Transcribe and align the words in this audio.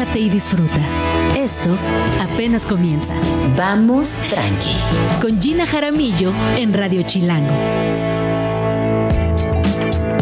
relájate 0.00 0.18
y 0.18 0.28
disfruta. 0.30 0.80
Esto 1.36 1.76
apenas 2.18 2.64
comienza. 2.64 3.14
Vamos 3.56 4.16
tranqui. 4.28 4.74
Con 5.20 5.40
Gina 5.40 5.66
Jaramillo 5.66 6.32
en 6.56 6.72
Radio 6.72 7.02
Chilango. 7.02 7.52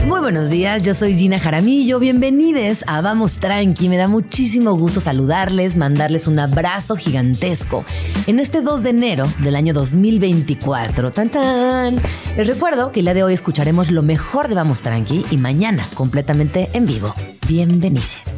Muy 0.06 0.20
buenos 0.20 0.50
días, 0.50 0.82
yo 0.82 0.94
soy 0.94 1.14
Gina 1.14 1.38
Jaramillo. 1.38 2.00
Bienvenidos 2.00 2.82
a 2.88 3.00
Vamos 3.02 3.38
Tranqui. 3.38 3.88
Me 3.88 3.96
da 3.96 4.08
muchísimo 4.08 4.74
gusto 4.74 5.00
saludarles, 5.00 5.76
mandarles 5.76 6.26
un 6.26 6.38
abrazo 6.40 6.96
gigantesco 6.96 7.84
en 8.26 8.40
este 8.40 8.62
2 8.62 8.82
de 8.82 8.90
enero 8.90 9.32
del 9.44 9.54
año 9.54 9.74
2024. 9.74 11.12
¡Tan, 11.12 11.28
tan! 11.30 11.96
Les 12.36 12.46
recuerdo 12.46 12.90
que 12.90 13.00
el 13.00 13.06
día 13.06 13.14
de 13.14 13.22
hoy 13.22 13.34
escucharemos 13.34 13.90
lo 13.90 14.02
mejor 14.02 14.48
de 14.48 14.56
Vamos 14.56 14.82
Tranqui 14.82 15.24
y 15.30 15.36
mañana 15.36 15.88
completamente 15.94 16.68
en 16.72 16.86
vivo. 16.86 17.14
Bienvenidos. 17.46 18.37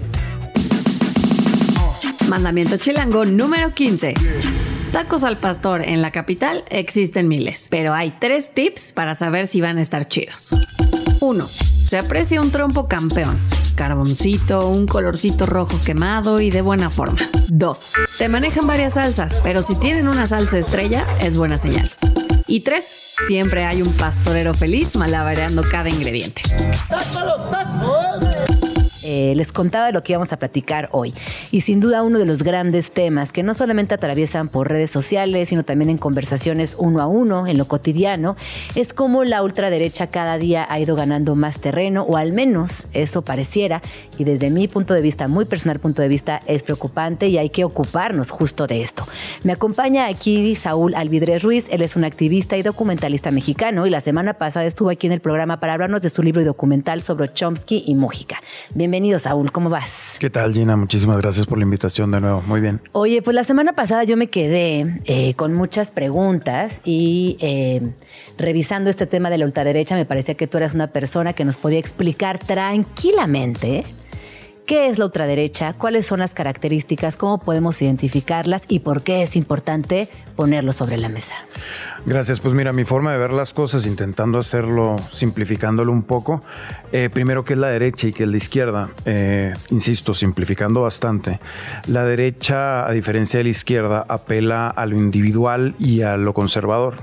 Mandamiento 2.30 2.76
chilango 2.76 3.24
número 3.24 3.74
15. 3.74 4.14
Tacos 4.92 5.24
al 5.24 5.38
pastor 5.38 5.82
en 5.82 6.00
la 6.00 6.12
capital 6.12 6.62
existen 6.70 7.26
miles, 7.26 7.66
pero 7.70 7.92
hay 7.92 8.14
tres 8.20 8.54
tips 8.54 8.92
para 8.92 9.16
saber 9.16 9.48
si 9.48 9.60
van 9.60 9.78
a 9.78 9.80
estar 9.80 10.06
chidos. 10.06 10.54
1. 11.20 11.44
Se 11.44 11.98
aprecia 11.98 12.40
un 12.40 12.52
trompo 12.52 12.86
campeón, 12.86 13.36
carboncito, 13.74 14.68
un 14.68 14.86
colorcito 14.86 15.44
rojo 15.44 15.80
quemado 15.84 16.40
y 16.40 16.50
de 16.50 16.62
buena 16.62 16.88
forma. 16.88 17.18
2. 17.48 17.92
Se 18.06 18.28
manejan 18.28 18.68
varias 18.68 18.94
salsas, 18.94 19.40
pero 19.42 19.64
si 19.64 19.74
tienen 19.74 20.06
una 20.06 20.28
salsa 20.28 20.56
estrella 20.56 21.04
es 21.20 21.36
buena 21.36 21.58
señal. 21.58 21.90
Y 22.46 22.60
3. 22.60 23.16
Siempre 23.26 23.64
hay 23.64 23.82
un 23.82 23.92
pastorero 23.94 24.54
feliz 24.54 24.94
malabareando 24.94 25.64
cada 25.68 25.88
ingrediente. 25.88 26.42
Eh, 29.12 29.34
les 29.34 29.50
contaba 29.50 29.90
lo 29.90 30.04
que 30.04 30.12
íbamos 30.12 30.32
a 30.32 30.38
platicar 30.38 30.88
hoy. 30.92 31.12
Y 31.50 31.62
sin 31.62 31.80
duda 31.80 32.04
uno 32.04 32.20
de 32.20 32.26
los 32.26 32.44
grandes 32.44 32.92
temas 32.92 33.32
que 33.32 33.42
no 33.42 33.54
solamente 33.54 33.92
atraviesan 33.92 34.46
por 34.48 34.68
redes 34.68 34.92
sociales, 34.92 35.48
sino 35.48 35.64
también 35.64 35.90
en 35.90 35.98
conversaciones 35.98 36.76
uno 36.78 37.00
a 37.00 37.08
uno, 37.08 37.48
en 37.48 37.58
lo 37.58 37.64
cotidiano, 37.64 38.36
es 38.76 38.92
cómo 38.92 39.24
la 39.24 39.42
ultraderecha 39.42 40.06
cada 40.06 40.38
día 40.38 40.64
ha 40.70 40.78
ido 40.78 40.94
ganando 40.94 41.34
más 41.34 41.60
terreno, 41.60 42.04
o 42.04 42.16
al 42.16 42.32
menos 42.32 42.86
eso 42.92 43.22
pareciera, 43.22 43.82
y 44.16 44.22
desde 44.22 44.48
mi 44.50 44.68
punto 44.68 44.94
de 44.94 45.02
vista, 45.02 45.26
muy 45.26 45.44
personal 45.44 45.80
punto 45.80 46.02
de 46.02 46.08
vista, 46.08 46.40
es 46.46 46.62
preocupante 46.62 47.26
y 47.26 47.36
hay 47.36 47.50
que 47.50 47.64
ocuparnos 47.64 48.30
justo 48.30 48.68
de 48.68 48.82
esto. 48.82 49.02
Me 49.42 49.52
acompaña 49.52 50.06
aquí 50.06 50.54
Saúl 50.54 50.94
Alvidrez 50.94 51.42
Ruiz, 51.42 51.66
él 51.70 51.82
es 51.82 51.96
un 51.96 52.04
activista 52.04 52.56
y 52.56 52.62
documentalista 52.62 53.32
mexicano 53.32 53.88
y 53.88 53.90
la 53.90 54.00
semana 54.00 54.34
pasada 54.34 54.66
estuvo 54.66 54.90
aquí 54.90 55.08
en 55.08 55.14
el 55.14 55.20
programa 55.20 55.58
para 55.58 55.72
hablarnos 55.72 56.02
de 56.02 56.10
su 56.10 56.22
libro 56.22 56.42
y 56.42 56.44
documental 56.44 57.02
sobre 57.02 57.32
Chomsky 57.32 57.82
y 57.88 57.96
Mújica. 57.96 58.40
Bienvenido, 58.72 58.99
Saúl, 59.18 59.50
¿cómo 59.52 59.70
vas? 59.70 60.16
¿Qué 60.20 60.30
tal, 60.30 60.52
Gina? 60.52 60.76
Muchísimas 60.76 61.16
gracias 61.16 61.46
por 61.46 61.58
la 61.58 61.64
invitación 61.64 62.10
de 62.10 62.20
nuevo. 62.20 62.42
Muy 62.42 62.60
bien. 62.60 62.80
Oye, 62.92 63.22
pues 63.22 63.34
la 63.34 63.44
semana 63.44 63.72
pasada 63.72 64.04
yo 64.04 64.16
me 64.16 64.28
quedé 64.28 65.00
eh, 65.06 65.34
con 65.34 65.54
muchas 65.54 65.90
preguntas 65.90 66.80
y 66.84 67.36
eh, 67.40 67.92
revisando 68.38 68.90
este 68.90 69.06
tema 69.06 69.30
de 69.30 69.38
la 69.38 69.46
ultraderecha 69.46 69.94
me 69.94 70.04
parecía 70.04 70.34
que 70.34 70.46
tú 70.46 70.58
eras 70.58 70.74
una 70.74 70.88
persona 70.88 71.32
que 71.32 71.44
nos 71.44 71.56
podía 71.56 71.78
explicar 71.78 72.38
tranquilamente 72.38 73.84
qué 74.70 74.86
es 74.86 75.00
la 75.00 75.06
ultraderecha, 75.06 75.72
cuáles 75.72 76.06
son 76.06 76.20
las 76.20 76.32
características, 76.32 77.16
cómo 77.16 77.38
podemos 77.38 77.82
identificarlas 77.82 78.62
y 78.68 78.78
por 78.78 79.02
qué 79.02 79.24
es 79.24 79.34
importante 79.34 80.08
ponerlo 80.36 80.72
sobre 80.72 80.96
la 80.96 81.08
mesa. 81.08 81.34
Gracias. 82.06 82.38
Pues 82.38 82.54
mira, 82.54 82.72
mi 82.72 82.84
forma 82.84 83.10
de 83.10 83.18
ver 83.18 83.32
las 83.32 83.52
cosas, 83.52 83.84
intentando 83.84 84.38
hacerlo, 84.38 84.94
simplificándolo 85.10 85.90
un 85.90 86.04
poco, 86.04 86.44
eh, 86.92 87.10
primero 87.12 87.44
que 87.44 87.54
es 87.54 87.58
la 87.58 87.66
derecha 87.66 88.06
y 88.06 88.12
que 88.12 88.22
es 88.22 88.28
la 88.28 88.36
izquierda, 88.36 88.90
eh, 89.06 89.54
insisto, 89.70 90.14
simplificando 90.14 90.82
bastante. 90.82 91.40
La 91.88 92.04
derecha, 92.04 92.86
a 92.86 92.92
diferencia 92.92 93.38
de 93.38 93.44
la 93.44 93.50
izquierda, 93.50 94.06
apela 94.08 94.68
a 94.68 94.86
lo 94.86 94.96
individual 94.96 95.74
y 95.80 96.02
a 96.02 96.16
lo 96.16 96.32
conservador. 96.32 96.94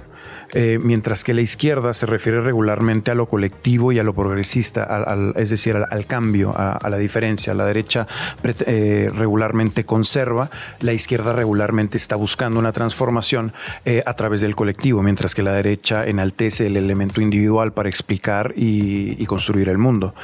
Eh, 0.53 0.79
mientras 0.81 1.23
que 1.23 1.33
la 1.33 1.41
izquierda 1.41 1.93
se 1.93 2.05
refiere 2.05 2.41
regularmente 2.41 3.11
a 3.11 3.15
lo 3.15 3.25
colectivo 3.25 3.91
y 3.91 3.99
a 3.99 4.03
lo 4.03 4.13
progresista, 4.13 4.83
al, 4.83 5.33
es 5.35 5.49
decir, 5.49 5.75
al, 5.75 6.05
cambio, 6.05 6.53
a, 6.55 6.89
la 6.89 6.97
diferencia. 6.97 7.53
La 7.53 7.65
derecha 7.65 8.07
eh, 8.43 9.09
regularmente 9.13 9.83
conserva, 9.85 10.49
la 10.79 10.93
izquierda 10.93 11.33
regularmente 11.33 11.97
está 11.97 12.15
buscando 12.15 12.59
una 12.59 12.71
transformación 12.71 13.53
eh, 13.83 14.03
a 14.05 14.13
través 14.13 14.41
del 14.41 14.55
colectivo, 14.55 15.03
mientras 15.03 15.35
que 15.35 15.43
la 15.43 15.51
derecha 15.51 16.05
enaltece 16.05 16.67
el 16.67 16.77
elemento 16.77 17.21
individual 17.21 17.73
para 17.73 17.89
explicar 17.89 18.53
y, 18.55 19.25
construir 19.27 19.67
el 19.67 19.77
mundo. 19.77 20.15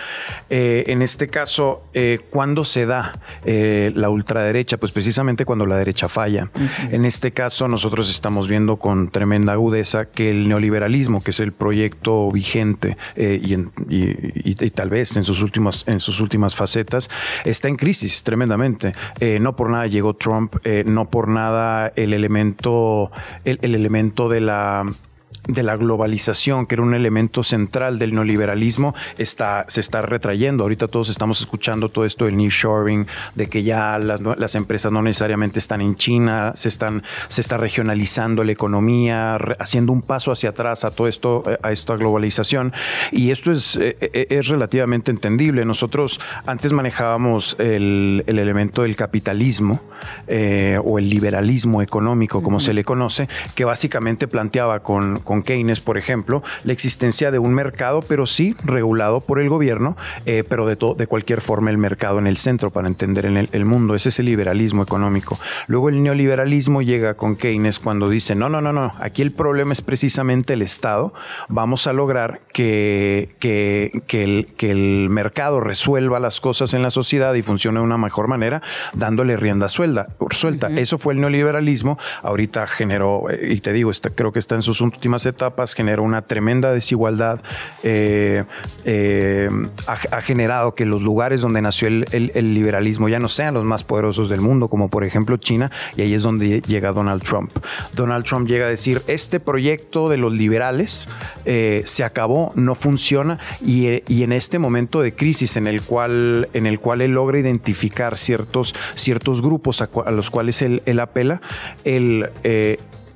en 0.50 1.02
este 1.02 1.28
caso, 1.28 1.84
¿cuándo 2.30 2.64
se 2.64 2.86
da 2.86 3.20
la 3.44 4.10
ultraderecha? 4.10 4.78
Pues 4.78 4.94
precisamente 4.94 5.44
cuando 5.44 5.66
la 5.66 5.76
derecha 5.76 6.08
falla. 6.08 6.50
En 6.90 7.04
este 7.04 7.32
caso, 7.32 7.68
nosotros 7.68 8.10
estamos 8.10 8.48
viendo 8.48 8.78
con 8.78 9.10
tremenda 9.10 9.54
agudeza 9.54 10.06
que 10.14 10.30
el 10.30 10.48
neoliberalismo, 10.48 11.22
que 11.22 11.32
es 11.32 11.40
el 11.40 11.52
proyecto 11.52 12.32
vigente 12.32 12.98
eh, 13.16 13.42
y, 13.90 14.70
tal 14.72 14.90
vez 14.90 15.16
en 15.18 15.24
sus, 15.24 15.42
últimas, 15.42 15.88
en 15.88 16.00
sus 16.00 16.20
últimas 16.20 16.56
facetas, 16.56 17.10
está 17.46 17.68
en 17.68 17.76
crisis 17.76 18.24
tremendamente. 18.24 18.94
Eh, 19.20 19.40
no 19.40 19.56
por 19.56 19.70
nada 19.70 19.88
llegó 19.88 20.16
Trump, 20.16 20.56
eh, 20.64 20.84
no 20.86 21.10
por 21.10 21.28
nada 21.28 21.92
el 21.96 22.14
elemento, 22.14 23.12
el 23.44 23.76
elemento 23.76 24.30
de 24.30 24.42
la 24.42 24.86
de 25.48 25.64
la 25.64 25.76
globalización, 25.76 26.66
que 26.66 26.76
era 26.76 26.82
un 26.82 26.94
elemento 26.94 27.44
central 27.44 28.00
del 28.00 28.14
neoliberalismo, 28.14 28.96
está, 29.18 29.66
se 29.68 29.82
está 29.82 30.02
retrayendo. 30.02 30.64
Ahorita 30.64 30.88
todos 30.88 31.10
estamos 31.10 31.40
escuchando 31.42 31.90
todo 31.90 32.06
esto 32.06 32.26
del 32.26 32.38
nearshoring, 32.38 33.08
de 33.36 33.48
que 33.48 33.64
ya 33.64 33.98
las, 34.00 34.56
empresas 34.56 34.92
no 34.92 35.02
necesariamente 35.02 35.60
están 35.60 35.82
en 35.82 35.96
China, 35.96 36.54
se, 36.56 36.70
están, 36.70 37.04
se 37.28 37.42
está 37.42 37.58
regionalizando 37.58 38.44
la 38.44 38.52
economía, 38.52 39.36
haciendo 39.60 39.92
un 39.92 40.02
paso 40.02 40.32
hacia 40.32 40.50
atrás 40.50 40.84
a 40.86 40.92
todo 40.92 41.08
esto, 41.08 41.44
a 41.62 41.72
esta 41.72 41.96
globalización. 41.96 42.74
Y 43.12 43.32
esto 43.32 43.52
es, 43.52 43.76
eh, 43.76 43.98
eh, 44.00 44.28
es 44.30 44.48
relativamente 44.48 45.12
entendible. 45.12 45.66
Nosotros 45.66 46.20
antes 46.46 46.72
manejábamos 46.72 47.56
el, 47.60 48.24
elemento 48.28 48.84
del 48.84 48.96
capitalismo 48.96 49.82
eh, 50.28 50.80
o 50.84 51.00
el 51.00 51.10
liberalismo 51.10 51.82
económico, 51.82 52.42
como 52.42 52.60
se 52.60 52.74
le 52.74 52.84
conoce, 52.84 53.28
que 53.56 53.66
básicamente 53.66 54.28
planteaba 54.28 54.82
con 54.82 55.20
con 55.24 55.44
Keynes, 55.44 55.80
por 55.80 55.98
ejemplo, 55.98 56.44
la 56.64 56.74
existencia 56.74 57.32
de 57.32 57.40
un 57.40 57.54
mercado, 57.54 58.02
pero 58.08 58.26
sí 58.26 58.56
regulado 58.64 59.22
por 59.22 59.40
el 59.40 59.50
gobierno, 59.50 59.98
eh, 60.26 60.44
pero 60.48 60.66
de, 60.68 60.78
de 60.98 61.08
cualquier 61.08 61.42
forma 61.42 61.72
el 61.72 61.78
mercado 61.78 62.20
en 62.20 62.28
el 62.28 62.38
centro 62.38 62.72
para 62.72 62.88
entender 62.88 63.26
en 63.26 63.38
el, 63.38 63.66
mundo. 63.66 63.96
Ese 63.96 64.10
es 64.10 64.20
el 64.20 64.26
liberalismo 64.26 64.84
económico. 64.84 65.40
Luego 65.68 65.90
el 65.90 66.04
neoliberalismo 66.04 66.82
llega 66.82 67.16
con 67.16 67.36
Keynes 67.36 67.80
cuando 67.80 68.10
dice, 68.10 68.36
no, 68.36 68.50
no, 68.50 68.62
no, 68.62 68.74
no, 68.74 68.92
aquí 69.00 69.22
el 69.22 69.32
problema 69.32 69.74
es 69.74 69.82
precisamente 69.82 70.54
el 70.54 70.62
Estado. 70.62 71.14
Vamos 71.48 71.88
a 71.88 71.94
lograr 71.94 72.42
que, 72.52 73.36
que, 73.40 73.92
el, 74.12 74.54
que 74.58 74.72
el 74.72 75.10
mercado 75.10 75.60
resuelva 75.60 76.20
las 76.20 76.42
cosas 76.42 76.74
en 76.74 76.82
la 76.82 76.92
sociedad 76.92 77.34
y 77.34 77.42
funcione 77.42 77.80
de 77.80 77.86
una 77.86 77.98
mejor 77.98 78.28
manera, 78.28 78.62
dándole 78.94 79.38
rienda 79.38 79.70
suelta. 79.70 80.08
suelta. 80.32 80.68
Eso 80.68 80.98
fue 80.98 81.14
el 81.14 81.22
neoliberalismo. 81.22 81.98
Ahorita 82.22 82.68
generó, 82.68 83.30
eh, 83.30 83.54
y 83.54 83.62
te 83.62 83.74
digo, 83.74 83.92
está, 83.92 84.10
creo 84.10 84.32
que 84.32 84.40
está 84.40 84.56
en 84.56 84.62
sus 84.62 84.82
etapas 85.26 85.74
generó 85.74 86.04
una 86.04 86.24
tremenda 86.24 86.72
desigualdad, 86.72 87.40
eh, 87.84 88.44
eh, 88.86 89.50
ha, 89.88 90.22
generado 90.22 90.76
que 90.76 90.86
los 90.86 91.02
lugares 91.02 91.42
donde 91.42 91.62
nació 91.62 91.88
el, 91.88 92.54
liberalismo 92.54 93.10
ya 93.10 93.20
no 93.20 93.28
sean 93.28 93.54
los 93.54 93.64
más 93.64 93.84
poderosos 93.84 94.30
del 94.30 94.42
mundo, 94.42 94.68
como 94.68 94.90
por 94.90 95.04
ejemplo 95.04 95.38
China, 95.38 95.72
y 95.96 96.02
ahí 96.02 96.14
es 96.14 96.22
donde 96.22 96.62
llega 96.62 96.92
Donald 96.92 97.24
Trump. 97.24 97.52
Donald 97.94 98.26
Trump 98.26 98.48
llega 98.48 98.66
a 98.66 98.70
decir, 98.70 99.02
este 99.08 99.40
proyecto 99.40 100.10
de 100.10 100.18
los 100.18 100.34
liberales 100.34 101.08
eh, 101.46 101.84
se 101.86 102.04
acabó, 102.04 102.52
no 102.56 102.76
funciona, 102.76 103.40
y, 103.62 104.02
en 104.24 104.32
este 104.32 104.60
momento 104.60 105.02
de 105.02 105.14
crisis 105.14 105.58
en 105.58 105.68
el 105.68 105.82
cual, 105.82 106.50
en 106.54 106.66
el 106.66 106.80
cual 106.80 107.02
él 107.02 107.12
logra 107.12 107.40
identificar 107.40 108.18
ciertos, 108.18 108.74
ciertos 108.96 109.42
grupos 109.42 109.82
a, 109.82 110.12
los 110.12 110.30
cuales 110.30 110.62
él, 110.62 111.00
apela, 111.00 111.42
él 111.84 112.30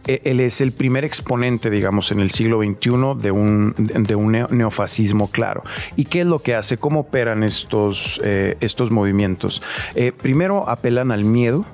él 0.07 0.39
es 0.39 0.62
el 0.62 0.71
primer 0.71 1.06
exponente, 1.06 1.69
digamos, 1.69 2.12
en 2.12 2.19
el 2.19 2.31
siglo 2.31 2.62
XXI 2.62 3.21
de 3.21 3.31
un, 3.31 3.74
de 3.77 4.15
un 4.15 4.31
neofascismo 4.31 5.30
claro. 5.30 5.63
¿Y 5.95 6.06
qué 6.06 6.21
es 6.21 6.27
lo 6.27 6.39
que 6.39 6.56
hace? 6.56 6.77
¿Cómo 6.77 7.01
operan 7.01 7.44
estos, 7.44 8.19
eh, 8.24 8.57
estos 8.59 8.92
movimientos? 8.92 9.62
Eh, 9.95 10.12
primero 10.12 10.69
apelan 10.69 11.12
al 11.12 11.24
miedo, 11.24 11.65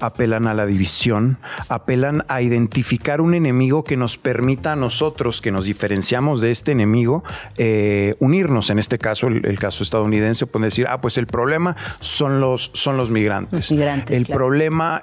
apelan 0.00 0.46
a 0.46 0.54
la 0.54 0.66
división, 0.66 1.38
apelan 1.68 2.24
a 2.28 2.42
identificar 2.42 3.20
un 3.20 3.34
enemigo 3.34 3.84
que 3.84 3.96
nos 3.96 4.18
permita 4.18 4.72
a 4.72 4.76
nosotros, 4.76 5.40
que 5.40 5.50
nos 5.50 5.64
diferenciamos 5.64 6.40
de 6.40 6.50
este 6.50 6.72
enemigo, 6.72 7.24
eh, 7.56 8.16
unirnos. 8.18 8.70
En 8.70 8.78
este 8.78 8.98
caso, 8.98 9.28
el, 9.28 9.58
caso 9.58 9.82
estadounidense, 9.82 10.46
puede 10.46 10.66
decir, 10.66 10.86
ah, 10.88 11.00
pues 11.00 11.18
el 11.18 11.26
problema 11.26 11.76
son 12.00 12.40
los, 12.40 12.70
son 12.74 12.96
los 12.96 13.10
migrantes. 13.10 13.70
el 13.70 14.26
problema 14.26 15.02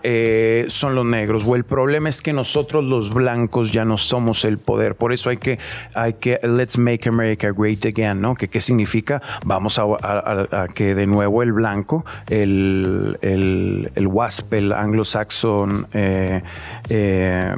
son 0.67 0.95
los 0.95 1.05
negros, 1.05 1.43
o 1.45 1.55
el 1.55 1.63
problema 1.63 2.09
es 2.09 2.21
que 2.21 2.33
nosotros 2.33 2.74
los 2.83 3.13
blancos 3.13 3.71
ya 3.71 3.85
no 3.85 3.97
somos 3.97 4.45
el 4.45 4.57
poder. 4.57 4.95
Por 4.95 5.13
eso 5.13 5.29
hay 5.29 5.37
que, 5.37 5.59
hay 5.93 6.13
que, 6.13 6.39
let's 6.43 6.77
make 6.77 7.07
America 7.07 7.51
great 7.51 7.85
again, 7.85 8.21
¿no? 8.21 8.35
Que 8.35 8.49
qué 8.49 8.61
significa, 8.61 9.21
vamos 9.45 9.79
a, 9.79 10.67
que 10.73 10.95
de 10.95 11.07
nuevo 11.07 11.43
el 11.43 11.53
blanco, 11.53 12.05
el, 12.27 13.17
el, 13.21 13.91
el 13.95 14.07
WASP, 14.07 14.53
el 14.53 14.73
anglo-saxon, 14.73 15.87
eh, 15.93 16.41
eh, 16.89 17.55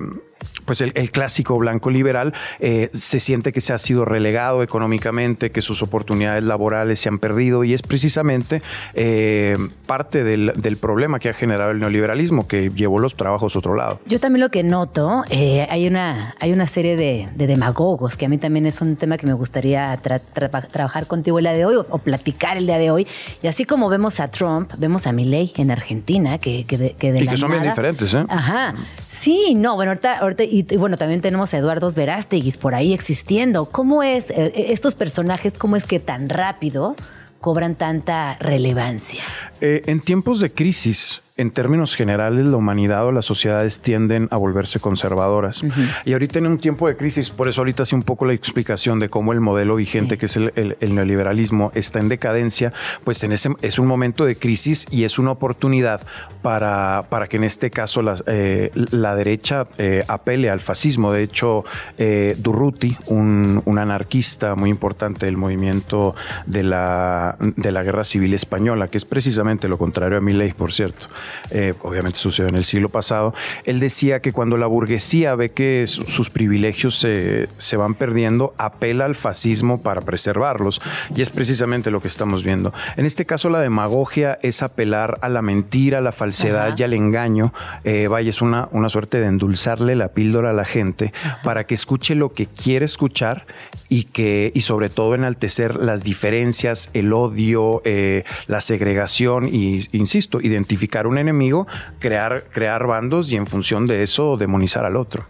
pues 0.67 0.81
el, 0.81 1.11
clásico 1.11 1.57
blanco 1.57 1.89
liberal 1.89 2.33
eh, 2.59 2.89
se 2.93 3.21
siente 3.21 3.53
que 3.53 3.61
se 3.61 3.73
ha 3.73 3.77
sido 3.77 4.03
relegado 4.03 4.61
económicamente, 4.61 5.49
que 5.49 5.61
sus 5.61 5.81
oportunidades 5.81 6.43
laborales 6.43 6.99
se 6.99 7.07
han 7.07 7.19
perdido 7.19 7.63
y 7.63 7.73
es 7.73 7.81
precisamente 7.81 8.61
eh, 8.93 9.57
parte 9.85 10.23
del, 10.25 10.51
problema 10.79 11.19
que 11.19 11.29
ha 11.29 11.33
generado 11.33 11.71
el 11.71 11.79
neoliberalismo, 11.79 12.47
que 12.47 12.69
llevó 12.69 12.99
los 12.99 13.15
trabajos 13.15 13.55
a 13.55 13.59
otro 13.59 13.75
lado. 13.75 13.99
Yo 14.05 14.19
también 14.19 14.41
lo 14.41 14.51
que 14.51 14.63
noto, 14.63 15.23
eh, 15.29 15.65
hay, 15.69 15.87
una, 15.87 16.35
hay 16.39 16.51
una 16.51 16.67
serie 16.67 16.97
de, 16.97 17.27
demagogos, 17.35 18.17
que 18.17 18.25
a 18.25 18.29
mí 18.29 18.37
también 18.37 18.65
es 18.65 18.81
un 18.81 18.97
tema 18.97 19.17
que 19.17 19.25
me 19.25 19.33
gustaría 19.33 19.97
trabajar 19.97 21.07
contigo 21.07 21.39
el 21.39 21.45
día 21.45 21.53
de 21.53 21.65
hoy 21.65 21.75
o, 21.77 21.97
platicar 21.99 22.57
el 22.57 22.67
día 22.67 22.77
de 22.77 22.91
hoy. 22.91 23.07
Y 23.41 23.47
así 23.47 23.63
como 23.63 23.87
vemos 23.87 24.19
a 24.19 24.29
Trump, 24.29 24.73
vemos 24.77 25.07
a 25.07 25.13
Milley 25.13 25.53
en 25.55 25.71
Argentina, 25.71 26.37
que, 26.37 26.65
que 26.65 26.77
de, 26.77 26.91
que 26.91 27.17
y 27.17 27.27
que 27.27 27.37
son 27.37 27.51
bien 27.51 27.63
diferentes, 27.63 28.13
¿eh? 28.13 28.25
Ajá. 28.27 28.75
Sí, 29.19 29.55
no, 29.55 29.75
bueno, 29.75 29.91
ahorita, 29.91 30.17
ahorita 30.19 30.43
y, 30.43 30.63
bueno, 30.77 30.97
también 30.97 31.21
tenemos 31.21 31.53
a 31.53 31.57
Eduardo 31.57 31.91
Verástegui 31.91 32.51
por 32.53 32.75
ahí 32.75 32.93
existiendo. 32.93 33.65
¿Cómo 33.65 34.03
es 34.03 34.29
eh, 34.29 34.53
estos 34.69 34.95
personajes, 34.95 35.53
cómo 35.57 35.75
es 35.75 35.85
que 35.85 35.99
tan 35.99 36.29
rápido 36.29 36.95
cobran 37.39 37.75
tanta 37.75 38.35
relevancia? 38.39 39.23
Eh, 39.59 39.81
en 39.87 40.01
tiempos 40.01 40.39
de 40.39 40.51
crisis, 40.51 41.21
en 41.37 41.51
términos 41.51 41.95
generales, 41.95 42.45
la 42.45 42.57
humanidad 42.57 43.05
o 43.05 43.11
las 43.11 43.25
sociedades 43.25 43.79
tienden 43.79 44.27
a 44.31 44.37
volverse 44.37 44.79
conservadoras. 44.79 45.63
Y 46.03 46.13
ahorita 46.13 46.39
en 46.39 46.47
un 46.47 46.57
tiempo 46.57 46.87
de 46.87 46.97
crisis, 46.97 47.29
por 47.29 47.47
eso 47.47 47.61
ahorita 47.61 47.83
hace 47.83 47.95
un 47.95 48.03
poco 48.03 48.25
la 48.25 48.33
explicación 48.33 48.99
de 48.99 49.09
cómo 49.09 49.33
el 49.33 49.39
modelo 49.39 49.75
vigente, 49.75 50.17
que 50.17 50.25
es 50.25 50.35
el, 50.35 50.75
neoliberalismo, 50.81 51.71
está 51.75 51.99
en 51.99 52.09
decadencia, 52.09 52.73
pues 53.03 53.23
en 53.23 53.31
ese 53.31 53.51
es 53.61 53.77
un 53.77 53.87
momento 53.87 54.25
de 54.25 54.35
crisis 54.35 54.87
y 54.89 55.03
es 55.03 55.19
una 55.19 55.31
oportunidad 55.31 56.01
para, 56.41 57.05
para 57.09 57.27
que 57.27 57.37
en 57.37 57.43
este 57.43 57.69
caso 57.69 58.01
la, 58.01 58.15
eh, 58.25 58.71
la 58.73 59.15
derecha 59.15 59.67
eh, 59.77 60.03
apele 60.07 60.49
al 60.49 60.59
fascismo. 60.59 61.11
De 61.11 61.21
hecho, 61.21 61.65
eh, 61.99 62.35
Durruti, 62.39 62.97
un, 63.07 63.61
un, 63.63 63.77
anarquista 63.77 64.55
muy 64.55 64.71
importante 64.71 65.27
del 65.27 65.37
movimiento 65.37 66.15
de 66.47 66.63
la, 66.63 67.37
de 67.39 67.71
la 67.71 67.83
guerra 67.83 68.03
civil 68.03 68.33
española, 68.33 68.87
que 68.87 68.97
es 68.97 69.05
precisamente 69.05 69.67
lo 69.67 69.77
contrario 69.77 70.17
a 70.17 70.21
mi 70.21 70.33
ley, 70.33 70.53
por 70.53 70.73
cierto, 70.73 71.07
eh, 71.51 71.73
obviamente 71.81 72.19
sucedió 72.19 72.49
en 72.49 72.55
el 72.55 72.65
siglo 72.65 72.89
pasado, 72.89 73.33
él 73.65 73.79
decía 73.79 74.21
que 74.21 74.31
cuando 74.31 74.57
la 74.57 74.67
burguesía 74.67 75.35
ve 75.35 75.49
que 75.49 75.85
sus 75.87 76.29
privilegios 76.29 76.97
se, 76.97 77.47
se, 77.57 77.77
van 77.77 77.93
perdiendo, 77.93 78.53
apela 78.57 79.05
al 79.05 79.15
fascismo 79.15 79.81
para 79.81 80.01
preservarlos. 80.01 80.81
Y 81.15 81.21
es 81.21 81.29
precisamente 81.29 81.91
lo 81.91 82.01
que 82.01 82.07
estamos 82.07 82.43
viendo. 82.43 82.73
En 82.95 83.05
este 83.05 83.25
caso, 83.25 83.49
la 83.49 83.59
demagogia 83.59 84.37
es 84.41 84.63
apelar 84.63 85.17
a 85.21 85.29
la 85.29 85.41
mentira, 85.41 85.99
a 85.99 86.01
la 86.01 86.11
falsedad 86.11 86.77
y 86.77 86.83
al 86.83 86.93
engaño. 86.93 87.53
Eh, 87.83 88.07
vaya, 88.07 88.29
es 88.29 88.41
una, 88.41 88.67
una 88.71 88.89
suerte 88.89 89.19
de 89.19 89.27
endulzarle 89.27 89.95
la 89.95 90.09
píldora 90.09 90.51
a 90.51 90.53
la 90.53 90.65
gente 90.65 91.13
para 91.43 91.65
que 91.65 91.75
escuche 91.75 92.15
lo 92.15 92.33
que 92.33 92.47
quiere 92.47 92.85
escuchar 92.85 93.45
y 93.89 94.03
que, 94.03 94.51
y 94.53 94.61
sobre 94.61 94.89
todo 94.89 95.15
enaltecer 95.15 95.75
las 95.75 96.03
diferencias, 96.03 96.89
el 96.93 97.13
odio, 97.13 97.81
eh, 97.85 98.23
la 98.47 98.61
segregación 98.61 99.47
y, 99.47 99.87
insisto, 99.91 100.41
identificar 100.41 101.07
enemigo, 101.17 101.67
crear, 101.99 102.45
crear 102.51 102.85
bandos 102.87 103.31
y 103.31 103.35
en 103.35 103.47
función 103.47 103.85
de 103.85 104.03
eso 104.03 104.37
demonizar 104.37 104.85
al 104.85 104.95
otro. 104.95 105.25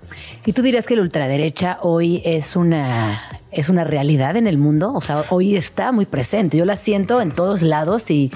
¿Y 0.45 0.53
tú 0.53 0.61
dirías 0.61 0.85
que 0.85 0.95
la 0.95 1.01
ultraderecha 1.01 1.79
hoy 1.81 2.21
es 2.25 2.55
una, 2.55 3.41
es 3.51 3.69
una 3.69 3.83
realidad 3.83 4.35
en 4.35 4.47
el 4.47 4.57
mundo? 4.57 4.93
O 4.93 5.01
sea, 5.01 5.25
hoy 5.29 5.55
está 5.55 5.91
muy 5.91 6.05
presente. 6.05 6.57
Yo 6.57 6.65
la 6.65 6.77
siento 6.77 7.21
en 7.21 7.31
todos 7.31 7.61
lados 7.61 8.09
y 8.11 8.31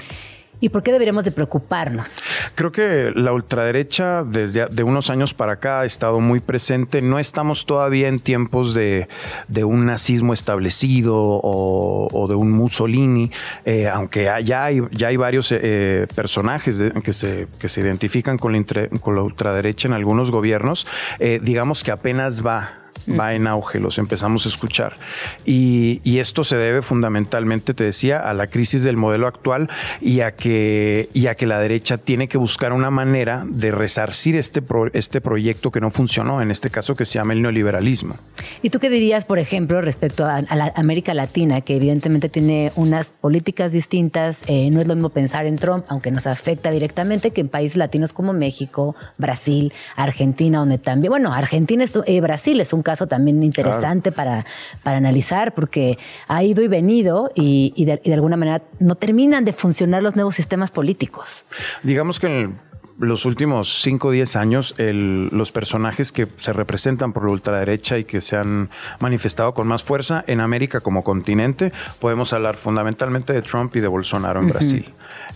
¿Y 0.62 0.68
por 0.68 0.84
qué 0.84 0.92
deberíamos 0.92 1.24
de 1.24 1.32
preocuparnos? 1.32 2.22
Creo 2.54 2.70
que 2.70 3.10
la 3.16 3.32
ultraderecha 3.32 4.22
desde 4.22 4.66
de 4.66 4.84
unos 4.84 5.10
años 5.10 5.34
para 5.34 5.54
acá 5.54 5.80
ha 5.80 5.84
estado 5.84 6.20
muy 6.20 6.38
presente. 6.38 7.02
No 7.02 7.18
estamos 7.18 7.66
todavía 7.66 8.06
en 8.06 8.20
tiempos 8.20 8.72
de, 8.72 9.08
un 9.64 9.86
nazismo 9.86 10.32
establecido 10.32 11.16
o, 11.16 12.26
de 12.28 12.36
un 12.36 12.52
Mussolini, 12.52 13.32
eh, 13.64 13.88
aunque 13.88 14.30
ya 14.44 14.64
hay, 14.64 14.80
ya 14.92 15.08
hay 15.08 15.16
varios 15.16 15.50
eh, 15.50 16.06
personajes 16.14 16.80
que, 17.02 17.12
se, 17.12 17.48
que 17.58 17.68
se 17.68 17.80
identifican 17.80 18.38
con 18.38 18.52
la, 18.52 19.22
ultraderecha 19.22 19.88
en 19.88 19.94
algunos 19.94 20.30
gobiernos. 20.30 20.86
Eh, 21.18 21.40
digamos 21.42 21.82
que 21.82 21.90
apenas 21.90 22.46
va 22.46 22.81
va 23.08 23.34
en 23.34 23.46
auge, 23.46 23.80
los 23.80 23.98
empezamos 23.98 24.46
a 24.46 24.48
escuchar. 24.48 24.96
Y, 25.44 26.00
esto 26.22 26.44
se 26.44 26.56
debe 26.56 26.82
fundamentalmente, 26.82 27.74
te 27.74 27.82
decía, 27.82 28.20
a 28.20 28.32
la 28.32 28.46
crisis 28.46 28.84
del 28.84 28.96
modelo 28.96 29.26
actual 29.26 29.68
y 30.00 30.20
a 30.20 30.36
que, 30.36 31.08
y 31.12 31.26
a 31.26 31.34
que 31.34 31.46
la 31.46 31.58
derecha 31.58 31.98
tiene 31.98 32.28
que 32.28 32.38
buscar 32.38 32.72
una 32.72 32.90
manera 32.90 33.44
de 33.48 33.72
resarcir 33.72 34.36
este, 34.36 34.62
este 34.92 35.20
proyecto 35.20 35.72
que 35.72 35.80
no 35.80 35.90
funcionó, 35.90 36.40
en 36.40 36.52
este 36.52 36.70
caso 36.70 36.94
que 36.94 37.04
se 37.04 37.14
llama 37.18 37.32
el 37.32 37.42
neoliberalismo. 37.42 38.14
¿Y 38.62 38.70
tú 38.70 38.78
qué 38.78 38.88
dirías, 38.88 39.24
por 39.24 39.40
ejemplo, 39.40 39.80
respecto 39.80 40.24
a, 40.26 40.42
la 40.42 40.72
América 40.76 41.12
Latina, 41.14 41.60
que 41.62 41.74
evidentemente 41.74 42.28
tiene 42.28 42.70
unas 42.76 43.10
políticas 43.10 43.72
distintas? 43.72 44.44
Eh, 44.46 44.70
no 44.70 44.80
es 44.80 44.86
lo 44.86 44.94
mismo 44.94 45.08
pensar 45.08 45.46
en 45.46 45.56
Trump, 45.56 45.86
aunque 45.88 46.10
nos 46.10 46.26
afecta 46.28 46.70
directamente, 46.70 47.32
que 47.32 47.40
en 47.40 47.48
países 47.48 47.76
latinos 47.76 48.12
como 48.12 48.32
México, 48.32 48.94
Brasil, 49.18 49.72
Argentina, 49.96 50.58
donde 50.58 50.78
también, 50.78 51.10
bueno, 51.10 51.32
Argentina 51.32 51.84
es, 51.84 51.98
eh, 52.06 52.20
Brasil 52.20 52.60
es 52.60 52.72
un 52.72 52.82
caso 52.82 52.91
caso 52.92 53.06
también 53.06 53.42
interesante 53.42 54.12
para, 54.12 54.44
para 54.82 54.98
analizar, 54.98 55.54
porque 55.54 55.98
ha 56.28 56.42
ido 56.42 56.62
y 56.62 56.68
venido 56.68 57.32
y, 57.34 57.84
de, 57.86 58.12
alguna 58.12 58.36
manera 58.36 58.62
no 58.80 58.96
terminan 58.96 59.46
de 59.46 59.54
funcionar 59.54 60.02
los 60.02 60.14
nuevos 60.14 60.34
sistemas 60.34 60.70
políticos. 60.70 61.46
Digamos 61.82 62.20
que 62.20 62.26
en 62.26 62.58
los 63.02 63.24
últimos 63.24 63.82
5 63.82 64.08
o 64.08 64.10
10 64.10 64.36
años, 64.36 64.74
los 64.78 65.52
personajes 65.52 66.12
que 66.12 66.26
se 66.38 66.52
representan 66.52 67.12
por 67.12 67.24
la 67.24 67.32
ultraderecha 67.32 67.98
y 67.98 68.04
que 68.04 68.20
se 68.20 68.36
han 68.36 68.70
manifestado 69.00 69.54
con 69.54 69.66
más 69.66 69.82
fuerza 69.82 70.24
en 70.26 70.40
América 70.40 70.80
como 70.80 71.02
continente, 71.02 71.72
podemos 72.00 72.32
hablar 72.32 72.56
fundamentalmente 72.56 73.32
de 73.32 73.42
Trump 73.42 73.74
y 73.76 73.80
de 73.80 73.88
Bolsonaro 73.88 74.40
en 74.40 74.48
Brasil. 74.48 74.92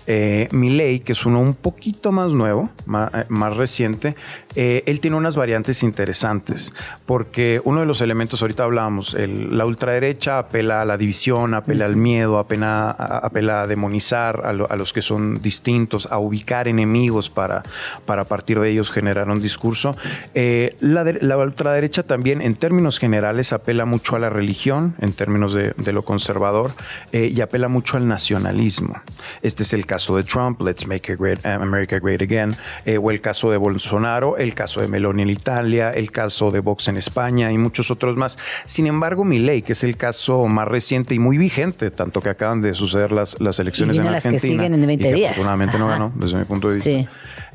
Eh, 0.08 0.46
Milley, 0.52 1.00
que 1.00 1.12
es 1.12 1.26
uno 1.26 1.40
un 1.40 1.54
poquito 1.54 2.12
más 2.12 2.30
nuevo, 2.30 2.70
más, 2.86 3.10
eh, 3.12 3.50
reciente, 3.50 4.14
eh, 4.54 4.84
él 4.86 5.00
tiene 5.00 5.16
unas 5.16 5.36
variantes 5.36 5.82
interesantes, 5.82 6.72
porque 7.06 7.60
uno 7.64 7.80
de 7.80 7.86
los 7.86 8.00
elementos, 8.00 8.40
ahorita 8.40 8.62
hablábamos, 8.62 9.16
la 9.18 9.66
ultraderecha 9.66 10.38
apela 10.38 10.82
a 10.82 10.84
la 10.84 10.96
división, 10.96 11.54
apela 11.54 11.86
al 11.86 11.96
miedo, 11.96 12.38
apela, 12.38 12.90
apela 12.90 13.62
a 13.62 13.66
demonizar 13.66 14.42
a, 14.44 14.52
los 14.52 14.92
que 14.92 15.02
son 15.02 15.42
distintos, 15.42 16.06
a 16.10 16.18
ubicar 16.18 16.68
enemigos 16.68 17.28
para, 17.28 17.55
para 18.04 18.22
a 18.22 18.24
partir 18.24 18.60
de 18.60 18.70
ellos 18.70 18.90
generar 18.90 19.28
un 19.28 19.40
discurso. 19.40 19.96
Eh, 20.34 20.76
la, 20.80 21.36
ultraderecha 21.36 22.02
también, 22.02 22.40
en 22.40 22.54
términos 22.54 22.98
generales, 22.98 23.52
apela 23.52 23.84
mucho 23.84 24.16
a 24.16 24.18
la 24.18 24.30
religión, 24.30 24.94
en 25.00 25.12
términos 25.12 25.52
de, 25.54 25.74
lo 25.92 26.02
conservador, 26.02 26.72
y 27.12 27.40
apela 27.40 27.68
mucho 27.68 27.96
al 27.96 28.08
nacionalismo. 28.08 29.00
Este 29.42 29.62
es 29.62 29.72
el 29.72 29.86
caso 29.86 30.16
de 30.16 30.22
Trump, 30.24 30.60
Let's 30.60 30.86
Make 30.86 31.16
America 31.44 31.98
Great 31.98 32.22
Again, 32.22 32.56
eh, 32.84 32.98
o 32.98 33.10
el 33.10 33.20
caso 33.20 33.50
de 33.50 33.56
Bolsonaro, 33.56 34.36
el 34.36 34.54
caso 34.54 34.80
de 34.80 34.88
Meloni 34.88 35.22
en 35.22 35.30
Italia, 35.30 35.90
el 35.90 36.10
caso 36.10 36.50
de 36.50 36.60
Vox 36.60 36.88
en 36.88 36.96
España 36.96 37.52
y 37.52 37.58
muchos 37.58 37.90
otros 37.90 38.16
más. 38.16 38.38
Sin 38.64 38.86
embargo, 38.86 39.24
ley, 39.24 39.62
que 39.62 39.72
es 39.72 39.84
el 39.84 39.96
caso 39.96 40.46
más 40.46 40.68
reciente 40.68 41.14
y 41.14 41.18
muy 41.18 41.38
vigente, 41.38 41.90
tanto 41.90 42.20
que 42.20 42.30
acaban 42.30 42.60
de 42.60 42.74
suceder 42.74 43.12
las, 43.12 43.40
las 43.40 43.58
elecciones 43.58 43.98
en 43.98 44.06
Argentina. 44.06 44.40
Que 44.40 44.46
siguen 44.46 44.74
en 44.74 44.86
20 44.86 45.12
días. 45.12 45.30
Afortunadamente 45.32 45.78
no 45.78 45.88
ganó, 45.88 46.12
desde 46.14 46.38
mi 46.38 46.44
punto 46.44 46.68
de 46.68 46.74
vista. 46.74 46.90
Sí. 46.90 47.08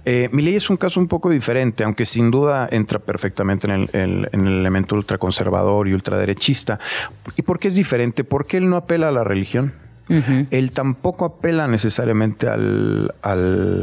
Eh, 0.05 0.29
ley 0.31 0.55
es 0.55 0.69
un 0.69 0.77
caso 0.77 0.99
un 0.99 1.07
poco 1.07 1.29
diferente, 1.29 1.83
aunque 1.83 2.05
sin 2.05 2.31
duda 2.31 2.67
entra 2.71 2.99
perfectamente 2.99 3.67
en 3.67 3.87
el, 3.93 4.29
en 4.31 4.47
el 4.47 4.59
elemento 4.59 4.95
ultraconservador 4.95 5.87
y 5.87 5.93
ultraderechista. 5.93 6.79
¿Y 7.35 7.41
por 7.41 7.59
qué 7.59 7.67
es 7.67 7.75
diferente? 7.75 8.23
Porque 8.23 8.57
él 8.57 8.69
no 8.69 8.77
apela 8.77 9.09
a 9.09 9.11
la 9.11 9.23
religión. 9.23 9.73
Él 10.51 10.71
tampoco 10.71 11.23
apela 11.23 11.67
necesariamente 11.67 12.47
al, 12.49 13.11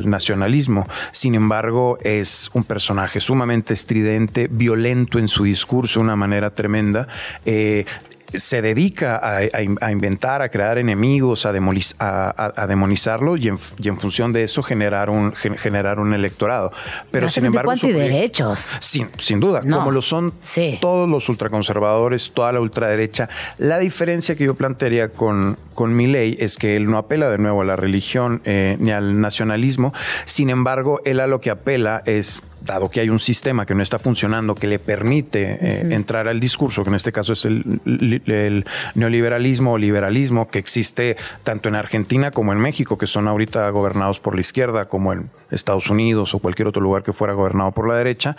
nacionalismo, 0.05 0.87
sin 1.11 1.35
embargo 1.35 1.99
es 2.03 2.51
un 2.53 2.65
personaje 2.65 3.21
sumamente 3.21 3.73
estridente, 3.73 4.49
violento 4.51 5.19
en 5.19 5.29
su 5.29 5.45
discurso 5.45 6.01
de 6.01 6.05
una 6.05 6.17
manera 6.17 6.51
tremenda. 6.51 7.09
Eh, 7.47 7.87
se 8.35 8.61
dedica 8.61 9.21
a, 9.23 9.91
inventar, 9.91 10.43
a 10.43 10.51
crear 10.51 10.79
enemigos, 10.79 11.47
a, 11.47 11.51
a, 11.51 12.67
demonizarlo 12.67 13.37
y 13.37 13.49
en, 13.49 13.59
y 13.79 13.89
en, 13.89 13.99
función 13.99 14.33
de 14.33 14.45
eso 14.45 14.63
generar 14.63 15.11
un, 15.11 15.33
generar 15.35 15.99
un 15.99 16.13
electorado. 16.13 16.73
Pero 17.11 17.29
sin 17.29 17.47
embargo... 17.47 17.71
antiderechos. 17.71 18.69
Sin, 18.81 19.09
sin 19.19 19.41
duda, 19.41 19.61
como 19.61 19.91
lo 19.91 20.03
son 20.03 20.33
todos 20.81 21.09
los 21.09 21.29
ultraconservadores, 21.29 22.33
toda 22.33 22.53
la 22.53 22.61
ultraderecha. 22.61 23.29
La 23.59 23.79
diferencia 23.79 24.35
que 24.35 24.45
yo 24.45 24.55
plantearía 24.55 25.09
con, 25.09 25.57
con 25.75 25.97
mi 25.97 26.07
ley 26.07 26.37
es 26.39 26.57
que 26.57 26.77
él 26.77 26.91
no 26.91 26.99
apela 26.99 27.31
de 27.31 27.39
nuevo 27.39 27.63
a 27.63 27.65
la 27.65 27.77
religión 27.77 28.43
eh, 28.45 28.77
ni 28.79 28.91
al 28.91 29.21
nacionalismo. 29.21 29.95
Sin 30.25 30.51
embargo, 30.51 31.01
él 31.05 31.21
a 31.21 31.27
lo 31.27 31.41
que 31.41 31.51
apela 31.51 32.03
es 32.05 32.43
dado 32.65 32.91
que 32.91 33.01
hay 33.01 33.11
un 33.11 33.19
sistema 33.19 33.67
que 33.67 33.75
no 33.75 33.83
está 33.83 33.99
funcionando, 33.99 34.55
que 34.55 34.67
le 34.67 34.79
permite 34.79 35.59
eh, 35.61 35.95
entrar 35.95 36.29
al 36.29 36.41
discurso, 36.41 36.83
que 36.83 36.91
en 36.91 36.95
este 36.95 37.13
caso 37.13 37.33
es 37.33 37.45
el, 37.45 37.81
el, 38.27 38.67
neoliberalismo 38.95 39.73
o 39.73 39.79
liberalismo 39.79 40.49
que 40.49 40.59
existe 40.59 41.17
tanto 41.45 41.69
en 41.69 41.75
Argentina 41.75 42.31
como 42.31 42.53
en 42.53 42.59
México, 42.59 42.99
que 42.99 43.07
son 43.07 43.29
ahorita 43.29 43.69
gobernados 43.71 44.21
por 44.21 44.35
la 44.35 44.41
izquierda, 44.41 44.87
como 44.87 45.13
en 45.13 45.31
Estados 45.51 45.91
Unidos 45.91 46.35
o 46.35 46.39
cualquier 46.39 46.69
otro 46.69 46.83
lugar 46.83 47.03
que 47.03 47.13
fuera 47.13 47.33
gobernado 47.35 47.73
por 47.73 47.89
la 47.89 47.97
derecha, 47.97 48.37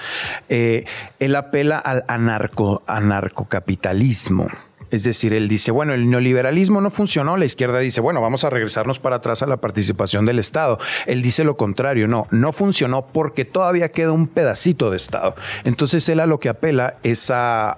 eh, 0.48 0.86
él 1.20 1.36
apela 1.36 1.78
al 1.78 2.04
anarco, 2.08 2.84
anarcocapitalismo. 2.88 4.48
Es 4.92 5.04
decir, 5.04 5.34
él 5.34 5.48
dice, 5.48 5.72
bueno, 5.72 5.94
el 5.94 6.10
neoliberalismo 6.10 6.82
no 6.82 6.90
funcionó, 6.90 7.38
la 7.38 7.46
izquierda 7.46 7.80
dice, 7.80 8.02
bueno, 8.02 8.22
vamos 8.22 8.44
a 8.44 8.50
regresarnos 8.50 9.00
para 9.00 9.18
atrás 9.18 9.42
a 9.44 9.48
la 9.48 9.58
participación 9.58 10.26
del 10.26 10.40
Estado. 10.40 10.80
Él 11.06 11.22
dice 11.22 11.44
lo 11.44 11.58
contrario, 11.58 12.08
no, 12.08 12.28
no 12.32 12.52
funcionó 12.54 13.06
porque 13.08 13.46
todavía 13.46 13.90
queda 13.90 14.12
un 14.12 14.28
pedacito 14.28 14.90
de 14.90 14.98
Estado. 14.98 15.36
Entonces 15.64 16.08
él 16.10 16.20
a 16.20 16.26
lo 16.26 16.40
que 16.40 16.50
apela 16.50 16.96
es 17.04 17.32
a, 17.34 17.78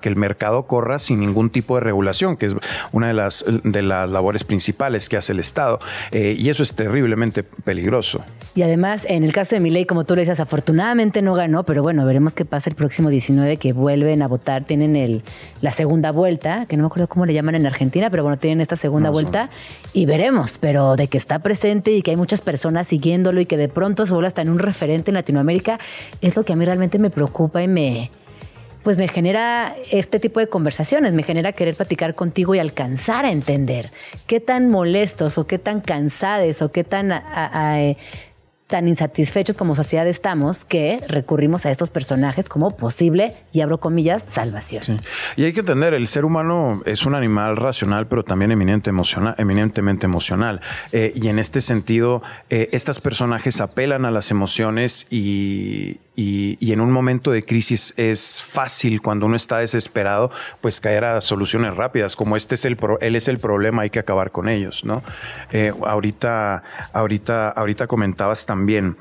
que 0.00 0.08
el 0.08 0.16
mercado 0.16 0.64
corra 0.64 0.98
sin 0.98 1.20
ningún 1.20 1.50
tipo 1.50 1.74
de 1.76 1.80
regulación, 1.80 2.36
que 2.36 2.46
es 2.46 2.56
una 2.92 3.08
de 3.08 3.14
las, 3.14 3.44
de 3.64 3.82
las 3.82 4.08
labores 4.08 4.44
principales 4.44 5.08
que 5.08 5.16
hace 5.16 5.32
el 5.32 5.40
Estado. 5.40 5.80
Eh, 6.10 6.36
y 6.38 6.50
eso 6.50 6.62
es 6.62 6.74
terriblemente 6.74 7.42
peligroso. 7.42 8.24
Y 8.54 8.62
además, 8.62 9.06
en 9.08 9.24
el 9.24 9.32
caso 9.32 9.56
de 9.56 9.70
ley, 9.70 9.86
como 9.86 10.04
tú 10.04 10.14
le 10.14 10.22
dices, 10.22 10.40
afortunadamente 10.40 11.22
no 11.22 11.34
ganó, 11.34 11.64
pero 11.64 11.82
bueno, 11.82 12.04
veremos 12.04 12.34
qué 12.34 12.44
pasa 12.44 12.68
el 12.68 12.76
próximo 12.76 13.08
19 13.08 13.56
que 13.56 13.72
vuelven 13.72 14.22
a 14.22 14.28
votar, 14.28 14.64
tienen 14.64 14.94
el, 14.94 15.22
la 15.62 15.72
segunda 15.72 16.11
vuelta, 16.12 16.66
que 16.66 16.76
no 16.76 16.84
me 16.84 16.86
acuerdo 16.86 17.08
cómo 17.08 17.26
le 17.26 17.34
llaman 17.34 17.56
en 17.56 17.66
Argentina, 17.66 18.10
pero 18.10 18.22
bueno, 18.22 18.38
tienen 18.38 18.60
esta 18.60 18.76
segunda 18.76 19.10
vuelta 19.10 19.50
y 19.92 20.06
veremos, 20.06 20.58
pero 20.58 20.94
de 20.94 21.08
que 21.08 21.18
está 21.18 21.40
presente 21.40 21.90
y 21.90 22.02
que 22.02 22.12
hay 22.12 22.16
muchas 22.16 22.40
personas 22.40 22.86
siguiéndolo 22.86 23.40
y 23.40 23.46
que 23.46 23.56
de 23.56 23.68
pronto 23.68 24.06
se 24.06 24.12
vuelve 24.12 24.28
hasta 24.28 24.42
en 24.42 24.50
un 24.50 24.60
referente 24.60 25.10
en 25.10 25.14
Latinoamérica, 25.14 25.80
es 26.20 26.36
lo 26.36 26.44
que 26.44 26.52
a 26.52 26.56
mí 26.56 26.64
realmente 26.64 26.98
me 27.00 27.10
preocupa 27.10 27.62
y 27.62 27.68
me, 27.68 28.10
pues 28.82 28.98
me 28.98 29.08
genera 29.08 29.76
este 29.90 30.18
tipo 30.18 30.40
de 30.40 30.48
conversaciones, 30.48 31.12
me 31.12 31.22
genera 31.22 31.52
querer 31.52 31.74
platicar 31.74 32.14
contigo 32.14 32.54
y 32.54 32.58
alcanzar 32.58 33.24
a 33.24 33.30
entender 33.30 33.92
qué 34.26 34.40
tan 34.40 34.70
molestos 34.70 35.38
o 35.38 35.46
qué 35.46 35.58
tan 35.58 35.80
cansados 35.80 36.62
o 36.62 36.72
qué 36.72 36.84
tan 36.84 37.12
tan 38.72 38.88
insatisfechos 38.88 39.54
como 39.54 39.76
sociedad 39.76 40.06
estamos 40.06 40.64
que 40.64 40.98
recurrimos 41.06 41.66
a 41.66 41.70
estos 41.70 41.90
personajes 41.90 42.48
como 42.48 42.74
posible, 42.74 43.34
y 43.52 43.60
abro 43.60 43.80
comillas, 43.80 44.24
salvación. 44.26 45.02
Y 45.36 45.44
hay 45.44 45.52
que 45.52 45.60
entender, 45.60 45.92
el 45.92 46.08
ser 46.08 46.24
humano 46.24 46.80
es 46.86 47.04
un 47.04 47.14
animal 47.14 47.58
racional, 47.58 48.06
pero 48.06 48.24
también 48.24 48.50
eminente 48.50 48.88
emocional, 48.88 49.34
eminentemente 49.36 50.06
emocional. 50.06 50.62
Eh, 50.92 51.12
y 51.14 51.28
en 51.28 51.38
este 51.38 51.60
sentido, 51.60 52.22
eh, 52.48 52.70
estos 52.72 52.98
personajes 52.98 53.60
apelan 53.60 54.06
a 54.06 54.10
las 54.10 54.30
emociones 54.30 55.06
y, 55.10 55.98
y, 56.14 56.72
en 56.72 56.80
un 56.80 56.90
momento 56.90 57.30
de 57.30 57.42
crisis 57.42 57.94
es 57.96 58.42
fácil 58.42 59.00
cuando 59.00 59.26
uno 59.26 59.36
está 59.36 59.58
desesperado, 59.58 60.30
pues 60.60 60.80
caer 60.80 61.04
a 61.04 61.20
soluciones 61.20 61.74
rápidas, 61.74 62.16
como 62.16 62.36
este 62.36 62.54
es 62.54 62.64
el 62.64 62.78
él 63.00 63.16
es 63.16 63.28
el 63.28 63.38
problema, 63.38 63.82
hay 63.82 63.90
que 63.90 63.98
acabar 63.98 64.30
con 64.30 64.48
ellos, 64.48 64.84
¿no? 64.84 65.02
Eh, 65.52 65.72
ahorita, 65.86 66.62
ahorita, 66.92 67.48
ahorita 67.50 67.86
comentabas 67.86 68.44
también 68.44 68.96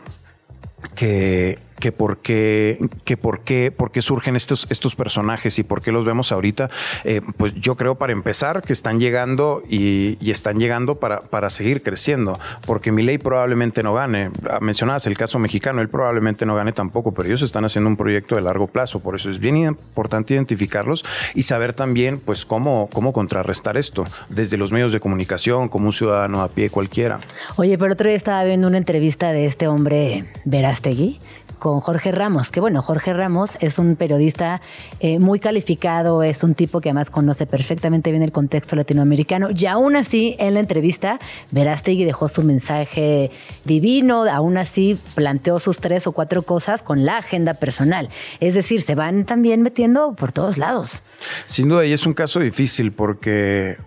que 0.96 1.60
que 1.82 1.92
por 1.92 2.20
qué, 2.20 2.80
que 3.04 3.18
por 3.18 3.42
qué, 3.42 3.74
por 3.76 3.92
qué 3.92 4.02
surgen 4.02 4.38
estos, 4.38 4.68
estos 4.70 4.96
personajes 4.96 5.60
y 5.60 5.64
por 5.64 5.82
qué 5.82 5.92
los 5.92 6.06
vemos 6.06 6.32
ahorita, 6.32 6.70
eh, 7.04 7.20
pues 7.36 7.54
yo 7.56 7.76
creo 7.76 7.96
para 7.96 8.14
empezar 8.14 8.62
que 8.62 8.72
están 8.72 9.02
llegando 9.02 9.64
y, 9.68 10.18
están 10.32 10.60
llegando 10.60 10.96
para, 10.96 11.24
para 11.24 11.50
seguir 11.50 11.84
creciendo, 11.84 12.40
porque 12.66 12.94
mi 12.94 13.04
ley 13.04 13.18
probablemente 13.18 13.84
no 13.84 13.94
gane. 13.94 14.32
Ah, 14.50 14.60
mencionabas 14.62 15.06
el 15.08 15.18
caso 15.18 15.40
mexicano, 15.40 15.82
él 15.82 15.90
probablemente 15.90 16.46
no 16.46 16.56
gane 16.56 16.72
tampoco, 16.72 17.14
pero 17.14 17.28
ellos 17.28 17.42
están 17.42 17.66
haciendo 17.66 17.90
un 17.90 17.98
proyecto 17.98 18.36
de 18.36 18.42
largo 18.42 18.68
plazo, 18.68 19.02
por 19.02 19.16
eso 19.16 19.30
es 19.30 19.40
bien 19.40 19.58
importante 19.58 20.34
identificarlos 20.34 21.04
y 21.36 21.42
saber 21.42 21.74
también 21.74 22.22
pues 22.24 22.46
cómo, 22.46 22.90
cómo 22.94 23.12
contrarrestar 23.12 23.76
esto 23.76 24.06
desde 24.30 24.56
los 24.56 24.72
medios 24.72 24.94
de 24.94 25.02
comunicación, 25.02 25.68
como 25.68 25.88
un 25.88 25.92
ciudadano 25.92 26.42
a 26.42 26.48
pie 26.48 26.70
cualquiera. 26.70 27.20
Oye, 27.58 27.78
pero 27.78 27.92
otro 27.92 28.08
día 28.08 28.16
estaba 28.16 28.44
viendo 28.46 28.68
una 28.68 28.78
entrevista 28.78 29.34
de 29.34 29.48
este 29.48 29.68
hombre 29.68 30.26
Verástegui, 30.46 31.20
con 31.62 31.80
Jorge 31.80 32.12
Ramos, 32.12 32.50
que 32.50 32.60
bueno, 32.60 32.82
Jorge 32.82 33.14
Ramos 33.14 33.56
es 33.62 33.78
un 33.78 33.96
periodista 33.96 34.62
eh, 35.00 35.20
muy 35.20 35.40
calificado, 35.40 36.24
es 36.24 36.44
un 36.44 36.56
tipo 36.56 36.82
que 36.82 36.90
además 36.90 37.12
conoce 37.12 37.46
perfectamente 37.46 38.10
bien 38.10 38.24
el 38.24 38.32
contexto 38.32 38.76
latinoamericano 38.76 39.50
y 39.56 39.68
aún 39.68 39.96
así 39.96 40.36
en 40.40 40.56
la 40.56 40.60
entrevista 40.60 41.20
Verástegui 41.52 42.04
dejó 42.04 42.30
su 42.30 42.42
mensaje 42.42 43.30
divino, 43.64 44.24
aún 44.24 44.58
así 44.58 44.98
planteó 45.14 45.60
sus 45.60 45.80
tres 45.80 46.08
o 46.08 46.14
cuatro 46.14 46.42
cosas 46.42 46.82
con 46.82 47.06
la 47.06 47.18
agenda 47.18 47.54
personal. 47.54 48.10
Es 48.40 48.56
decir, 48.56 48.82
se 48.82 48.96
van 48.96 49.26
también 49.26 49.62
metiendo 49.62 50.16
por 50.16 50.32
todos 50.32 50.58
lados. 50.58 51.04
Sin 51.46 51.70
duda, 51.70 51.86
y 51.86 51.94
es 51.94 52.08
un 52.08 52.14
caso 52.14 52.40
difícil 52.40 52.92
porque 52.92 53.78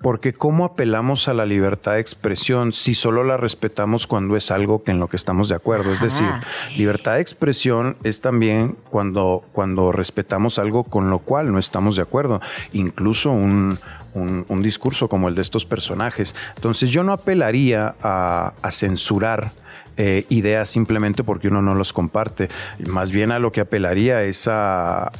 porque 0.00 0.32
¿cómo 0.32 0.64
apelamos 0.64 1.26
a 1.28 1.34
la 1.34 1.46
libertad 1.46 1.92
de 1.92 2.00
expresión 2.00 2.72
si 2.72 2.94
solo 2.94 3.24
la 3.24 3.36
respetamos 3.36 4.06
cuando 4.06 4.36
es 4.36 4.50
algo 4.50 4.82
que 4.82 4.90
en 4.90 5.00
lo 5.00 5.08
que 5.08 5.16
estamos 5.16 5.48
de 5.48 5.54
acuerdo? 5.54 5.92
Es 5.92 6.00
decir, 6.00 6.28
libertad 6.76 7.14
de 7.14 7.20
expresión 7.20 7.96
es 8.04 8.20
también 8.20 8.76
cuando, 8.90 9.44
cuando 9.52 9.92
respetamos 9.92 10.58
algo 10.58 10.84
con 10.84 11.10
lo 11.10 11.20
cual 11.20 11.50
no 11.50 11.58
estamos 11.58 11.96
de 11.96 12.02
acuerdo, 12.02 12.40
incluso 12.72 13.30
un, 13.32 13.78
un, 14.14 14.62
discurso 14.62 15.08
como 15.08 15.28
el 15.28 15.34
de 15.34 15.42
estos 15.42 15.64
personajes. 15.64 16.34
Entonces 16.56 16.90
yo 16.90 17.02
no 17.02 17.12
apelaría 17.12 17.94
a, 18.02 18.52
a 18.62 18.70
censurar 18.70 19.50
eh, 19.96 20.24
ideas 20.28 20.68
simplemente 20.68 21.24
porque 21.24 21.48
uno 21.48 21.62
no 21.62 21.74
los 21.74 21.92
comparte. 21.92 22.48
Más 22.86 23.12
bien 23.12 23.32
a 23.32 23.38
lo 23.38 23.52
que 23.52 23.60
apelaría 23.60 24.22
es 24.24 24.48
a, 24.50 25.12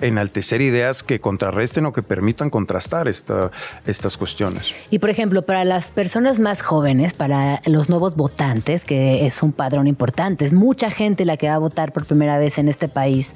enaltecer 0.00 0.60
ideas 0.60 1.02
que 1.02 1.20
contrarresten 1.20 1.86
o 1.86 1.92
que 1.92 2.02
permitan 2.02 2.50
contrastar 2.50 3.08
estas 3.08 4.16
cuestiones. 4.16 4.74
Y 4.90 4.98
por 4.98 5.10
ejemplo, 5.10 5.42
para 5.42 5.64
las 5.64 5.90
personas 5.90 6.40
más 6.40 6.62
jóvenes, 6.62 7.14
para 7.14 7.60
los 7.66 7.88
nuevos 7.88 8.16
votantes, 8.16 8.84
que 8.84 9.26
es 9.26 9.42
un 9.42 9.52
padrón 9.52 9.86
importante, 9.86 10.44
es 10.44 10.52
mucha 10.52 10.90
gente 10.90 11.24
la 11.24 11.36
que 11.36 11.48
va 11.48 11.54
a 11.54 11.58
votar 11.58 11.92
por 11.92 12.06
primera 12.06 12.38
vez 12.38 12.58
en 12.58 12.68
este 12.68 12.88
país, 12.88 13.34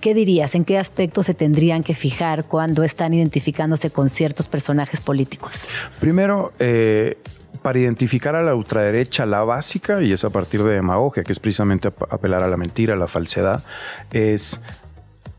¿qué 0.00 0.14
dirías? 0.14 0.54
¿En 0.54 0.64
qué 0.64 0.78
aspectos 0.78 1.26
se 1.26 1.34
tendrían 1.34 1.82
que 1.82 1.94
fijar 1.94 2.44
cuando 2.44 2.82
están 2.82 3.14
identificándose 3.14 3.90
con 3.90 4.08
ciertos 4.08 4.48
personajes 4.48 5.00
políticos? 5.00 5.64
Primero, 6.00 6.52
eh, 6.58 7.18
para 7.66 7.80
identificar 7.80 8.36
a 8.36 8.44
la 8.44 8.54
ultraderecha, 8.54 9.26
la 9.26 9.42
básica, 9.42 10.00
y 10.00 10.12
es 10.12 10.22
a 10.22 10.30
partir 10.30 10.62
de 10.62 10.72
demagogia, 10.72 11.24
que 11.24 11.32
es 11.32 11.40
precisamente 11.40 11.88
apelar 11.88 12.44
a 12.44 12.48
la 12.48 12.56
mentira, 12.56 12.94
a 12.94 12.96
la 12.96 13.08
falsedad, 13.08 13.64
es 14.12 14.60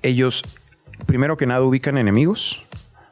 ellos, 0.02 0.44
primero 1.06 1.38
que 1.38 1.46
nada, 1.46 1.62
ubican 1.62 1.98
enemigos, 1.98 2.66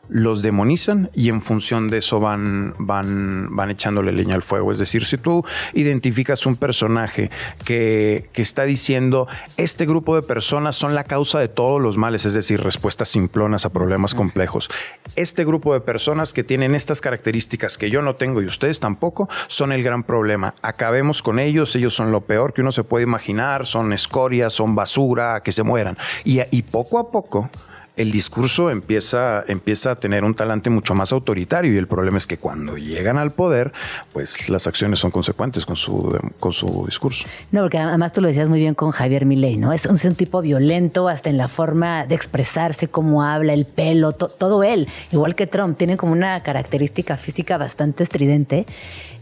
los 0.09 0.41
demonizan 0.41 1.09
y 1.13 1.29
en 1.29 1.41
función 1.41 1.87
de 1.87 1.99
eso 1.99 2.19
van, 2.19 2.75
van, 2.77 3.55
van 3.55 3.71
echándole 3.71 4.11
leña 4.11 4.35
al 4.35 4.43
fuego. 4.43 4.71
Es 4.71 4.77
decir, 4.77 5.05
si 5.05 5.17
tú 5.17 5.43
identificas 5.73 6.45
un 6.45 6.55
personaje 6.55 7.31
que, 7.63 8.29
que, 8.33 8.41
está 8.41 8.63
diciendo 8.63 9.27
este 9.57 9.85
grupo 9.85 10.15
de 10.15 10.21
personas 10.21 10.75
son 10.75 10.95
la 10.95 11.03
causa 11.03 11.39
de 11.39 11.47
todos 11.47 11.81
los 11.81 11.97
males, 11.97 12.25
es 12.25 12.33
decir, 12.33 12.61
respuestas 12.61 13.09
simplonas 13.09 13.65
a 13.65 13.69
problemas 13.69 14.13
complejos. 14.13 14.69
Este 15.15 15.45
grupo 15.45 15.73
de 15.73 15.81
personas 15.81 16.33
que 16.33 16.43
tienen 16.43 16.75
estas 16.75 17.01
características 17.01 17.77
que 17.77 17.89
yo 17.89 18.01
no 18.01 18.15
tengo 18.15 18.41
y 18.41 18.45
ustedes 18.45 18.79
tampoco 18.79 19.29
son 19.47 19.71
el 19.71 19.83
gran 19.83 20.03
problema. 20.03 20.53
Acabemos 20.61 21.21
con 21.21 21.39
ellos, 21.39 21.75
ellos 21.75 21.95
son 21.95 22.11
lo 22.11 22.21
peor 22.21 22.53
que 22.53 22.61
uno 22.61 22.71
se 22.71 22.83
puede 22.83 23.03
imaginar, 23.03 23.65
son 23.65 23.93
escorias, 23.93 24.53
son 24.53 24.75
basura, 24.75 25.41
que 25.43 25.51
se 25.51 25.63
mueran. 25.63 25.97
Y, 26.23 26.41
y 26.51 26.61
poco 26.63 26.99
a 26.99 27.11
poco 27.11 27.49
el 27.97 28.11
discurso 28.11 28.69
empieza, 28.69 29.43
empieza 29.47 29.91
a 29.91 29.95
tener 29.95 30.23
un 30.23 30.35
talante 30.35 30.69
mucho 30.69 30.93
más 30.95 31.11
autoritario 31.11 31.73
y 31.73 31.77
el 31.77 31.87
problema 31.87 32.17
es 32.17 32.27
que 32.27 32.37
cuando 32.37 32.77
llegan 32.77 33.17
al 33.17 33.31
poder, 33.31 33.71
pues 34.11 34.49
las 34.49 34.67
acciones 34.67 34.99
son 34.99 35.11
consecuentes 35.11 35.65
con 35.65 35.75
su, 35.75 36.17
con 36.39 36.53
su 36.53 36.85
discurso. 36.85 37.25
No, 37.51 37.61
porque 37.61 37.77
además 37.77 38.11
tú 38.11 38.21
lo 38.21 38.27
decías 38.27 38.49
muy 38.49 38.59
bien 38.59 38.75
con 38.75 38.91
Javier 38.91 39.25
Milei, 39.25 39.57
¿no? 39.57 39.71
Es 39.73 39.85
un, 39.85 40.15
tipo 40.15 40.41
violento 40.41 41.09
hasta 41.09 41.29
en 41.29 41.37
la 41.37 41.47
forma 41.47 42.05
de 42.05 42.15
expresarse, 42.15 42.87
cómo 42.87 43.23
habla, 43.23 43.53
el 43.53 43.65
pelo, 43.65 44.13
todo 44.13 44.63
él, 44.63 44.87
igual 45.11 45.35
que 45.35 45.47
Trump, 45.47 45.77
tiene 45.77 45.97
como 45.97 46.13
una 46.13 46.41
característica 46.41 47.17
física 47.17 47.57
bastante 47.57 48.03
estridente, 48.03 48.65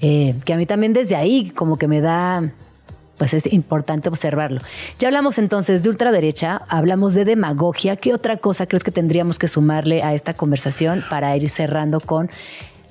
eh, 0.02 0.36
que 0.46 0.54
a 0.54 0.58
mí 0.58 0.66
también 0.66 0.94
desde 0.94 1.16
ahí 1.16 1.50
como 1.52 1.78
que 1.78 1.88
me 1.88 2.02
da 2.02 2.52
pues 3.18 3.34
es 3.34 3.52
importante 3.52 4.10
observarlo. 4.10 4.60
Ya 5.00 5.08
hablamos 5.08 5.38
entonces 5.38 5.84
de 5.84 5.90
ultraderecha, 5.90 6.62
hablamos 6.68 7.14
de 7.14 7.26
demagogia. 7.26 7.96
¿Qué 7.96 8.14
otra 8.14 8.38
cosa 8.38 8.66
crees 8.66 8.84
que 8.84 8.92
tendríamos 8.92 9.40
que 9.40 9.48
sumarle 9.48 10.04
a 10.04 10.14
esta 10.14 10.34
conversación 10.34 11.04
para 11.10 11.36
ir 11.36 11.50
cerrando 11.50 12.00
con 12.00 12.30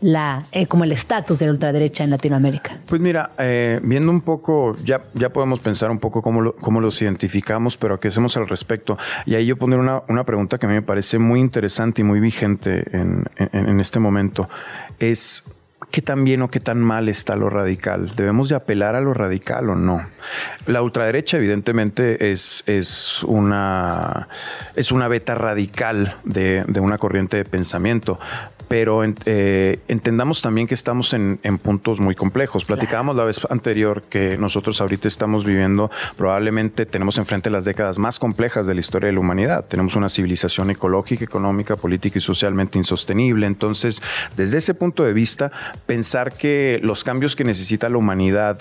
la, 0.00 0.45
eh, 0.52 0.67
como 0.67 0.85
el 0.85 0.93
estatus 0.93 1.38
de 1.38 1.47
la 1.47 1.52
ultraderecha 1.52 2.05
en 2.05 2.11
Latinoamérica? 2.11 2.79
Pues 2.87 3.00
mira, 3.00 3.31
eh, 3.38 3.81
viendo 3.83 4.11
un 4.11 4.21
poco, 4.21 4.76
ya, 4.85 5.02
ya 5.14 5.31
podemos 5.31 5.61
pensar 5.61 5.91
un 5.91 5.99
poco 5.99 6.23
cómo, 6.23 6.52
cómo 6.52 6.81
los 6.81 7.00
identificamos, 7.00 7.76
pero 7.76 7.99
qué 8.00 8.09
hacemos 8.09 8.37
al 8.37 8.49
respecto. 8.49 8.99
Y 9.26 9.37
ahí 9.37 9.47
yo 9.47 9.57
pondré 9.57 9.79
una, 9.79 10.02
una 10.09 10.25
pregunta 10.25 10.59
que 10.59 10.67
a 10.67 10.69
mí 10.69 10.75
me 10.75 10.83
parece 10.83 11.19
muy 11.19 11.41
interesante 11.41 12.02
y 12.02 12.05
muy 12.05 12.21
vigente 12.21 12.85
en, 12.93 13.25
en, 13.37 13.69
en 13.69 13.81
este 13.81 13.99
momento. 13.99 14.49
Es 14.99 15.45
qué 15.92 16.02
tan 16.02 16.25
bien 16.25 16.42
o 16.42 16.50
qué 16.50 16.58
tan 16.58 16.80
mal 16.80 17.08
está 17.08 17.37
lo 17.37 17.50
radical. 17.50 18.16
¿Debemos 18.16 18.49
de 18.49 18.56
apelar 18.56 18.96
a 18.96 19.00
lo 19.00 19.14
radical 19.14 19.70
o 19.70 19.76
no? 19.76 20.04
La 20.66 20.82
ultraderecha 20.82 21.37
evidentemente 21.37 22.32
es, 22.32 22.64
es, 22.66 23.22
una, 23.25 24.28
es 24.75 24.90
una 24.90 25.06
beta 25.06 25.34
radical 25.37 26.16
de, 26.25 26.64
de 26.66 26.80
una 26.80 26.99
corriente 26.99 27.37
de 27.37 27.44
pensamiento, 27.44 28.18
pero 28.72 29.02
eh, 29.04 29.80
entendamos 29.87 30.40
también 30.40 30.66
que 30.66 30.72
estamos 30.72 31.12
en, 31.12 31.37
puntos 31.62 32.00
muy 32.00 32.14
complejos. 32.14 32.64
Platicábamos 32.64 33.16
la 33.16 33.25
vez 33.25 33.46
anterior 33.50 34.02
que 34.08 34.38
nosotros 34.38 34.80
ahorita 34.80 35.08
estamos 35.08 35.44
viviendo, 35.44 35.90
probablemente 36.16 36.87
tenemos 36.87 37.18
enfrente 37.18 37.50
las 37.50 37.66
décadas 37.66 37.99
más 37.99 38.18
complejas 38.18 38.66
de 38.66 38.72
la 38.72 38.80
historia 38.80 39.08
de 39.08 39.12
la 39.12 39.20
humanidad. 39.20 39.66
Tenemos 39.66 39.94
una 39.94 40.08
civilización 40.08 40.70
ecológica, 40.70 41.22
económica, 41.22 41.76
política 41.76 42.16
y 42.16 42.22
socialmente 42.22 42.78
insostenible. 42.78 43.46
Entonces, 43.46 44.00
desde 44.38 44.56
ese 44.56 44.72
punto 44.72 45.04
de 45.04 45.12
vista, 45.12 45.52
pensar 45.86 46.32
que 46.32 46.80
los 46.82 47.04
cambios 47.04 47.36
que 47.36 47.44
necesita 47.44 47.88
la 47.88 47.96
humanidad 47.96 48.60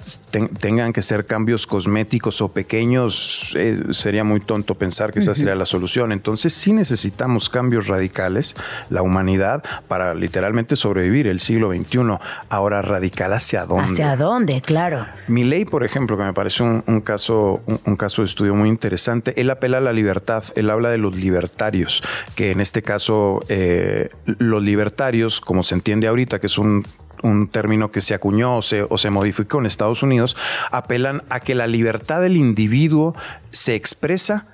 tengan 0.60 0.94
que 0.94 1.02
ser 1.02 1.26
cambios 1.26 1.68
cosméticos 1.68 2.42
o 2.42 2.50
pequeños, 2.50 3.54
eh, 3.58 3.84
sería 3.92 4.24
muy 4.24 4.40
tonto 4.40 4.76
pensar 4.76 5.12
que 5.12 5.20
esa 5.20 5.36
sería 5.36 5.56
la 5.56 5.66
solución. 5.66 6.12
Entonces, 6.12 6.54
sí 6.54 6.74
necesitamos 6.74 7.50
cambios 7.50 7.88
radicales, 7.88 8.56
la 8.90 9.02
humanidad, 9.02 9.64
para 9.88 10.14
literalmente 10.14 10.76
sobrevivir 10.76 11.28
el 11.28 11.40
siglo 11.40 11.72
XXI. 11.72 12.18
Ahora, 12.50 12.82
radical 12.82 13.34
hacia 13.34 13.66
dónde. 13.66 13.94
Hacia 13.94 14.16
dónde, 14.16 14.62
claro. 14.62 15.06
Mi 15.28 15.44
ley, 15.44 15.66
por 15.66 15.84
ejemplo, 15.84 16.18
que 16.18 16.24
me 16.24 16.34
parece 16.34 16.64
un, 16.64 17.02
caso, 17.02 17.62
un, 17.86 17.96
caso 17.96 18.22
de 18.22 18.28
estudio 18.28 18.56
muy 18.56 18.70
interesante, 18.70 19.40
él 19.40 19.50
apela 19.50 19.78
a 19.78 19.82
la 19.82 19.94
libertad, 19.94 20.44
él 20.56 20.70
habla 20.70 20.90
de 20.90 20.98
los 20.98 21.16
libertarios, 21.16 22.04
que 22.36 22.52
en 22.52 22.62
este 22.62 22.82
caso 22.82 23.40
eh, 23.50 24.10
los 24.26 24.64
libertarios, 24.64 25.40
como 25.40 25.64
se 25.64 25.76
entiende 25.76 26.08
ahorita, 26.08 26.40
que 26.40 26.48
es 26.48 26.58
un 26.58 26.86
un 27.24 27.48
término 27.48 27.92
que 27.92 28.02
se 28.02 28.14
acuñó 28.14 28.58
o 28.58 28.62
se, 28.62 29.10
modificó 29.10 29.60
en 29.60 29.66
Estados 29.66 30.04
Unidos, 30.04 30.36
apelan 30.72 31.24
a 31.30 31.40
que 31.40 31.56
la 31.56 31.68
libertad 31.68 32.22
del 32.22 32.38
individuo 32.38 33.16
se 33.52 33.76
expresa 33.76 34.48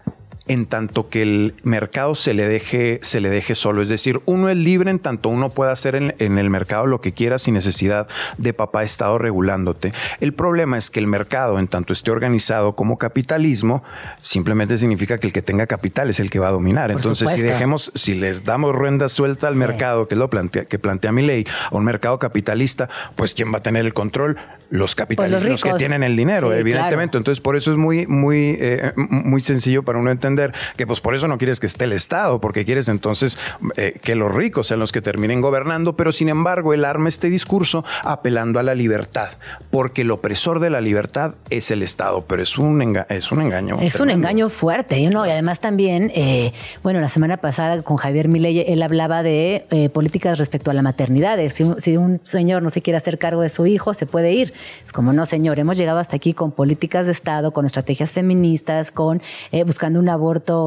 en 0.47 0.65
tanto 0.65 1.09
que 1.09 1.21
el 1.21 1.55
mercado 1.63 2.15
se 2.15 2.33
le 2.33 2.47
deje, 2.47 2.99
se 3.01 3.19
le 3.19 3.29
deje 3.29 3.55
solo. 3.55 3.81
Es 3.81 3.89
decir, 3.89 4.21
uno 4.25 4.49
es 4.49 4.57
libre 4.57 4.91
en 4.91 4.99
tanto 4.99 5.29
uno 5.29 5.49
pueda 5.49 5.71
hacer 5.71 5.95
en, 5.95 6.13
el 6.19 6.49
mercado 6.49 6.85
lo 6.85 7.01
que 7.01 7.13
quiera 7.13 7.39
sin 7.39 7.53
necesidad 7.53 8.07
de 8.37 8.53
papá 8.53 8.83
Estado 8.83 9.17
regulándote. 9.17 9.93
El 10.19 10.33
problema 10.33 10.77
es 10.77 10.89
que 10.89 10.99
el 10.99 11.07
mercado, 11.07 11.59
en 11.59 11.67
tanto 11.67 11.93
esté 11.93 12.11
organizado 12.11 12.75
como 12.75 12.97
capitalismo, 12.97 13.83
simplemente 14.21 14.77
significa 14.77 15.17
que 15.17 15.27
el 15.27 15.33
que 15.33 15.41
tenga 15.41 15.67
capital 15.67 16.09
es 16.09 16.19
el 16.19 16.29
que 16.29 16.39
va 16.39 16.49
a 16.49 16.51
dominar. 16.51 16.91
Entonces, 16.91 17.31
si 17.31 17.41
dejemos, 17.41 17.91
si 17.95 18.15
les 18.15 18.43
damos 18.43 18.75
ruenda 18.75 19.09
suelta 19.09 19.47
al 19.47 19.55
mercado, 19.55 20.07
que 20.07 20.15
es 20.15 20.19
lo 20.19 20.29
plantea, 20.29 20.65
que 20.65 20.79
plantea 20.79 21.11
mi 21.11 21.25
ley, 21.25 21.45
a 21.71 21.75
un 21.75 21.83
mercado 21.83 22.19
capitalista, 22.19 22.89
pues 23.15 23.33
¿quién 23.33 23.53
va 23.53 23.59
a 23.59 23.63
tener 23.63 23.85
el 23.85 23.93
control? 23.93 24.37
Los 24.69 24.95
capitalistas, 24.95 25.43
pues 25.43 25.49
los, 25.49 25.63
que 25.63 25.73
tienen 25.77 26.03
el 26.03 26.17
dinero, 26.17 26.53
evidentemente. 26.53 27.17
Entonces, 27.17 27.39
por 27.39 27.55
eso 27.55 27.71
es 27.71 27.77
muy, 27.77 28.05
muy, 28.05 28.57
eh, 28.59 28.91
muy 28.95 29.39
sencillo 29.39 29.83
para 29.83 29.97
uno 29.97 30.11
entender 30.11 30.36
que 30.75 30.87
pues 30.87 31.01
por 31.01 31.15
eso 31.15 31.27
no 31.27 31.37
quieres 31.37 31.59
que 31.59 31.65
esté 31.65 31.85
el 31.85 31.93
Estado, 31.93 32.39
porque 32.39 32.65
quieres 32.65 32.87
entonces 32.87 33.37
eh, 33.75 33.97
que 34.01 34.15
los 34.15 34.33
ricos 34.33 34.67
sean 34.67 34.79
los 34.79 34.91
que 34.91 35.01
terminen 35.01 35.41
gobernando, 35.41 35.95
pero 35.95 36.11
sin 36.11 36.29
embargo 36.29 36.73
él 36.73 36.85
arma 36.85 37.09
este 37.09 37.29
discurso 37.29 37.83
apelando 38.03 38.59
a 38.59 38.63
la 38.63 38.75
libertad, 38.75 39.29
porque 39.71 40.01
el 40.01 40.11
opresor 40.11 40.59
de 40.59 40.69
la 40.69 40.81
libertad 40.81 41.35
es 41.49 41.71
el 41.71 41.83
Estado, 41.83 42.25
pero 42.27 42.41
es 42.41 42.57
un, 42.57 43.03
es 43.09 43.31
un 43.31 43.41
engaño. 43.41 43.77
Es 43.81 43.99
un 43.99 44.09
engaño 44.09 44.49
fuerte, 44.49 45.09
¿no? 45.09 45.25
Y 45.25 45.29
además 45.29 45.59
también, 45.59 46.11
eh, 46.15 46.53
bueno, 46.83 46.99
la 46.99 47.09
semana 47.09 47.37
pasada 47.37 47.81
con 47.81 47.97
Javier 47.97 48.27
Milei, 48.27 48.59
él 48.67 48.81
hablaba 48.83 49.23
de 49.23 49.65
eh, 49.71 49.89
políticas 49.89 50.37
respecto 50.37 50.71
a 50.71 50.73
la 50.73 50.81
maternidad. 50.81 51.39
Si 51.49 51.63
un, 51.63 51.79
si 51.81 51.97
un 51.97 52.19
señor 52.23 52.63
no 52.63 52.69
se 52.69 52.81
quiere 52.81 52.97
hacer 52.97 53.17
cargo 53.17 53.41
de 53.41 53.49
su 53.49 53.65
hijo, 53.65 53.93
se 53.93 54.05
puede 54.05 54.33
ir. 54.33 54.53
Es 54.85 54.91
como, 54.91 55.13
no, 55.13 55.25
señor, 55.25 55.59
hemos 55.59 55.77
llegado 55.77 55.99
hasta 55.99 56.15
aquí 56.15 56.33
con 56.33 56.51
políticas 56.51 57.05
de 57.05 57.11
Estado, 57.11 57.51
con 57.51 57.65
estrategias 57.65 58.11
feministas, 58.11 58.91
con 58.91 59.21
buscando 59.65 59.99
un 59.99 60.09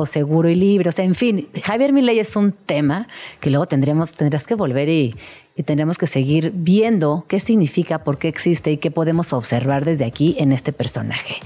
seguro 0.06 0.48
y 0.48 0.54
libre. 0.54 0.88
O 0.88 0.92
sea, 0.92 1.04
en 1.04 1.14
fin, 1.14 1.48
Javier 1.62 1.92
Milei 1.92 2.18
es 2.18 2.36
un 2.36 2.52
tema 2.52 3.08
que 3.40 3.50
luego 3.50 3.66
tendríamos, 3.66 4.14
tendrás 4.14 4.46
que 4.46 4.54
volver 4.54 4.88
y, 4.88 5.14
y 5.56 5.62
tendremos 5.62 5.98
que 5.98 6.06
seguir 6.06 6.52
viendo 6.54 7.24
qué 7.28 7.40
significa, 7.40 8.02
por 8.04 8.18
qué 8.18 8.28
existe 8.28 8.72
y 8.72 8.76
qué 8.78 8.90
podemos 8.90 9.32
observar 9.32 9.84
desde 9.84 10.04
aquí 10.04 10.36
en 10.38 10.52
este 10.52 10.72
personaje. 10.72 11.36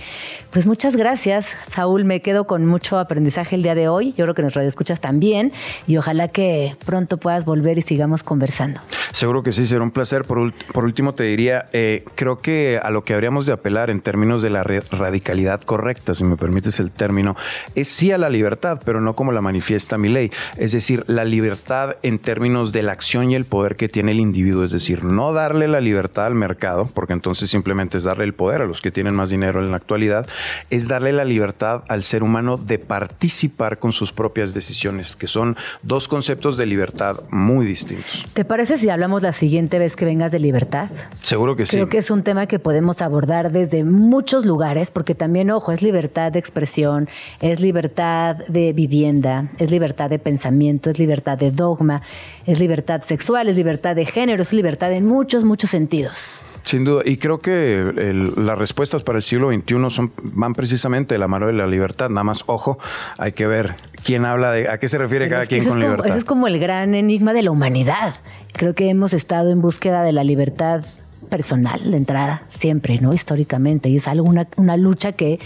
Pues 0.54 0.66
muchas 0.66 0.95
gracias, 0.95 1.49
Saúl. 1.67 2.04
Me 2.04 2.23
quedo 2.23 2.47
con 2.47 2.64
mucho 2.64 2.97
aprendizaje 3.00 3.56
el 3.56 3.64
día 3.64 3.75
de 3.75 3.88
hoy. 3.88 4.12
Yo 4.12 4.25
creo 4.25 4.34
que 4.36 4.43
nos 4.43 4.56
escuchas 4.56 5.00
también 5.00 5.50
y 5.88 5.97
ojalá 5.97 6.28
que 6.28 6.76
pronto 6.86 7.17
puedas 7.17 7.45
volver 7.45 7.76
y 7.78 7.82
sigamos 7.82 8.23
conversando. 8.23 8.80
Seguro 9.10 9.43
que 9.43 9.50
sí, 9.50 9.67
será 9.67 9.82
un 9.82 9.90
placer. 9.90 10.23
Por, 10.23 10.38
último, 10.38 11.14
te 11.14 11.25
diría, 11.25 11.67
eh, 11.73 12.04
creo 12.14 12.40
que 12.40 12.80
a 12.80 12.90
lo 12.90 13.02
que 13.02 13.14
habríamos 13.14 13.47
de 13.47 13.52
apelar 13.52 13.90
en 13.90 14.00
términos 14.00 14.43
de 14.43 14.50
la 14.50 14.62
radicalidad 14.62 15.60
correcta, 15.60 16.14
si 16.14 16.23
me 16.23 16.36
permites 16.36 16.78
el 16.78 16.93
término, 16.93 17.36
es 17.75 17.88
sí 17.88 18.12
a 18.12 18.19
la 18.19 18.28
libertad, 18.28 18.80
pero 18.84 19.00
no 19.00 19.14
como 19.14 19.32
la 19.32 19.40
manifiesta 19.40 19.99
mi 19.99 20.08
ley. 20.08 20.30
Es 20.56 20.71
decir, 20.71 21.02
la 21.08 21.25
libertad 21.25 21.97
en 22.02 22.21
términos 22.21 22.71
de 22.71 22.84
la 22.84 22.93
acción 22.93 23.32
y 23.32 23.34
el 23.34 23.45
poder 23.45 23.75
que 23.75 23.88
tiene 23.88 24.12
el 24.12 24.21
individuo. 24.21 24.64
Es 24.64 24.71
decir, 24.71 25.02
no 25.02 25.32
darle 25.32 25.67
la 25.67 25.80
libertad 25.80 26.26
al 26.26 26.36
mercado, 26.36 26.88
porque 26.95 27.12
entonces 27.12 27.50
simplemente 27.50 27.99
es 27.99 28.04
darle 28.04 28.23
el 28.23 28.34
poder 28.34 28.62
a 28.62 28.67
los 28.67 28.80
que 28.80 28.93
tienen 28.93 29.14
más 29.14 29.30
dinero 29.30 29.60
en 29.60 29.73
la 29.73 29.78
actualidad, 29.78 30.28
es 30.71 30.89
darle 30.89 31.13
la 31.13 31.25
libertad 31.25 31.83
al 31.89 32.02
ser 32.02 32.23
humano 32.23 32.57
de 32.57 32.78
participar 32.78 33.78
con 33.78 33.93
sus 33.93 34.13
propias 34.13 34.54
decisiones, 34.54 35.17
que 35.17 35.26
son 35.26 35.57
dos 35.83 36.09
conceptos 36.09 36.57
de 36.57 36.67
libertad 36.67 37.21
muy 37.30 37.67
distintos. 37.67 38.26
¿Te 38.35 38.45
parece 38.45 38.78
si 38.78 38.89
hablamos 38.91 39.23
la 39.23 39.33
siguiente 39.33 39.78
vez 39.78 39.97
que 39.97 40.04
vengas 40.04 40.33
de 40.33 40.39
libertad? 40.39 40.91
Seguro 41.21 41.57
que 41.57 41.67
sí. 41.67 41.76
Creo 41.76 41.89
que 41.89 41.99
es 41.99 42.11
un 42.11 42.23
tema 42.23 42.47
que 42.47 42.59
podemos 42.59 43.02
abordar 43.02 43.52
desde 43.52 43.85
muchos 43.85 44.45
lugares, 44.45 44.91
porque 44.91 45.15
también, 45.15 45.50
ojo, 45.50 45.73
es 45.73 45.83
libertad 45.83 46.33
de 46.33 46.39
expresión, 46.39 47.09
es 47.41 47.61
libertad 47.61 48.37
de 48.49 48.73
vivienda, 48.73 49.50
es 49.59 49.71
libertad 49.71 50.11
de 50.11 50.19
pensamiento, 50.19 50.91
es 50.91 50.99
libertad 50.99 51.39
de 51.39 51.50
dogma, 51.50 52.02
es 52.47 52.61
libertad 52.61 53.02
sexual, 53.02 53.49
es 53.49 53.57
libertad 53.57 53.95
de 53.97 54.07
género, 54.07 54.43
es 54.43 54.52
libertad 54.52 54.93
en 54.93 55.07
muchos, 55.07 55.45
muchos 55.45 55.71
sentidos. 55.71 56.45
Sin 56.65 56.85
duda, 56.85 57.03
y 57.05 57.19
creo 57.19 57.41
que 57.41 57.93
las 58.37 58.59
respuestas 58.59 59.03
para 59.03 59.19
el 59.19 59.23
siglo 59.23 59.53
XXI 59.53 59.91
son, 59.91 60.13
van 60.23 60.55
precisamente 60.55 61.15
de 61.15 61.19
la 61.19 61.29
mano 61.29 61.47
de 61.47 61.53
la 61.53 61.67
libertad. 61.67 62.09
Nada 62.09 62.25
más, 62.25 62.43
ojo, 62.47 62.79
hay 63.19 63.33
que 63.33 63.47
ver 63.47 63.77
quién 64.03 64.25
habla 64.25 64.50
de, 64.50 64.71
a 64.71 64.79
qué 64.79 64.89
se 64.89 64.97
refiere 64.97 65.29
cada 65.29 65.45
quien 65.45 65.67
con 65.67 65.79
libertad. 65.79 66.07
ese 66.07 66.19
es 66.19 66.25
como 66.25 66.47
el 66.47 66.59
gran 66.59 66.95
enigma 66.95 67.35
de 67.35 67.43
la 67.43 67.50
humanidad. 67.50 68.15
Creo 68.55 68.75
que 68.75 68.89
hemos 68.89 69.13
estado 69.13 69.50
en 69.50 69.61
búsqueda 69.61 70.03
de 70.03 70.13
la 70.13 70.25
libertad 70.25 70.87
personal 71.29 71.91
de 71.91 71.97
entrada, 71.99 72.45
siempre, 72.50 72.99
¿no? 72.99 73.13
Históricamente. 73.13 73.91
Y 73.91 73.97
es 73.97 74.09
algo, 74.09 74.27
una, 74.27 74.47
una 74.57 74.79
lucha 74.79 75.13
que 75.13 75.41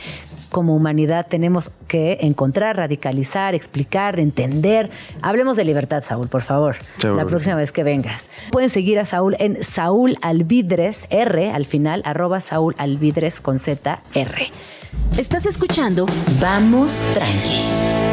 como 0.50 0.74
humanidad 0.74 1.26
tenemos 1.28 1.70
que 1.86 2.18
encontrar, 2.20 2.76
radicalizar, 2.76 3.54
explicar, 3.54 4.18
entender. 4.18 4.90
Hablemos 5.22 5.56
de 5.56 5.64
libertad, 5.64 6.04
Saúl, 6.04 6.28
por 6.28 6.42
favor, 6.42 6.76
la 7.02 7.24
próxima 7.24 7.56
vez 7.56 7.72
que 7.72 7.82
vengas. 7.82 8.28
Pueden 8.50 8.70
seguir 8.70 8.98
a 8.98 9.04
Saúl 9.04 9.36
en 9.38 9.62
Saúl 9.62 10.16
Alvidres 10.22 11.06
R 11.10 11.50
al 11.50 11.66
final, 11.66 12.02
arroba 12.04 12.40
Saúl 12.40 12.74
Alvidres 12.78 13.40
con 13.40 13.58
Z 13.58 14.00
R. 14.14 14.50
Estás 15.18 15.46
escuchando 15.46 16.06
Vamos 16.40 17.00
Tranqui 17.12 17.60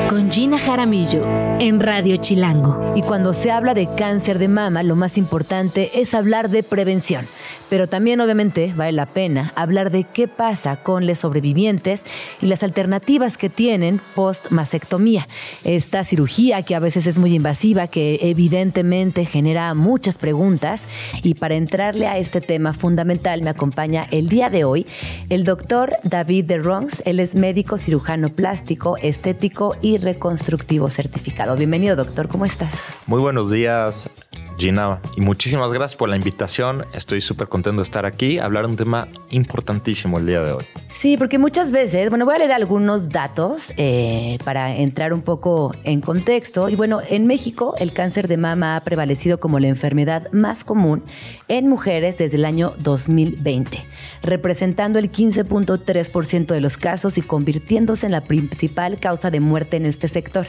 con 0.09 0.31
Gina 0.31 0.59
Jaramillo 0.59 1.25
en 1.59 1.79
Radio 1.79 2.17
Chilango. 2.17 2.93
Y 2.95 3.01
cuando 3.01 3.33
se 3.33 3.51
habla 3.51 3.73
de 3.73 3.93
cáncer 3.95 4.39
de 4.39 4.47
mama, 4.47 4.83
lo 4.83 4.95
más 4.95 5.17
importante 5.17 6.01
es 6.01 6.13
hablar 6.13 6.49
de 6.49 6.63
prevención. 6.63 7.25
Pero 7.69 7.87
también 7.87 8.21
obviamente 8.21 8.73
vale 8.75 8.91
la 8.91 9.05
pena 9.07 9.53
hablar 9.55 9.91
de 9.91 10.03
qué 10.03 10.27
pasa 10.27 10.77
con 10.77 11.07
los 11.07 11.19
sobrevivientes 11.19 12.03
y 12.41 12.47
las 12.47 12.63
alternativas 12.63 13.37
que 13.37 13.49
tienen 13.49 14.01
post-mastectomía. 14.13 15.27
Esta 15.63 16.03
cirugía 16.03 16.63
que 16.63 16.75
a 16.75 16.79
veces 16.79 17.07
es 17.07 17.17
muy 17.17 17.33
invasiva, 17.33 17.87
que 17.87 18.19
evidentemente 18.21 19.25
genera 19.25 19.73
muchas 19.73 20.17
preguntas. 20.17 20.83
Y 21.23 21.35
para 21.35 21.55
entrarle 21.55 22.07
a 22.07 22.17
este 22.17 22.41
tema 22.41 22.73
fundamental 22.73 23.41
me 23.41 23.49
acompaña 23.49 24.07
el 24.11 24.29
día 24.29 24.49
de 24.49 24.63
hoy 24.63 24.85
el 25.29 25.43
doctor 25.43 25.97
David 26.03 26.45
de 26.45 26.57
Ronks. 26.57 27.03
Él 27.05 27.19
es 27.19 27.35
médico 27.35 27.77
cirujano 27.77 28.29
plástico, 28.29 28.97
estético 28.97 29.75
y 29.81 29.97
reconstructivo 29.97 30.89
certificado. 30.89 31.55
Bienvenido 31.55 31.95
doctor, 31.95 32.27
¿cómo 32.27 32.45
estás? 32.45 32.71
Muy 33.07 33.21
buenos 33.21 33.49
días 33.49 34.09
Gina, 34.57 35.01
y 35.17 35.21
muchísimas 35.21 35.73
gracias 35.73 35.97
por 35.97 36.09
la 36.09 36.15
invitación. 36.15 36.85
Estoy 36.93 37.21
súper 37.21 37.47
contento 37.55 37.81
de 37.81 37.83
estar 37.83 38.05
aquí, 38.05 38.39
hablar 38.39 38.65
de 38.65 38.71
un 38.71 38.77
tema 38.77 39.07
importantísimo 39.31 40.19
el 40.19 40.27
día 40.27 40.41
de 40.41 40.51
hoy. 40.53 40.63
Sí, 40.89 41.17
porque 41.17 41.37
muchas 41.37 41.71
veces, 41.71 42.09
bueno, 42.09 42.25
voy 42.25 42.35
a 42.35 42.37
leer 42.39 42.53
algunos 42.53 43.09
datos 43.09 43.73
eh, 43.75 44.37
para 44.45 44.75
entrar 44.75 45.13
un 45.13 45.21
poco 45.21 45.73
en 45.83 45.99
contexto. 46.01 46.69
Y 46.69 46.75
bueno, 46.75 47.01
en 47.09 47.27
México 47.27 47.75
el 47.79 47.91
cáncer 47.91 48.27
de 48.27 48.37
mama 48.37 48.77
ha 48.77 48.81
prevalecido 48.81 49.39
como 49.39 49.59
la 49.59 49.67
enfermedad 49.67 50.31
más 50.31 50.63
común 50.63 51.03
en 51.47 51.67
mujeres 51.67 52.17
desde 52.17 52.37
el 52.37 52.45
año 52.45 52.73
2020, 52.79 53.85
representando 54.23 54.99
el 54.99 55.11
15.3% 55.11 56.45
de 56.45 56.61
los 56.61 56.77
casos 56.77 57.17
y 57.17 57.21
convirtiéndose 57.21 58.05
en 58.05 58.13
la 58.13 58.21
principal 58.21 58.99
causa 58.99 59.31
de 59.31 59.39
muerte 59.39 59.77
en 59.77 59.85
este 59.85 60.07
sector. 60.07 60.47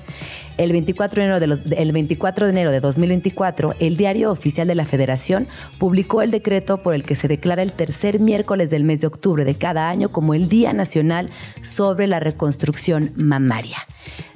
El 0.58 0.72
24 0.72 1.22
de 1.22 1.28
enero 1.28 1.58
de, 1.58 1.76
el 1.76 1.92
24 1.92 2.46
de, 2.46 2.52
enero 2.52 2.70
de 2.70 2.80
2024, 2.80 3.74
el 3.78 3.96
el 3.96 3.98
Diario 3.98 4.30
Oficial 4.30 4.68
de 4.68 4.74
la 4.74 4.84
Federación 4.84 5.48
publicó 5.78 6.20
el 6.20 6.30
decreto 6.30 6.82
por 6.82 6.94
el 6.96 7.04
que 7.04 7.14
se 7.14 7.28
declara 7.28 7.62
el 7.62 7.70
tercer 7.70 8.18
miércoles 8.18 8.70
del 8.70 8.82
mes 8.82 9.00
de 9.00 9.06
octubre 9.06 9.44
de 9.44 9.54
cada 9.54 9.88
año 9.88 10.08
como 10.08 10.34
el 10.34 10.48
Día 10.48 10.72
Nacional 10.72 11.30
sobre 11.62 12.08
la 12.08 12.18
Reconstrucción 12.18 13.12
Mamaria. 13.14 13.86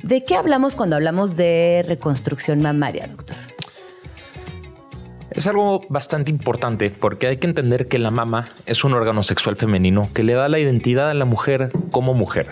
¿De 0.03 0.23
qué 0.25 0.37
hablamos 0.37 0.77
cuando 0.77 0.97
hablamos 0.97 1.37
de 1.37 1.85
reconstrucción 1.87 2.63
mamaria, 2.63 3.09
doctor? 3.09 3.37
Es 5.31 5.47
algo 5.47 5.83
bastante 5.89 6.31
importante 6.31 6.91
porque 6.91 7.29
hay 7.29 7.37
que 7.37 7.47
entender 7.47 7.87
que 7.87 7.99
la 7.99 8.11
mama 8.11 8.51
es 8.67 8.83
un 8.83 8.95
órgano 8.95 9.23
sexual 9.23 9.57
femenino 9.57 10.09
que 10.13 10.25
le 10.25 10.35
da 10.35 10.49
la 10.49 10.59
identidad 10.59 11.11
a 11.11 11.15
la 11.15 11.25
mujer 11.25 11.71
como 11.91 12.15
mujer. 12.15 12.47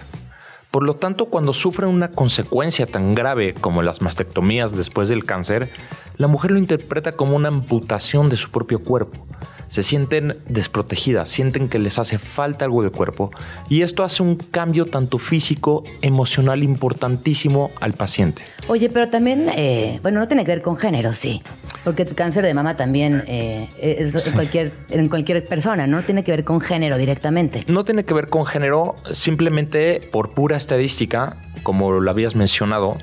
Por 0.70 0.84
lo 0.84 0.96
tanto, 0.96 1.26
cuando 1.26 1.54
sufre 1.54 1.86
una 1.86 2.08
consecuencia 2.08 2.86
tan 2.86 3.14
grave 3.14 3.54
como 3.54 3.82
las 3.82 4.02
mastectomías 4.02 4.76
después 4.76 5.08
del 5.08 5.24
cáncer, 5.24 5.70
la 6.18 6.28
mujer 6.28 6.50
lo 6.50 6.58
interpreta 6.58 7.12
como 7.12 7.34
una 7.34 7.48
amputación 7.48 8.28
de 8.28 8.36
su 8.36 8.50
propio 8.50 8.82
cuerpo 8.82 9.26
se 9.68 9.82
sienten 9.82 10.36
desprotegidas, 10.48 11.28
sienten 11.28 11.68
que 11.68 11.78
les 11.78 11.98
hace 11.98 12.18
falta 12.18 12.64
algo 12.64 12.82
de 12.82 12.90
cuerpo 12.90 13.30
y 13.68 13.82
esto 13.82 14.02
hace 14.02 14.22
un 14.22 14.36
cambio 14.36 14.86
tanto 14.86 15.18
físico, 15.18 15.84
emocional 16.02 16.62
importantísimo 16.62 17.70
al 17.80 17.92
paciente. 17.92 18.42
Oye, 18.66 18.90
pero 18.90 19.08
también, 19.08 19.50
eh, 19.54 19.98
bueno, 20.02 20.20
no 20.20 20.28
tiene 20.28 20.44
que 20.44 20.50
ver 20.50 20.62
con 20.62 20.76
género, 20.76 21.12
sí, 21.12 21.42
porque 21.84 22.02
el 22.02 22.14
cáncer 22.14 22.44
de 22.44 22.52
mama 22.52 22.76
también 22.76 23.24
eh, 23.26 23.68
es 23.78 24.26
en, 24.26 24.32
cualquier, 24.34 24.72
en 24.90 25.08
cualquier 25.08 25.44
persona, 25.44 25.86
no 25.86 26.02
tiene 26.02 26.24
que 26.24 26.32
ver 26.32 26.44
con 26.44 26.60
género 26.60 26.98
directamente. 26.98 27.64
No 27.66 27.84
tiene 27.84 28.04
que 28.04 28.14
ver 28.14 28.28
con 28.28 28.44
género, 28.44 28.94
simplemente 29.10 30.08
por 30.12 30.34
pura 30.34 30.56
estadística, 30.56 31.36
como 31.62 31.92
lo 31.92 32.10
habías 32.10 32.34
mencionado, 32.34 32.98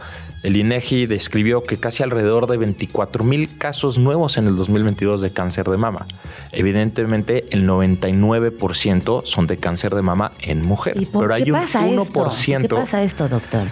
el 0.46 0.58
INEGI 0.58 1.08
describió 1.08 1.64
que 1.64 1.78
casi 1.78 2.04
alrededor 2.04 2.46
de 2.46 2.58
24 2.58 3.24
mil 3.24 3.58
casos 3.58 3.98
nuevos 3.98 4.38
en 4.38 4.46
el 4.46 4.56
2022 4.56 5.22
de 5.22 5.34
cáncer 5.34 5.66
de 5.66 5.78
mama. 5.78 6.06
Evidentemente, 6.52 7.46
el 7.50 7.68
99% 7.68 9.26
son 9.26 9.48
de 9.48 9.58
cáncer 9.58 9.96
de 9.96 10.04
mama 10.04 10.34
en 10.42 10.64
mujer. 10.64 11.02
¿Y 11.02 11.08
por 11.08 11.36
qué 11.36 11.52
pasa 11.52 11.88
Esto? 11.88 12.76
qué 12.76 12.82
pasa 12.82 13.02
esto, 13.02 13.28
doctor? 13.28 13.68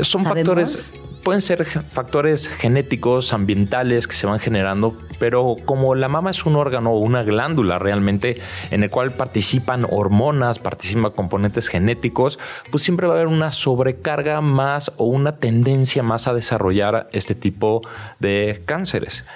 Son 0.00 0.24
factores 0.24 0.94
pueden 1.28 1.42
ser 1.42 1.62
factores 1.66 2.48
genéticos, 2.48 3.34
ambientales 3.34 4.08
que 4.08 4.16
se 4.16 4.26
van 4.26 4.38
generando, 4.38 4.96
pero 5.18 5.56
como 5.66 5.94
la 5.94 6.08
mama 6.08 6.30
es 6.30 6.46
un 6.46 6.56
órgano 6.56 6.92
o 6.92 7.00
una 7.00 7.22
glándula 7.22 7.78
realmente 7.78 8.40
en 8.70 8.82
el 8.82 8.88
cual 8.88 9.12
participan 9.12 9.86
hormonas, 9.90 10.58
participan 10.58 11.12
componentes 11.12 11.68
genéticos, 11.68 12.38
pues 12.70 12.82
siempre 12.82 13.06
va 13.06 13.12
a 13.12 13.16
haber 13.16 13.26
una 13.26 13.50
sobrecarga 13.50 14.40
más 14.40 14.90
o 14.96 15.04
una 15.04 15.36
tendencia 15.36 16.02
más 16.02 16.28
a 16.28 16.32
desarrollar 16.32 17.10
este 17.12 17.34
tipo 17.34 17.82
de 18.20 18.62
cánceres. 18.64 19.26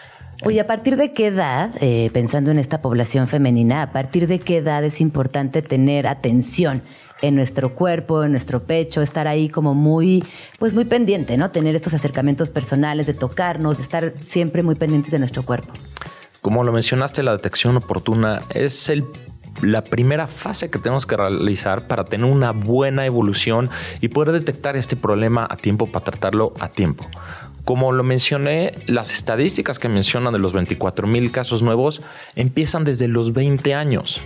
Oye, 0.47 0.61
¿a 0.61 0.67
partir 0.67 0.97
de 0.97 1.13
qué 1.13 1.27
edad, 1.27 1.73
eh, 1.83 2.09
pensando 2.15 2.51
en 2.51 2.59
esta 2.59 2.81
población 2.81 3.29
femenina, 3.29 3.83
a 3.83 3.93
partir 3.93 4.29
de 4.29 4.39
qué 4.39 4.57
edad 4.57 4.83
es 4.83 5.03
importante 5.03 5.61
tener 5.61 6.07
atención 6.07 6.85
en 7.23 7.37
nuestro 7.37 7.75
cuerpo, 7.75 8.25
en 8.25 8.33
nuestro 8.33 8.65
pecho, 8.65 9.01
estar 9.01 9.27
ahí 9.27 9.49
como 9.49 9.75
muy, 9.75 10.23
pues 10.59 10.75
muy 10.75 10.85
pendiente, 10.85 11.37
¿no? 11.39 11.51
Tener 11.51 11.75
estos 11.75 11.95
acercamientos 11.95 12.51
personales, 12.51 13.07
de 13.07 13.15
tocarnos, 13.15 13.79
de 13.79 13.85
estar 13.85 14.13
siempre 14.23 14.63
muy 14.63 14.75
pendientes 14.75 15.13
de 15.13 15.19
nuestro 15.19 15.45
cuerpo. 15.45 15.73
Como 16.43 16.65
lo 16.65 16.73
mencionaste, 16.73 17.23
la 17.23 17.33
detección 17.33 17.77
oportuna 17.77 18.43
es 18.51 18.89
el 18.89 19.05
la 19.61 19.85
primera 19.85 20.27
fase 20.27 20.71
que 20.71 20.79
tenemos 20.79 21.05
que 21.05 21.17
realizar 21.17 21.87
para 21.87 22.07
tener 22.07 22.27
una 22.27 22.53
buena 22.53 23.05
evolución 23.05 23.69
y 24.01 24.09
poder 24.09 24.33
detectar 24.33 24.77
este 24.77 24.97
problema 24.97 25.47
a 25.49 25.57
tiempo 25.57 25.87
para 25.93 26.07
tratarlo 26.07 26.55
a 26.59 26.69
tiempo. 26.69 27.07
Como 27.65 27.93
lo 27.93 28.03
mencioné, 28.03 28.75
las 28.87 29.13
estadísticas 29.13 29.79
que 29.79 29.89
mencionan 29.89 30.33
de 30.33 30.41
los 30.41 30.53
24 30.53 31.07
mil 31.07 31.31
casos 31.31 31.63
nuevos 31.63 32.01
empiezan 32.35 32.85
desde 32.85 33.07
los 33.07 33.35
20 33.35 33.75
años 33.75 34.21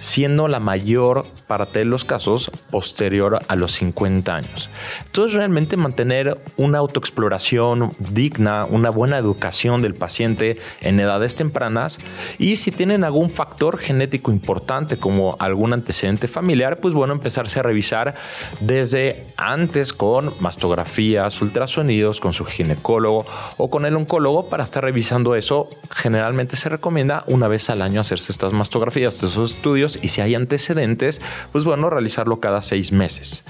siendo 0.00 0.48
la 0.48 0.60
mayor 0.60 1.26
parte 1.46 1.80
de 1.80 1.84
los 1.84 2.04
casos 2.04 2.50
posterior 2.70 3.40
a 3.48 3.56
los 3.56 3.72
50 3.72 4.34
años. 4.34 4.70
Entonces 5.06 5.34
realmente 5.34 5.76
mantener 5.76 6.38
una 6.56 6.78
autoexploración 6.78 7.92
digna, 7.98 8.64
una 8.64 8.90
buena 8.90 9.18
educación 9.18 9.82
del 9.82 9.94
paciente 9.94 10.58
en 10.80 11.00
edades 11.00 11.34
tempranas 11.34 11.98
y 12.38 12.56
si 12.56 12.70
tienen 12.70 13.04
algún 13.04 13.30
factor 13.30 13.78
genético 13.78 14.30
importante 14.30 14.98
como 14.98 15.36
algún 15.38 15.72
antecedente 15.72 16.28
familiar, 16.28 16.78
pues 16.78 16.94
bueno, 16.94 17.12
empezarse 17.12 17.60
a 17.60 17.62
revisar 17.62 18.14
desde 18.60 19.26
antes 19.36 19.92
con 19.92 20.34
mastografías, 20.40 21.40
ultrasonidos, 21.40 22.20
con 22.20 22.32
su 22.32 22.44
ginecólogo 22.44 23.24
o 23.56 23.70
con 23.70 23.86
el 23.86 23.96
oncólogo 23.96 24.48
para 24.48 24.64
estar 24.64 24.84
revisando 24.84 25.34
eso. 25.34 25.68
Generalmente 25.90 26.56
se 26.56 26.68
recomienda 26.68 27.24
una 27.26 27.48
vez 27.48 27.70
al 27.70 27.82
año 27.82 28.00
hacerse 28.00 28.32
estas 28.32 28.52
mastografías, 28.52 29.14
estos 29.14 29.52
estudios 29.52 29.69
y 30.02 30.08
si 30.08 30.20
hay 30.20 30.34
antecedentes, 30.34 31.20
pues 31.52 31.64
bueno, 31.64 31.90
realizarlo 31.90 32.40
cada 32.40 32.62
seis 32.62 32.92
meses. 32.92 33.44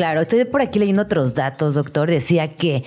Claro, 0.00 0.22
estoy 0.22 0.46
por 0.46 0.62
aquí 0.62 0.78
leyendo 0.78 1.02
otros 1.02 1.34
datos, 1.34 1.74
doctor. 1.74 2.08
Decía 2.08 2.54
que 2.54 2.84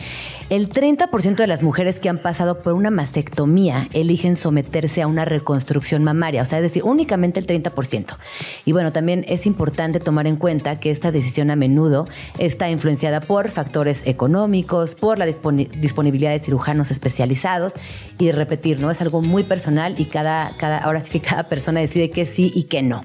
el 0.49 0.67
30% 0.67 1.36
de 1.36 1.45
las 1.45 1.62
mujeres 1.62 1.99
que 1.99 2.10
han 2.10 2.17
pasado 2.17 2.63
por 2.63 2.73
una 2.73 2.89
mastectomía 2.89 3.88
eligen 3.93 4.36
someterse 4.36 5.04
a 5.04 5.06
una 5.06 5.23
reconstrucción 5.23 6.04
mamaria, 6.04 6.41
o 6.41 6.45
sea, 6.47 6.58
es 6.58 6.63
decir, 6.63 6.82
únicamente 6.84 7.39
el 7.39 7.45
30%. 7.45 8.17
Y 8.65 8.71
bueno, 8.71 8.91
también 8.91 9.26
es 9.28 9.45
importante 9.45 9.99
tomar 9.99 10.26
en 10.26 10.38
cuenta 10.38 10.80
que 10.80 10.89
esta 10.89 11.12
decisión 11.12 11.52
a 11.52 11.56
menudo 11.56 12.08
está 12.39 12.71
influenciada 12.71 13.21
por 13.21 13.52
factores 13.52 14.08
económicos, 14.08 14.95
por 14.95 15.19
la 15.19 15.28
disponibilidad 15.28 16.32
de 16.32 16.39
cirujanos 16.39 16.89
especializados 16.89 17.76
y 18.17 18.32
repetir, 18.32 18.80
¿no? 18.80 18.89
Es 18.89 19.02
algo 19.02 19.21
muy 19.21 19.43
personal 19.43 19.93
y 19.99 20.06
cada, 20.06 20.49
cada, 20.58 20.80
ahora 20.80 21.02
sí 21.02 21.12
que 21.12 21.19
cada 21.19 21.43
persona 21.43 21.80
decide 21.80 22.10
que 22.10 22.26
sí 22.26 22.52
y 22.56 22.63
que 22.63 22.82
no. 22.82 23.04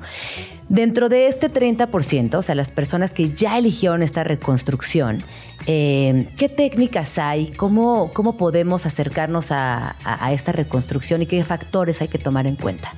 Dentro 0.69 1.09
de 1.09 1.29
este 1.29 1.51
30%, 1.51 2.35
o 2.35 2.43
sea, 2.43 2.55
las 2.55 2.71
personas 2.71 3.13
que 3.13 3.31
ya 3.31 3.57
eligieron 3.57 4.03
esta 4.03 4.23
reconstrucción, 4.23 5.25
eh, 5.67 6.29
¿qué 6.37 6.51
técnicas 6.51 7.19
hay? 7.19 7.53
¿Cómo, 7.53 8.13
cómo 8.13 8.37
podemos 8.37 8.85
acercarnos 8.85 9.51
a, 9.51 9.97
esta 10.31 10.53
reconstrucción 10.53 11.23
y 11.23 11.27
qué 11.27 11.43
factores 11.43 12.03
hay 12.03 12.09
que 12.09 12.19
tomar 12.19 12.47
en 12.47 12.57
cuenta? 12.57 12.91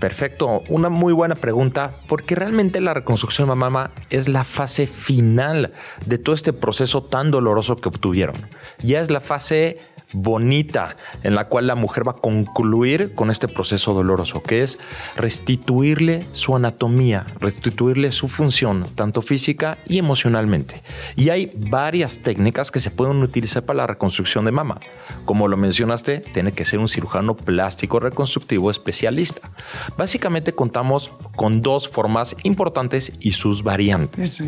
Perfecto, 0.00 0.62
una 0.68 0.88
muy 0.88 1.12
buena 1.12 1.34
pregunta, 1.34 1.92
porque 2.08 2.34
realmente 2.34 2.80
la 2.80 2.94
reconstrucción 2.94 3.48
de 3.50 3.56
mama 3.56 3.90
es 4.08 4.28
la 4.28 4.42
fase 4.42 4.86
final 4.86 5.72
de 6.06 6.18
todo 6.18 6.34
este 6.34 6.54
proceso 6.54 7.02
tan 7.02 7.30
doloroso 7.30 7.76
que 7.76 7.90
obtuvieron. 7.90 8.36
Ya 8.82 9.00
es 9.00 9.10
la 9.10 9.20
fase 9.20 9.78
bonita 10.12 10.96
en 11.22 11.34
la 11.34 11.48
cual 11.48 11.66
la 11.66 11.74
mujer 11.74 12.06
va 12.06 12.12
a 12.12 12.20
concluir 12.20 13.14
con 13.14 13.30
este 13.30 13.48
proceso 13.48 13.94
doloroso, 13.94 14.42
que 14.42 14.62
es 14.62 14.78
restituirle 15.16 16.26
su 16.32 16.54
anatomía, 16.56 17.26
restituirle 17.38 18.12
su 18.12 18.28
función, 18.28 18.86
tanto 18.94 19.22
física 19.22 19.78
y 19.86 19.98
emocionalmente. 19.98 20.82
Y 21.16 21.30
hay 21.30 21.52
varias 21.68 22.18
técnicas 22.18 22.70
que 22.70 22.80
se 22.80 22.90
pueden 22.90 23.22
utilizar 23.22 23.64
para 23.64 23.78
la 23.78 23.86
reconstrucción 23.86 24.44
de 24.44 24.52
mama. 24.52 24.80
Como 25.24 25.48
lo 25.48 25.56
mencionaste, 25.56 26.20
tiene 26.20 26.52
que 26.52 26.64
ser 26.64 26.78
un 26.78 26.88
cirujano 26.88 27.36
plástico 27.36 28.00
reconstructivo 28.00 28.70
especialista. 28.70 29.50
Básicamente 29.96 30.52
contamos 30.52 31.12
con 31.36 31.62
dos 31.62 31.88
formas 31.88 32.36
importantes 32.42 33.12
y 33.20 33.32
sus 33.32 33.62
variantes. 33.62 34.42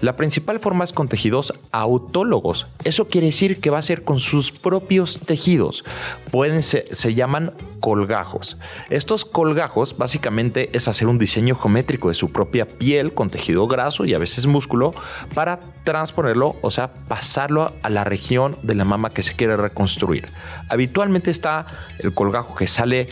La 0.00 0.16
principal 0.16 0.60
forma 0.60 0.84
es 0.84 0.92
con 0.92 1.08
tejidos 1.08 1.52
autólogos. 1.72 2.66
Eso 2.84 3.06
quiere 3.06 3.28
decir 3.28 3.60
que 3.60 3.70
va 3.70 3.78
a 3.78 3.82
ser 3.82 4.04
con 4.04 4.20
sus 4.20 4.52
propios 4.52 5.03
tejidos. 5.24 5.84
Pueden 6.30 6.62
se 6.62 7.14
llaman 7.14 7.52
colgajos. 7.80 8.56
Estos 8.90 9.24
colgajos 9.24 9.96
básicamente 9.98 10.70
es 10.72 10.88
hacer 10.88 11.08
un 11.08 11.18
diseño 11.18 11.56
geométrico 11.56 12.08
de 12.08 12.14
su 12.14 12.32
propia 12.32 12.66
piel 12.66 13.12
con 13.14 13.30
tejido 13.30 13.66
graso 13.66 14.04
y 14.04 14.14
a 14.14 14.18
veces 14.18 14.46
músculo 14.46 14.94
para 15.34 15.60
transponerlo, 15.84 16.56
o 16.62 16.70
sea, 16.70 16.92
pasarlo 17.08 17.72
a 17.82 17.90
la 17.90 18.04
región 18.04 18.56
de 18.62 18.74
la 18.74 18.84
mama 18.84 19.10
que 19.10 19.22
se 19.22 19.34
quiere 19.34 19.56
reconstruir. 19.56 20.26
Habitualmente 20.68 21.30
está 21.30 21.66
el 21.98 22.14
colgajo 22.14 22.54
que 22.54 22.66
sale 22.66 23.08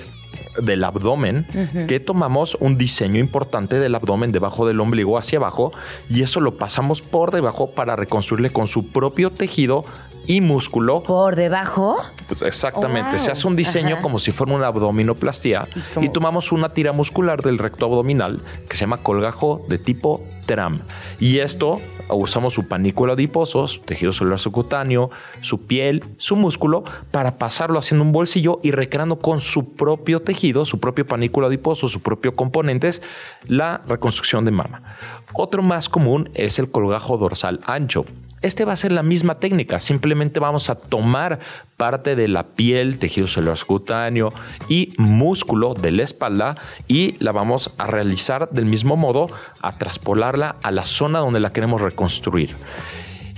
del 0.63 0.85
abdomen, 0.85 1.47
que 1.89 2.01
tomamos 2.01 2.57
un 2.61 2.77
diseño 2.77 3.19
importante 3.21 3.79
del 3.79 3.95
abdomen 3.95 4.33
debajo 4.33 4.67
del 4.67 4.81
ombligo 4.81 5.19
hacia 5.19 5.39
abajo 5.39 5.73
y 6.09 6.23
eso 6.23 6.41
lo 6.41 6.57
pasamos 6.57 7.01
por 7.01 7.31
debajo 7.31 7.71
para 7.71 7.97
reconstruirle 7.97 8.51
con 8.51 8.69
su 8.69 8.89
propio 8.89 9.31
tejido 9.31 9.85
y 10.27 10.41
músculo. 10.41 11.03
¿Por 11.03 11.37
debajo? 11.37 11.97
Pues 12.29 12.43
exactamente. 12.43 13.19
Se 13.19 13.33
hace 13.33 13.47
un 13.47 13.57
diseño 13.57 14.01
como 14.01 14.19
si 14.19 14.33
fuera 14.33 14.55
una 14.55 14.67
abdominoplastia 14.69 15.69
y, 16.01 16.09
tomamos 16.11 16.53
una 16.53 16.71
tira 16.71 16.93
muscular 16.93 17.43
del 17.43 17.59
recto 17.59 17.87
abdominal 17.87 18.41
que 18.69 18.77
se 18.77 18.83
llama 18.83 18.99
colgajo 18.99 19.61
de 19.69 19.79
tipo 19.79 20.23
TRAM. 20.47 20.81
Y 21.21 21.39
esto 21.39 21.81
usamos 22.09 22.55
su 22.55 22.69
panículo 22.69 23.15
adiposo, 23.15 23.67
su 23.69 23.81
tejido 23.81 24.13
celular 24.13 24.39
subcutáneo, 24.39 25.11
su 25.41 25.67
piel, 25.67 26.05
su 26.19 26.37
músculo 26.37 26.85
para 27.11 27.39
pasarlo 27.39 27.79
haciendo 27.79 28.05
un 28.05 28.13
bolsillo 28.13 28.61
y 28.63 28.71
recreando 28.71 29.19
con 29.19 29.41
su 29.41 29.75
propio 29.75 30.21
tejido, 30.21 30.65
su 30.65 30.81
propio 30.81 31.07
panículo 31.07 31.47
adiposo, 31.47 31.89
su 31.89 32.01
propio 32.01 32.37
componentes, 32.37 33.03
la 33.47 33.83
reconstrucción 33.87 34.45
de 34.45 34.51
mama. 34.51 34.97
Otro 35.35 35.63
más 35.63 35.89
común 35.89 36.31
es 36.35 36.59
el 36.59 36.71
colgajo 36.71 37.17
dorsal 37.17 37.61
ancho. 37.65 38.05
Este 38.43 38.65
va 38.65 38.73
a 38.73 38.77
ser 38.77 38.91
la 38.91 39.05
misma 39.05 39.37
técnica, 39.37 39.79
simplemente 39.79 40.41
vamos 40.41 40.69
a 40.69 40.75
tomar 40.75 41.39
parte 41.77 42.17
de 42.17 42.27
la 42.27 42.43
piel, 42.43 42.99
tejido 42.99 43.29
celular 43.29 43.57
cutáneo 43.65 44.33
y 44.69 44.93
músculo 44.99 45.75
de 45.75 45.93
la 45.93 46.03
espalda 46.03 46.57
y 46.89 47.15
la 47.21 47.31
vamos 47.31 47.73
a 47.79 47.87
realizar 47.87 48.51
del 48.51 48.67
mismo 48.67 48.97
modo 48.97 49.29
a 49.63 49.79
traspolarla 49.79 50.57
a 50.61 50.73
la 50.73 50.85
zona 50.85 51.21
donde 51.21 51.39
la 51.39 51.53
queremos 51.53 51.81
reconstruir. 51.81 52.57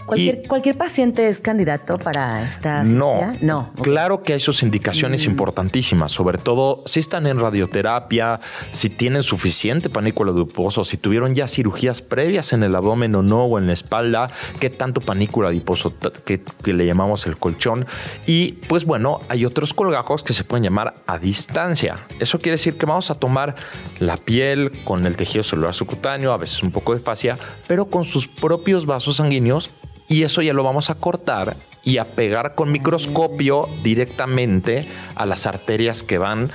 ¿Cualquier, 0.07 0.77
paciente 0.77 1.29
es 1.29 1.41
candidato 1.41 1.99
para 1.99 2.43
esta 2.47 2.85
No, 2.85 3.33
no. 3.41 3.73
Claro 3.83 4.23
que 4.23 4.35
hay 4.35 4.41
sus 4.41 4.63
indicaciones 4.63 5.27
mm. 5.27 5.31
importantísimas, 5.31 6.13
sobre 6.13 6.39
todo 6.39 6.83
si 6.87 7.01
están 7.01 7.27
en 7.27 7.39
radioterapia, 7.39 8.41
si 8.71 8.91
tienen 8.91 9.23
suficiente 9.23 9.89
panículo 9.89 10.33
adiposo, 10.33 10.85
si 10.85 10.97
tuvieron 10.97 11.35
ya 11.35 11.49
cirugías 11.49 12.03
previas 12.03 12.53
en 12.53 12.63
el 12.63 12.75
abdomen 12.75 13.15
o 13.15 13.23
no, 13.23 13.45
o 13.45 13.59
en 13.59 13.67
la 13.67 13.73
espalda, 13.73 14.31
qué 14.61 14.71
tanto 14.71 15.01
panículo 15.01 15.49
adiposo 15.49 15.95
que, 16.25 16.43
que 16.43 16.75
le 16.75 16.87
llamamos 16.87 17.27
el 17.27 17.37
colchón. 17.37 17.87
Y 18.27 18.53
pues 18.69 18.85
bueno, 18.85 19.21
hay 19.29 19.45
otros 19.45 19.73
colgajos 19.73 20.23
que 20.23 20.35
se 20.35 20.45
pueden 20.45 20.65
llamar 20.65 20.95
a 21.07 21.19
distancia. 21.19 22.01
Eso 22.21 22.39
quiere 22.39 22.53
decir 22.53 22.77
que 22.77 22.87
vamos 22.87 23.11
a 23.11 23.15
tomar 23.15 23.55
la 23.99 24.17
piel 24.17 24.73
con 24.85 25.07
el 25.07 25.17
tejido 25.17 25.45
celular 25.45 25.75
subcutáneo, 25.75 26.33
a 26.33 26.37
veces 26.37 26.63
un 26.63 26.71
poco 26.71 26.95
de 26.95 27.01
fascia, 27.01 27.39
pero 27.67 27.87
con 27.87 28.05
sus 28.05 28.29
propios 28.29 28.87
vasos 28.87 29.17
sanguíneos 29.17 29.71
y 30.09 30.23
eso 30.23 30.43
ya 30.43 30.53
lo 30.53 30.63
vamos 30.63 30.91
a 30.91 30.97
cortar 30.97 31.57
y 31.83 31.99
a 31.99 32.05
pegar 32.15 32.55
con 32.55 32.73
microscopio 32.73 33.69
directamente 33.83 34.89
a 35.15 35.27
las 35.27 35.47
arterias 35.47 36.03
que 36.03 36.19
van 36.19 36.51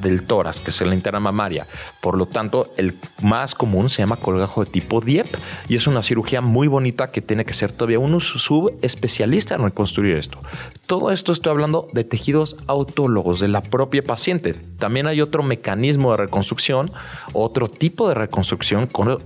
del 0.00 0.22
tórax, 0.24 0.60
que 0.60 0.70
es 0.70 0.80
la 0.80 0.94
interna 0.94 1.20
mamaria. 1.20 1.66
Por 2.00 2.16
lo 2.16 2.26
tanto, 2.26 2.72
el 2.76 2.94
más 3.22 3.54
común 3.54 3.90
se 3.90 4.02
llama 4.02 4.16
colgajo 4.16 4.64
de 4.64 4.70
tipo 4.70 5.00
DIEP 5.00 5.36
y 5.68 5.76
es 5.76 5.86
una 5.86 6.02
cirugía 6.02 6.40
muy 6.40 6.68
bonita 6.68 7.10
que 7.10 7.20
tiene 7.20 7.44
que 7.44 7.52
ser 7.52 7.72
todavía 7.72 7.98
un 7.98 8.20
subespecialista 8.20 9.54
en 9.54 9.62
reconstruir 9.62 10.16
esto. 10.16 10.38
Todo 10.86 11.10
esto 11.10 11.32
estoy 11.32 11.50
hablando 11.50 11.88
de 11.92 12.04
tejidos 12.04 12.56
autólogos 12.66 13.40
de 13.40 13.48
la 13.48 13.62
propia 13.62 14.02
paciente. 14.02 14.54
También 14.78 15.06
hay 15.06 15.20
otro 15.20 15.42
mecanismo 15.42 16.12
de 16.12 16.18
reconstrucción, 16.18 16.90
otro 17.32 17.68
tipo 17.68 18.08
de 18.08 18.14
reconstrucción 18.14 18.86
con, 18.86 19.20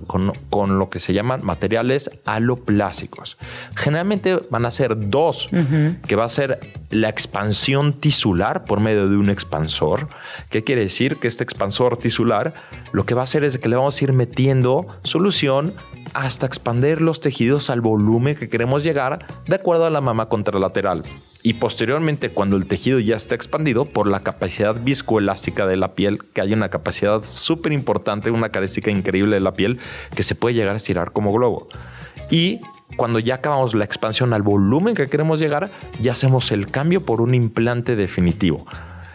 con, 0.51 0.79
lo 0.79 0.91
que 0.91 1.01
se 1.01 1.13
llaman 1.13 1.45
materiales 1.45 2.11
aloplásicos. 2.25 3.39
Generalmente 3.75 4.41
van 4.51 4.67
a 4.67 4.71
ser 4.71 5.11
dos, 5.11 5.49
que 6.07 6.17
va 6.17 6.25
a 6.25 6.29
ser 6.29 6.73
la 6.91 7.09
expansión 7.09 7.93
tisular 7.95 8.65
por 8.65 8.81
medio 8.81 9.09
de 9.09 9.17
un 9.17 9.31
expansor 9.31 10.09
¿Qué 10.51 10.65
quiere 10.65 10.83
decir? 10.83 11.17
Que 11.17 11.29
este 11.29 11.45
expansor 11.45 11.97
tisular 11.97 12.55
lo 12.93 13.07
que 13.07 13.15
va 13.15 13.23
a 13.23 13.25
hacer 13.25 13.45
es 13.45 13.59
que 13.59 13.69
le 13.69 13.77
vamos 13.77 14.01
a 14.01 14.05
ir 14.05 14.13
metiendo 14.13 14.87
solución 15.03 15.75
hasta 16.15 16.47
expandir 16.47 17.01
los 17.01 17.21
tejidos 17.21 17.71
al 17.71 17.81
volumen 17.81 18.37
que 18.37 18.49
queremos 18.49 18.85
llegar 18.85 19.27
de 19.47 19.55
acuerdo 19.55 19.87
a 19.87 19.91
la 19.91 20.01
mama 20.01 20.29
contralateral. 20.29 21.03
Y 21.43 21.55
posteriormente, 21.55 22.31
cuando 22.31 22.57
el 22.57 22.67
tejido 22.67 23.01
ya 23.01 23.17
está 23.17 23.35
expandido 23.35 23.85
por 23.85 24.07
la 24.07 24.21
capacidad 24.21 24.77
viscoelástica 24.81 25.67
de 25.67 25.77
la 25.77 25.95
piel, 25.95 26.23
que 26.33 26.41
hay 26.41 26.53
una 26.53 26.69
capacidad 26.69 27.25
súper 27.25 27.73
importante, 27.73 28.31
una 28.31 28.51
característica 28.51 28.91
increíble 28.91 29.35
de 29.35 29.41
la 29.41 29.53
piel, 29.53 29.81
que 30.15 30.23
se 30.23 30.37
puede 30.37 30.55
llegar 30.55 30.75
a 30.75 30.77
estirar 30.77 31.13
como 31.13 31.33
globo. 31.33 31.69
Y 32.31 32.61
cuando 32.97 33.19
ya 33.19 33.37
acabamos 33.37 33.75
la 33.75 33.85
expansión 33.85 34.33
al 34.33 34.43
volumen 34.43 34.95
que 34.95 35.09
queremos 35.09 35.41
llegar, 35.41 35.73
ya 36.01 36.13
hacemos 36.13 36.53
el 36.53 36.71
cambio 36.71 37.01
por 37.01 37.21
un 37.21 37.35
implante 37.35 37.97
definitivo. 37.97 38.65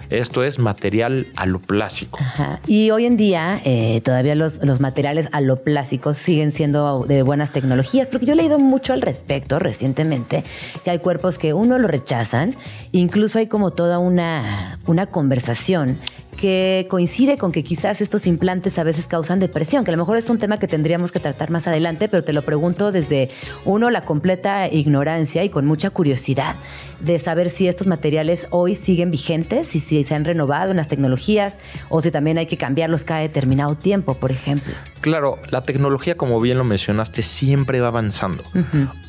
Esto 0.10 0.44
es 0.44 0.60
material 0.60 1.28
aloplásico. 1.36 2.20
Y 2.66 2.92
hoy 2.92 3.06
en 3.06 3.18
día 3.18 3.62
eh, 3.66 4.02
todavía 4.02 4.36
los, 4.36 4.64
los, 4.64 4.80
materiales 4.80 5.28
aloplásicos 5.32 6.18
siguen 6.18 6.52
siendo 6.52 7.06
de 7.06 7.24
buenas 7.24 7.52
tecnologías, 7.52 8.08
porque 8.08 8.26
yo 8.26 8.34
he 8.34 8.36
leído 8.36 8.58
mucho 8.58 8.94
al 8.94 9.02
respecto 9.02 9.60
recientemente, 9.60 10.44
que 10.84 10.92
hay 10.92 11.00
cuerpos 11.00 11.38
que 11.38 11.54
uno 11.54 11.78
lo 11.78 11.88
rechazan, 11.88 12.56
incluso 12.92 13.40
hay 13.40 13.48
como 13.48 13.72
toda 13.72 14.00
una, 14.00 14.80
una 14.86 15.08
conversación 15.08 15.98
que 16.38 16.86
coincide 16.90 17.38
con 17.38 17.52
que 17.52 17.64
quizás 17.64 18.00
estos 18.00 18.28
implantes 18.28 18.78
a 18.80 18.84
veces 18.84 19.08
causan 19.08 19.40
depresión, 19.40 19.84
que 19.84 19.92
a 19.92 19.94
lo 19.94 19.98
mejor 19.98 20.18
es 20.18 20.30
un 20.30 20.38
tema 20.38 20.60
que 20.60 20.68
tendríamos 20.68 21.12
que 21.12 21.20
tratar 21.20 21.50
más 21.50 21.68
adelante, 21.68 22.08
pero 22.08 22.24
te 22.24 22.32
lo 22.32 22.44
pregunto 22.44 22.92
desde 22.92 23.30
uno, 23.66 23.90
la 23.90 24.06
completa 24.06 24.72
ignorancia 24.72 25.44
y 25.44 25.50
con 25.50 25.66
mucha 25.66 25.90
curiosidad 25.90 26.56
de 27.00 27.20
saber 27.20 27.50
si 27.50 27.68
estos 27.68 27.88
materiales 27.88 28.48
hoy 28.50 28.76
siguen 28.76 29.12
vigentes 29.12 29.76
y 29.76 29.80
si 29.80 30.04
se 30.04 30.16
han 30.16 30.26
renovado 30.26 30.72
en 30.72 30.78
las 30.78 30.88
tecnologías 30.88 31.60
o 31.90 32.02
si 32.02 32.12
también 32.12 32.38
hay 32.38 32.46
que 32.46 32.58
cambiarlos 32.58 33.04
cada 33.04 33.22
determinado 33.22 33.76
tiempo, 33.76 34.16
por 34.16 34.32
ejemplo. 34.32 34.74
Claro, 35.02 35.38
la 35.50 35.62
tecnología, 35.62 36.16
como 36.18 36.42
bien 36.42 36.58
lo 36.58 36.64
mencionaste, 36.64 37.22
siempre 37.22 37.80
va 37.80 37.90
avanzando. 37.90 38.44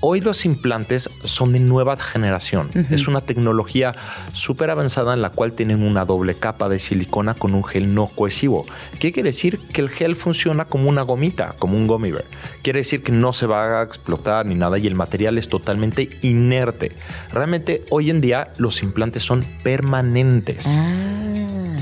Hoy 0.01 0.21
los 0.21 0.45
implantes 0.45 1.09
son 1.25 1.53
de 1.53 1.61
nueva 1.61 1.97
generación. 1.97 2.71
Es 2.91 3.09
una 3.09 3.23
tecnología 3.23 3.95
súper 4.33 4.71
avanzada 4.71 5.15
en 5.15 5.23
la 5.23 5.31
cual 5.31 5.53
tienen 5.53 5.83
una 5.83 6.05
doble 6.05 6.35
capa 6.35 6.69
de 6.69 6.79
silicona 6.79 7.35
con 7.35 7.55
un 7.55 7.65
gel 7.65 7.95
no 7.95 8.07
cohesivo. 8.07 8.63
¿Qué 8.99 9.13
quiere 9.13 9.31
decir? 9.31 9.61
Que 9.73 9.81
el 9.81 9.89
gel 9.89 10.17
funciona 10.17 10.67
como 10.67 10.89
una 10.89 11.03
gomita, 11.03 11.55
como 11.59 11.77
un 11.77 11.87
gummy 11.87 12.11
bear. 12.11 12.25
Quiere 12.63 12.81
decir 12.81 13.03
que 13.03 13.13
no 13.13 13.33
se 13.33 13.47
va 13.47 13.81
a 13.81 13.83
explotar 13.83 14.47
ni 14.47 14.55
nada 14.55 14.79
y 14.79 14.87
el 14.87 14.95
material 14.95 15.39
es 15.39 15.49
totalmente 15.49 16.11
inerte. 16.23 16.93
Realmente 17.33 17.78
hoy 17.91 18.11
en 18.11 18.21
día 18.21 18.49
los 18.59 18.83
implantes 18.83 19.23
son 19.23 19.45
permanentes. 19.63 20.67
Ah 20.67 21.09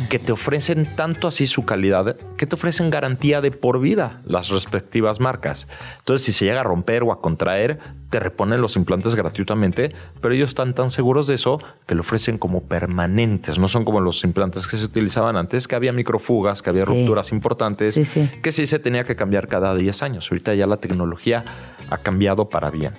que 0.09 0.19
te 0.19 0.33
ofrecen 0.33 0.87
tanto 0.97 1.29
así 1.29 1.47
su 1.47 1.65
calidad 1.65 2.17
que 2.37 2.47
te 2.47 2.55
ofrecen 2.55 2.91
garantía 2.91 3.41
de 3.41 3.51
por 3.51 3.81
vida 3.81 4.21
las 4.25 4.49
respectivas 4.49 5.21
marcas. 5.21 5.69
Entonces, 5.99 6.25
si 6.25 6.33
se 6.33 6.45
llega 6.45 6.61
a 6.61 6.65
romper 6.65 7.03
o 7.03 7.13
a 7.13 7.21
contraer, 7.21 7.79
te 8.11 8.21
reponen 8.21 8.61
los 8.61 8.77
implantes 8.77 9.15
gratuitamente, 9.15 9.95
pero 10.21 10.35
ellos 10.35 10.51
están 10.51 10.75
tan 10.75 10.91
seguros 10.91 11.27
de 11.27 11.35
eso 11.35 11.61
que 11.87 11.95
lo 11.95 12.03
ofrecen 12.03 12.39
como 12.39 12.65
permanentes. 12.65 13.59
No 13.59 13.69
son 13.69 13.85
como 13.85 14.01
los 14.01 14.23
implantes 14.25 14.67
que 14.69 14.77
se 14.77 14.85
utilizaban 14.85 15.37
antes, 15.37 15.67
que 15.67 15.75
había 15.75 15.93
microfugas, 15.93 16.63
que 16.63 16.71
había 16.71 16.85
rupturas 16.85 17.33
importantes, 17.33 17.99
que 18.43 18.53
sí 18.53 18.67
se 18.67 18.79
tenía 18.79 19.05
que 19.05 19.17
cambiar 19.17 19.49
cada 19.49 19.75
10 19.75 20.03
años. 20.03 20.31
Ahorita 20.31 20.55
ya 20.55 20.67
la 20.67 20.77
tecnología 20.77 21.45
ha 21.91 21.99
cambiado 21.99 22.49
para 22.49 22.71
bien. 22.71 22.93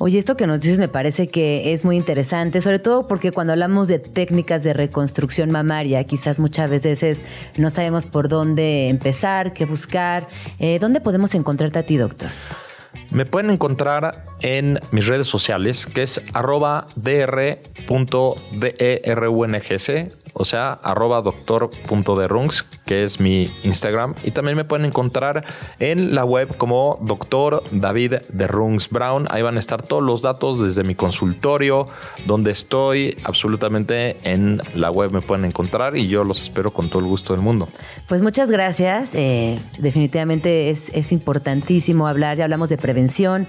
Oye, 0.00 0.20
esto 0.20 0.36
que 0.36 0.46
nos 0.46 0.62
dices 0.62 0.78
me 0.78 0.86
parece 0.86 1.26
que 1.26 1.72
es 1.72 1.84
muy 1.84 1.96
interesante, 1.96 2.60
sobre 2.60 2.78
todo 2.78 3.08
porque 3.08 3.32
cuando 3.32 3.52
hablamos 3.52 3.88
de 3.88 3.98
técnicas 3.98 4.62
de 4.62 4.72
reconstrucción 4.72 5.50
mamaria, 5.50 6.04
quizás 6.04 6.38
muchas 6.38 6.70
veces 6.70 7.24
no 7.56 7.68
sabemos 7.68 8.06
por 8.06 8.28
dónde 8.28 8.90
empezar, 8.90 9.52
qué 9.52 9.64
buscar. 9.64 10.28
Eh, 10.60 10.78
¿Dónde 10.78 11.00
podemos 11.00 11.34
encontrarte 11.34 11.80
a 11.80 11.82
ti, 11.82 11.96
doctor? 11.96 12.30
Me 13.10 13.26
pueden 13.26 13.50
encontrar 13.50 14.24
en 14.40 14.78
mis 14.92 15.08
redes 15.08 15.26
sociales, 15.26 15.84
que 15.86 16.02
es 16.02 16.22
arroba 16.32 16.86
o 20.38 20.44
sea, 20.44 20.72
arroba 20.82 21.20
doctor.derungs, 21.20 22.62
que 22.86 23.04
es 23.04 23.20
mi 23.20 23.52
Instagram. 23.64 24.14
Y 24.24 24.30
también 24.30 24.56
me 24.56 24.64
pueden 24.64 24.86
encontrar 24.86 25.44
en 25.78 26.14
la 26.14 26.24
web 26.24 26.56
como 26.56 26.98
doctor 27.02 27.62
David 27.70 28.14
Derungs 28.30 28.88
Brown. 28.88 29.26
Ahí 29.30 29.42
van 29.42 29.56
a 29.56 29.60
estar 29.60 29.82
todos 29.82 30.02
los 30.02 30.22
datos 30.22 30.60
desde 30.60 30.84
mi 30.84 30.94
consultorio, 30.94 31.88
donde 32.26 32.52
estoy 32.52 33.16
absolutamente 33.24 34.16
en 34.24 34.62
la 34.74 34.90
web 34.90 35.12
me 35.12 35.20
pueden 35.20 35.44
encontrar 35.44 35.96
y 35.96 36.06
yo 36.06 36.24
los 36.24 36.42
espero 36.42 36.72
con 36.72 36.88
todo 36.88 37.00
el 37.00 37.06
gusto 37.06 37.32
del 37.34 37.42
mundo. 37.42 37.68
Pues 38.06 38.22
muchas 38.22 38.50
gracias. 38.50 39.14
Eh, 39.14 39.58
definitivamente 39.78 40.70
es, 40.70 40.90
es 40.94 41.12
importantísimo 41.12 42.06
hablar, 42.06 42.36
ya 42.36 42.44
hablamos 42.44 42.68
de 42.68 42.78
prevención 42.78 43.46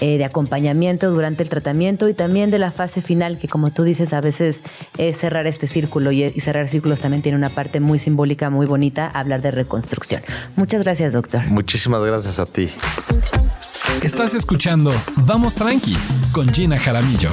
eh, 0.00 0.18
de 0.18 0.24
acompañamiento 0.24 1.10
durante 1.10 1.42
el 1.42 1.48
tratamiento 1.48 2.08
y 2.08 2.14
también 2.14 2.50
de 2.50 2.58
la 2.58 2.72
fase 2.72 3.02
final, 3.02 3.38
que 3.38 3.48
como 3.48 3.70
tú 3.70 3.82
dices, 3.82 4.12
a 4.12 4.20
veces 4.20 4.62
es 4.98 5.18
cerrar 5.18 5.46
este 5.46 5.66
círculo 5.66 6.12
y, 6.12 6.24
y 6.24 6.40
cerrar 6.40 6.68
círculos 6.68 7.00
también 7.00 7.22
tiene 7.22 7.36
una 7.36 7.50
parte 7.50 7.80
muy 7.80 7.98
simbólica, 7.98 8.50
muy 8.50 8.66
bonita, 8.66 9.06
hablar 9.08 9.42
de 9.42 9.50
reconstrucción. 9.50 10.22
Muchas 10.56 10.82
gracias, 10.82 11.12
doctor. 11.12 11.46
Muchísimas 11.48 12.02
gracias 12.02 12.38
a 12.38 12.46
ti. 12.46 12.70
Estás 14.02 14.34
escuchando 14.34 14.92
Vamos 15.26 15.56
Tranqui 15.56 15.96
con 16.32 16.48
Gina 16.52 16.78
Jaramillo. 16.78 17.30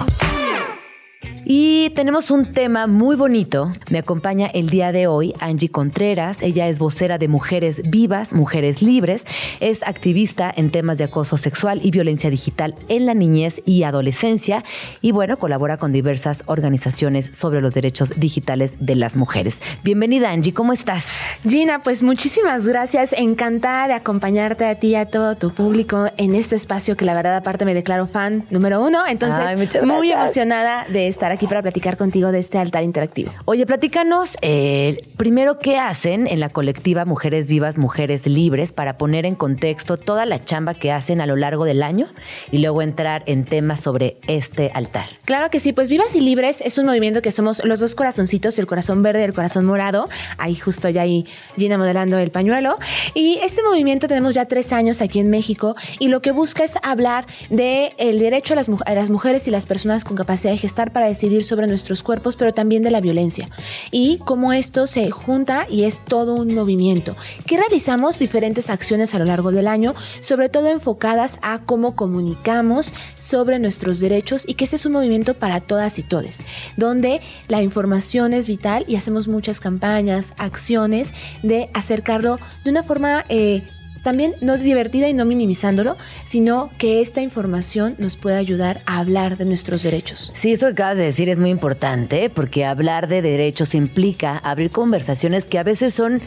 Y 1.49 1.91
tenemos 1.91 2.29
un 2.29 2.51
tema 2.51 2.87
muy 2.87 3.15
bonito. 3.15 3.71
Me 3.89 3.99
acompaña 3.99 4.47
el 4.47 4.69
día 4.69 4.91
de 4.91 5.07
hoy 5.07 5.33
Angie 5.39 5.69
Contreras. 5.69 6.41
Ella 6.41 6.67
es 6.67 6.77
vocera 6.77 7.17
de 7.17 7.29
Mujeres 7.29 7.81
Vivas, 7.89 8.33
Mujeres 8.33 8.81
Libres. 8.81 9.25
Es 9.61 9.81
activista 9.83 10.53
en 10.53 10.71
temas 10.71 10.97
de 10.97 11.05
acoso 11.05 11.37
sexual 11.37 11.79
y 11.81 11.91
violencia 11.91 12.29
digital 12.29 12.75
en 12.89 13.05
la 13.05 13.13
niñez 13.13 13.61
y 13.65 13.83
adolescencia. 13.83 14.65
Y 14.99 15.13
bueno, 15.13 15.39
colabora 15.39 15.77
con 15.77 15.93
diversas 15.93 16.43
organizaciones 16.47 17.29
sobre 17.31 17.61
los 17.61 17.73
derechos 17.73 18.11
digitales 18.17 18.75
de 18.81 18.95
las 18.95 19.15
mujeres. 19.15 19.61
Bienvenida 19.85 20.31
Angie, 20.31 20.53
¿cómo 20.53 20.73
estás? 20.73 21.05
Gina, 21.47 21.81
pues 21.81 22.03
muchísimas 22.03 22.67
gracias. 22.67 23.13
Encantada 23.13 23.87
de 23.87 23.93
acompañarte 23.93 24.65
a 24.65 24.75
ti 24.75 24.87
y 24.87 24.95
a 24.95 25.05
todo 25.05 25.35
tu 25.35 25.53
público 25.53 26.07
en 26.17 26.35
este 26.35 26.57
espacio 26.57 26.97
que 26.97 27.05
la 27.05 27.13
verdad 27.13 27.37
aparte 27.37 27.63
me 27.63 27.73
declaro 27.73 28.05
fan 28.05 28.43
número 28.49 28.83
uno. 28.83 29.07
Entonces, 29.07 29.81
muy 29.85 30.11
emocionada 30.11 30.85
de 30.89 31.07
estar 31.07 31.31
aquí 31.31 31.36
aquí 31.37 31.45
para 31.45 31.61
platicar 31.61 31.97
contigo 31.97 32.31
de 32.31 32.39
este 32.39 32.57
altar 32.57 32.83
interactivo. 32.83 33.31
Oye, 33.45 33.67
platícanos 33.67 34.37
eh, 34.41 35.07
primero 35.17 35.59
qué 35.59 35.77
hacen 35.77 36.25
en 36.25 36.39
la 36.39 36.49
colectiva 36.49 37.05
Mujeres 37.05 37.47
Vivas, 37.47 37.77
Mujeres 37.77 38.25
Libres 38.25 38.71
para 38.71 38.97
poner 38.97 39.23
en 39.27 39.35
contexto 39.35 39.97
toda 39.97 40.25
la 40.25 40.43
chamba 40.43 40.73
que 40.73 40.91
hacen 40.91 41.21
a 41.21 41.27
lo 41.27 41.35
largo 41.35 41.65
del 41.65 41.83
año 41.83 42.07
y 42.51 42.57
luego 42.57 42.81
entrar 42.81 43.21
en 43.27 43.45
temas 43.45 43.81
sobre 43.81 44.17
este 44.27 44.71
altar. 44.73 45.09
Claro 45.25 45.51
que 45.51 45.59
sí, 45.59 45.73
pues 45.73 45.89
Vivas 45.89 46.15
y 46.15 46.21
Libres 46.21 46.59
es 46.59 46.79
un 46.79 46.87
movimiento 46.87 47.21
que 47.21 47.31
somos 47.31 47.63
los 47.63 47.79
dos 47.79 47.93
corazoncitos, 47.93 48.57
el 48.57 48.65
corazón 48.65 49.03
verde 49.03 49.21
y 49.21 49.25
el 49.25 49.35
corazón 49.35 49.65
morado. 49.65 50.09
Ahí 50.39 50.55
justo 50.55 50.89
ya 50.89 51.03
ahí 51.03 51.27
Gina 51.55 51.77
modelando 51.77 52.17
el 52.17 52.31
pañuelo. 52.31 52.77
Y 53.13 53.37
este 53.43 53.61
movimiento 53.61 54.07
tenemos 54.07 54.33
ya 54.33 54.45
tres 54.45 54.73
años 54.73 55.01
aquí 55.01 55.19
en 55.19 55.29
México 55.29 55.75
y 55.99 56.07
lo 56.07 56.23
que 56.23 56.31
busca 56.31 56.63
es 56.63 56.73
hablar 56.81 57.27
del 57.51 57.93
el 57.99 58.17
derecho 58.17 58.53
a 58.53 58.55
las, 58.55 58.69
a 58.87 58.93
las 58.95 59.11
mujeres 59.11 59.47
y 59.47 59.51
las 59.51 59.67
personas 59.67 60.03
con 60.03 60.17
capacidad 60.17 60.51
de 60.51 60.57
gestar 60.57 60.91
para 60.91 61.07
sobre 61.43 61.67
nuestros 61.67 62.03
cuerpos, 62.03 62.35
pero 62.35 62.53
también 62.53 62.83
de 62.83 62.91
la 62.91 63.01
violencia. 63.01 63.49
Y 63.91 64.19
cómo 64.19 64.53
esto 64.53 64.87
se 64.87 65.09
junta 65.09 65.65
y 65.69 65.83
es 65.83 66.01
todo 66.03 66.35
un 66.35 66.53
movimiento. 66.53 67.15
Que 67.45 67.57
realizamos 67.57 68.19
diferentes 68.19 68.69
acciones 68.69 69.13
a 69.13 69.19
lo 69.19 69.25
largo 69.25 69.51
del 69.51 69.67
año, 69.67 69.95
sobre 70.19 70.49
todo 70.49 70.67
enfocadas 70.67 71.39
a 71.41 71.59
cómo 71.59 71.95
comunicamos 71.95 72.93
sobre 73.15 73.59
nuestros 73.59 73.99
derechos 73.99 74.43
y 74.47 74.53
que 74.53 74.63
este 74.63 74.75
es 74.75 74.85
un 74.85 74.93
movimiento 74.93 75.33
para 75.33 75.59
todas 75.59 75.99
y 75.99 76.03
todes, 76.03 76.45
donde 76.75 77.21
la 77.47 77.61
información 77.61 78.33
es 78.33 78.47
vital 78.47 78.85
y 78.87 78.95
hacemos 78.95 79.27
muchas 79.27 79.59
campañas, 79.59 80.33
acciones 80.37 81.13
de 81.43 81.69
acercarlo 81.73 82.39
de 82.63 82.71
una 82.71 82.83
forma 82.83 83.25
eh, 83.29 83.63
también 84.03 84.35
no 84.41 84.57
divertida 84.57 85.07
y 85.07 85.13
no 85.13 85.25
minimizándolo, 85.25 85.97
sino 86.25 86.69
que 86.77 87.01
esta 87.01 87.21
información 87.21 87.95
nos 87.97 88.15
puede 88.15 88.37
ayudar 88.37 88.81
a 88.85 88.99
hablar 88.99 89.37
de 89.37 89.45
nuestros 89.45 89.83
derechos. 89.83 90.31
Sí, 90.35 90.53
eso 90.53 90.67
que 90.67 90.73
acabas 90.73 90.97
de 90.97 91.03
decir 91.03 91.29
es 91.29 91.39
muy 91.39 91.49
importante 91.49 92.29
porque 92.29 92.65
hablar 92.65 93.07
de 93.07 93.21
derechos 93.21 93.75
implica 93.75 94.37
abrir 94.37 94.71
conversaciones 94.71 95.45
que 95.45 95.59
a 95.59 95.63
veces 95.63 95.93
son 95.93 96.21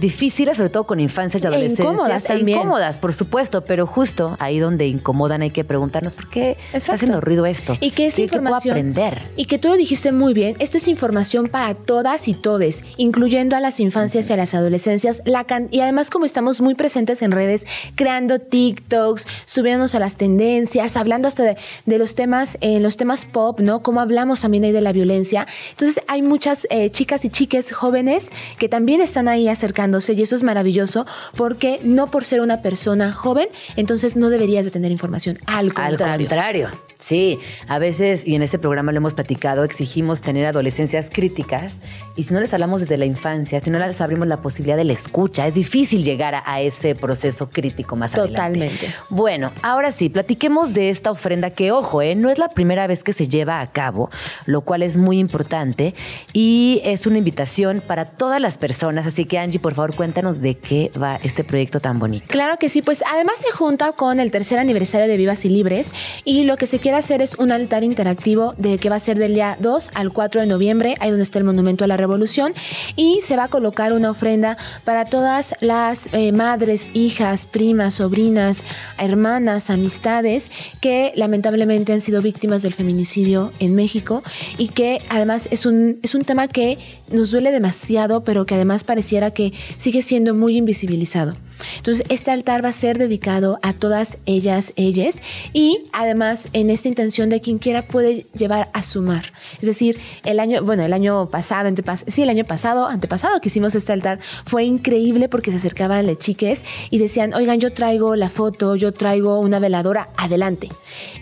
difíciles, 0.00 0.56
sobre 0.56 0.70
todo 0.70 0.84
con 0.84 1.00
infancias 1.00 1.42
y 1.42 1.46
E 1.46 1.48
adolescencias. 1.48 1.86
incómodas 1.86 2.24
E 2.24 2.28
también. 2.28 2.58
incómodas, 2.58 2.98
por 2.98 3.14
supuesto, 3.14 3.62
pero 3.64 3.86
justo 3.86 4.36
ahí 4.40 4.58
donde 4.58 4.86
incomodan 4.86 5.42
hay 5.42 5.50
que 5.50 5.64
preguntarnos 5.64 6.14
por 6.16 6.28
qué 6.28 6.52
está 6.52 6.78
Exacto. 6.78 6.94
haciendo 6.96 7.20
ruido 7.20 7.46
esto. 7.46 7.76
Y 7.80 7.90
que 7.92 8.06
es 8.06 8.14
¿Qué- 8.14 8.22
qué 8.22 8.28
puedo 8.28 8.42
información. 8.42 8.72
aprender. 8.76 9.22
Y 9.36 9.46
que 9.46 9.58
tú 9.58 9.68
lo 9.68 9.76
dijiste 9.76 10.12
muy 10.12 10.34
bien, 10.34 10.56
esto 10.58 10.78
es 10.78 10.88
información 10.88 11.48
para 11.48 11.74
todas 11.74 12.28
y 12.28 12.34
todes, 12.34 12.84
incluyendo 12.96 13.56
a 13.56 13.60
las 13.60 13.80
infancias 13.80 14.28
y 14.30 14.32
a 14.32 14.36
las 14.36 14.54
adolescencias. 14.54 15.22
La 15.24 15.44
can- 15.44 15.68
y 15.70 15.80
además, 15.80 16.10
como 16.10 16.24
estamos 16.24 16.60
muy 16.60 16.74
presentes 16.74 17.22
en 17.22 17.30
redes, 17.32 17.66
creando 17.94 18.38
TikToks, 18.40 19.26
subiéndonos 19.44 19.94
a 19.94 19.98
las 19.98 20.16
tendencias, 20.16 20.96
hablando 20.96 21.28
hasta 21.28 21.42
de, 21.44 21.56
de 21.86 21.98
los 21.98 22.14
temas, 22.14 22.58
eh, 22.60 22.80
los 22.80 22.96
temas 22.96 23.24
pop, 23.26 23.60
¿no? 23.60 23.82
Como 23.82 24.00
hablamos 24.00 24.40
también 24.40 24.64
ahí 24.64 24.72
de 24.72 24.80
la 24.80 24.92
violencia. 24.92 25.46
Entonces, 25.70 26.02
hay 26.08 26.22
muchas 26.22 26.66
eh, 26.70 26.90
chicas 26.90 27.24
y 27.24 27.30
chiques 27.30 27.72
jóvenes 27.72 28.30
que 28.58 28.68
también 28.68 29.00
están 29.00 29.28
ahí 29.28 29.48
y 29.92 30.22
eso 30.22 30.34
es 30.34 30.42
maravilloso 30.42 31.06
porque 31.36 31.80
no 31.82 32.06
por 32.10 32.24
ser 32.24 32.40
una 32.40 32.62
persona 32.62 33.12
joven, 33.12 33.48
entonces 33.76 34.16
no 34.16 34.30
deberías 34.30 34.64
de 34.64 34.70
tener 34.70 34.90
información. 34.90 35.38
Al 35.46 35.66
Al 35.66 35.72
contrario. 35.74 36.26
contrario. 36.26 36.70
Sí, 36.98 37.38
a 37.68 37.78
veces, 37.78 38.26
y 38.26 38.34
en 38.34 38.42
este 38.42 38.58
programa 38.58 38.90
lo 38.92 38.98
hemos 38.98 39.12
platicado, 39.12 39.62
exigimos 39.64 40.22
tener 40.22 40.46
adolescencias 40.46 41.10
críticas 41.12 41.76
y 42.16 42.22
si 42.22 42.32
no 42.32 42.40
les 42.40 42.54
hablamos 42.54 42.80
desde 42.80 42.96
la 42.96 43.04
infancia, 43.04 43.60
si 43.60 43.68
no 43.68 43.78
les 43.78 44.00
abrimos 44.00 44.26
la 44.26 44.38
posibilidad 44.38 44.76
de 44.76 44.84
la 44.84 44.94
escucha, 44.94 45.46
es 45.46 45.54
difícil 45.54 46.02
llegar 46.02 46.34
a, 46.34 46.42
a 46.46 46.62
ese 46.62 46.94
proceso 46.94 47.50
crítico 47.50 47.96
más 47.96 48.14
adelante. 48.14 48.36
Totalmente. 48.36 48.94
Bueno, 49.10 49.52
ahora 49.60 49.92
sí, 49.92 50.08
platiquemos 50.08 50.72
de 50.72 50.88
esta 50.88 51.10
ofrenda 51.10 51.50
que, 51.50 51.72
ojo, 51.72 52.00
eh, 52.00 52.14
no 52.14 52.30
es 52.30 52.38
la 52.38 52.48
primera 52.48 52.86
vez 52.86 53.04
que 53.04 53.12
se 53.12 53.28
lleva 53.28 53.60
a 53.60 53.66
cabo, 53.66 54.08
lo 54.46 54.62
cual 54.62 54.82
es 54.82 54.96
muy 54.96 55.18
importante 55.18 55.94
y 56.32 56.80
es 56.84 57.06
una 57.06 57.18
invitación 57.18 57.82
para 57.86 58.06
todas 58.06 58.40
las 58.40 58.56
personas. 58.56 59.06
Así 59.06 59.26
que, 59.26 59.38
Angie, 59.38 59.60
por 59.60 59.73
favor, 59.74 59.96
cuéntanos 59.96 60.40
de 60.40 60.56
qué 60.56 60.90
va 61.00 61.16
este 61.16 61.44
proyecto 61.44 61.80
tan 61.80 61.98
bonito. 61.98 62.26
Claro 62.28 62.58
que 62.58 62.68
sí, 62.68 62.82
pues 62.82 63.02
además 63.10 63.36
se 63.38 63.52
junta 63.52 63.92
con 63.92 64.20
el 64.20 64.30
tercer 64.30 64.58
aniversario 64.58 65.06
de 65.06 65.16
Vivas 65.16 65.44
y 65.44 65.48
Libres 65.48 65.92
y 66.24 66.44
lo 66.44 66.56
que 66.56 66.66
se 66.66 66.78
quiere 66.78 66.96
hacer 66.96 67.20
es 67.20 67.34
un 67.34 67.52
altar 67.52 67.84
interactivo 67.84 68.54
de 68.58 68.78
que 68.78 68.90
va 68.90 68.96
a 68.96 69.00
ser 69.00 69.18
del 69.18 69.34
día 69.34 69.56
2 69.60 69.90
al 69.94 70.12
4 70.12 70.40
de 70.40 70.46
noviembre, 70.46 70.94
ahí 71.00 71.10
donde 71.10 71.22
está 71.22 71.38
el 71.38 71.44
Monumento 71.44 71.84
a 71.84 71.86
la 71.86 71.96
Revolución, 71.96 72.52
y 72.96 73.20
se 73.22 73.36
va 73.36 73.44
a 73.44 73.48
colocar 73.48 73.92
una 73.92 74.10
ofrenda 74.10 74.56
para 74.84 75.06
todas 75.06 75.54
las 75.60 76.08
eh, 76.12 76.32
madres, 76.32 76.90
hijas, 76.94 77.46
primas, 77.46 77.94
sobrinas, 77.94 78.64
hermanas, 78.98 79.70
amistades 79.70 80.50
que 80.80 81.12
lamentablemente 81.16 81.92
han 81.92 82.00
sido 82.00 82.22
víctimas 82.22 82.62
del 82.62 82.74
feminicidio 82.74 83.52
en 83.58 83.74
México 83.74 84.22
y 84.58 84.68
que 84.68 85.02
además 85.08 85.48
es 85.50 85.66
un, 85.66 85.98
es 86.02 86.14
un 86.14 86.22
tema 86.22 86.48
que 86.48 86.78
nos 87.10 87.30
duele 87.30 87.52
demasiado, 87.52 88.24
pero 88.24 88.46
que 88.46 88.54
además 88.54 88.84
pareciera 88.84 89.30
que 89.30 89.52
sigue 89.76 90.02
siendo 90.02 90.34
muy 90.34 90.56
invisibilizado. 90.56 91.34
Entonces, 91.76 92.04
este 92.08 92.30
altar 92.30 92.64
va 92.64 92.70
a 92.70 92.72
ser 92.72 92.98
dedicado 92.98 93.58
a 93.62 93.72
todas 93.72 94.18
ellas, 94.26 94.72
ellas, 94.76 95.20
y 95.52 95.82
además 95.92 96.48
en 96.52 96.70
esta 96.70 96.88
intención 96.88 97.28
de 97.28 97.40
quien 97.40 97.58
quiera 97.58 97.86
puede 97.86 98.26
llevar 98.34 98.70
a 98.72 98.82
sumar. 98.82 99.32
Es 99.60 99.66
decir, 99.66 99.98
el 100.24 100.40
año, 100.40 100.62
bueno, 100.64 100.84
el 100.84 100.92
año 100.92 101.26
pasado, 101.26 101.70
sí, 102.06 102.22
el 102.22 102.28
año 102.28 102.44
pasado, 102.44 102.86
antepasado 102.86 103.40
que 103.40 103.48
hicimos 103.48 103.74
este 103.74 103.92
altar, 103.92 104.18
fue 104.44 104.64
increíble 104.64 105.28
porque 105.28 105.50
se 105.50 105.58
acercaban 105.58 106.06
las 106.06 106.18
chiques 106.18 106.64
y 106.90 106.98
decían, 106.98 107.34
oigan, 107.34 107.60
yo 107.60 107.72
traigo 107.72 108.16
la 108.16 108.30
foto, 108.30 108.76
yo 108.76 108.92
traigo 108.92 109.40
una 109.40 109.58
veladora, 109.58 110.08
adelante. 110.16 110.68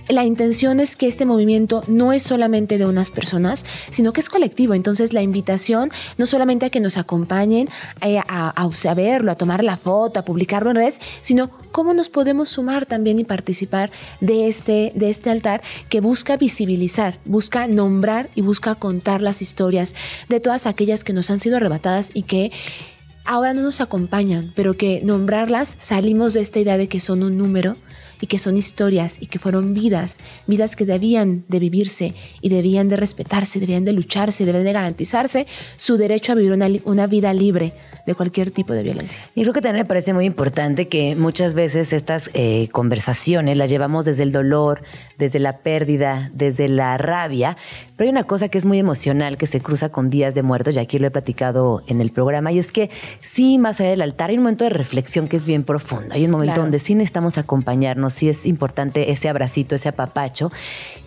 La 0.08 0.24
intención 0.24 0.80
es 0.80 0.96
que 0.96 1.06
este 1.06 1.26
movimiento 1.26 1.84
no 1.86 2.12
es 2.12 2.22
solamente 2.22 2.78
de 2.78 2.86
unas 2.86 3.10
personas, 3.10 3.64
sino 3.90 4.12
que 4.12 4.20
es 4.20 4.28
colectivo. 4.28 4.74
Entonces, 4.74 5.12
la 5.12 5.22
invitación 5.22 5.90
no 6.18 6.26
solamente 6.26 6.66
a 6.66 6.70
que 6.70 6.80
nos 6.80 6.96
acompañen 6.98 7.68
eh, 8.00 8.18
a, 8.18 8.24
a, 8.28 8.90
a 8.90 8.94
verlo, 8.94 9.32
a 9.32 9.36
tomar 9.36 9.62
la 9.64 9.76
foto, 9.76 10.21
publicarlo 10.24 10.70
en 10.70 10.76
redes, 10.76 11.00
sino 11.20 11.50
cómo 11.70 11.94
nos 11.94 12.08
podemos 12.08 12.48
sumar 12.48 12.86
también 12.86 13.18
y 13.18 13.24
participar 13.24 13.90
de 14.20 14.48
este, 14.48 14.92
de 14.94 15.10
este 15.10 15.30
altar 15.30 15.62
que 15.88 16.00
busca 16.00 16.36
visibilizar, 16.36 17.18
busca 17.24 17.66
nombrar 17.66 18.30
y 18.34 18.42
busca 18.42 18.74
contar 18.74 19.22
las 19.22 19.42
historias 19.42 19.94
de 20.28 20.40
todas 20.40 20.66
aquellas 20.66 21.04
que 21.04 21.12
nos 21.12 21.30
han 21.30 21.40
sido 21.40 21.56
arrebatadas 21.56 22.10
y 22.14 22.22
que 22.22 22.52
ahora 23.24 23.54
no 23.54 23.62
nos 23.62 23.80
acompañan, 23.80 24.52
pero 24.54 24.76
que 24.76 25.00
nombrarlas 25.04 25.76
salimos 25.78 26.34
de 26.34 26.40
esta 26.40 26.60
idea 26.60 26.76
de 26.76 26.88
que 26.88 27.00
son 27.00 27.22
un 27.22 27.38
número 27.38 27.76
y 28.22 28.28
que 28.28 28.38
son 28.38 28.56
historias 28.56 29.20
y 29.20 29.26
que 29.26 29.38
fueron 29.38 29.74
vidas, 29.74 30.18
vidas 30.46 30.76
que 30.76 30.86
debían 30.86 31.44
de 31.48 31.58
vivirse 31.58 32.14
y 32.40 32.48
debían 32.48 32.88
de 32.88 32.96
respetarse, 32.96 33.60
debían 33.60 33.84
de 33.84 33.92
lucharse, 33.92 34.46
debían 34.46 34.64
de 34.64 34.72
garantizarse 34.72 35.46
su 35.76 35.98
derecho 35.98 36.32
a 36.32 36.36
vivir 36.36 36.52
una, 36.52 36.68
una 36.84 37.06
vida 37.06 37.34
libre 37.34 37.74
de 38.06 38.14
cualquier 38.14 38.50
tipo 38.50 38.72
de 38.72 38.82
violencia. 38.82 39.20
Y 39.34 39.42
creo 39.42 39.52
que 39.52 39.60
también 39.60 39.84
me 39.84 39.88
parece 39.88 40.14
muy 40.14 40.24
importante 40.24 40.88
que 40.88 41.14
muchas 41.16 41.54
veces 41.54 41.92
estas 41.92 42.30
eh, 42.34 42.68
conversaciones 42.72 43.56
las 43.56 43.68
llevamos 43.70 44.06
desde 44.06 44.22
el 44.22 44.32
dolor, 44.32 44.82
desde 45.18 45.38
la 45.38 45.58
pérdida, 45.58 46.30
desde 46.32 46.68
la 46.68 46.96
rabia, 46.98 47.56
pero 47.96 48.08
hay 48.08 48.12
una 48.12 48.24
cosa 48.24 48.48
que 48.48 48.58
es 48.58 48.64
muy 48.64 48.78
emocional 48.78 49.36
que 49.36 49.46
se 49.46 49.60
cruza 49.60 49.90
con 49.90 50.10
días 50.10 50.34
de 50.34 50.42
muertos, 50.42 50.76
y 50.76 50.78
aquí 50.78 50.98
lo 50.98 51.08
he 51.08 51.10
platicado 51.10 51.82
en 51.86 52.00
el 52.00 52.10
programa, 52.10 52.50
y 52.52 52.58
es 52.58 52.72
que 52.72 52.90
sí, 53.20 53.58
más 53.58 53.80
allá 53.80 53.90
del 53.90 54.02
altar 54.02 54.30
hay 54.30 54.36
un 54.36 54.42
momento 54.44 54.64
de 54.64 54.70
reflexión 54.70 55.28
que 55.28 55.36
es 55.36 55.44
bien 55.44 55.64
profundo, 55.64 56.14
hay 56.14 56.24
un 56.24 56.30
momento 56.30 56.52
Claro. 56.52 56.62
donde 56.62 56.80
sí 56.80 56.94
necesitamos 56.94 57.38
acompañarnos, 57.38 58.11
sí 58.12 58.28
es 58.28 58.46
importante 58.46 59.10
ese 59.10 59.28
abracito, 59.28 59.74
ese 59.74 59.88
apapacho, 59.88 60.50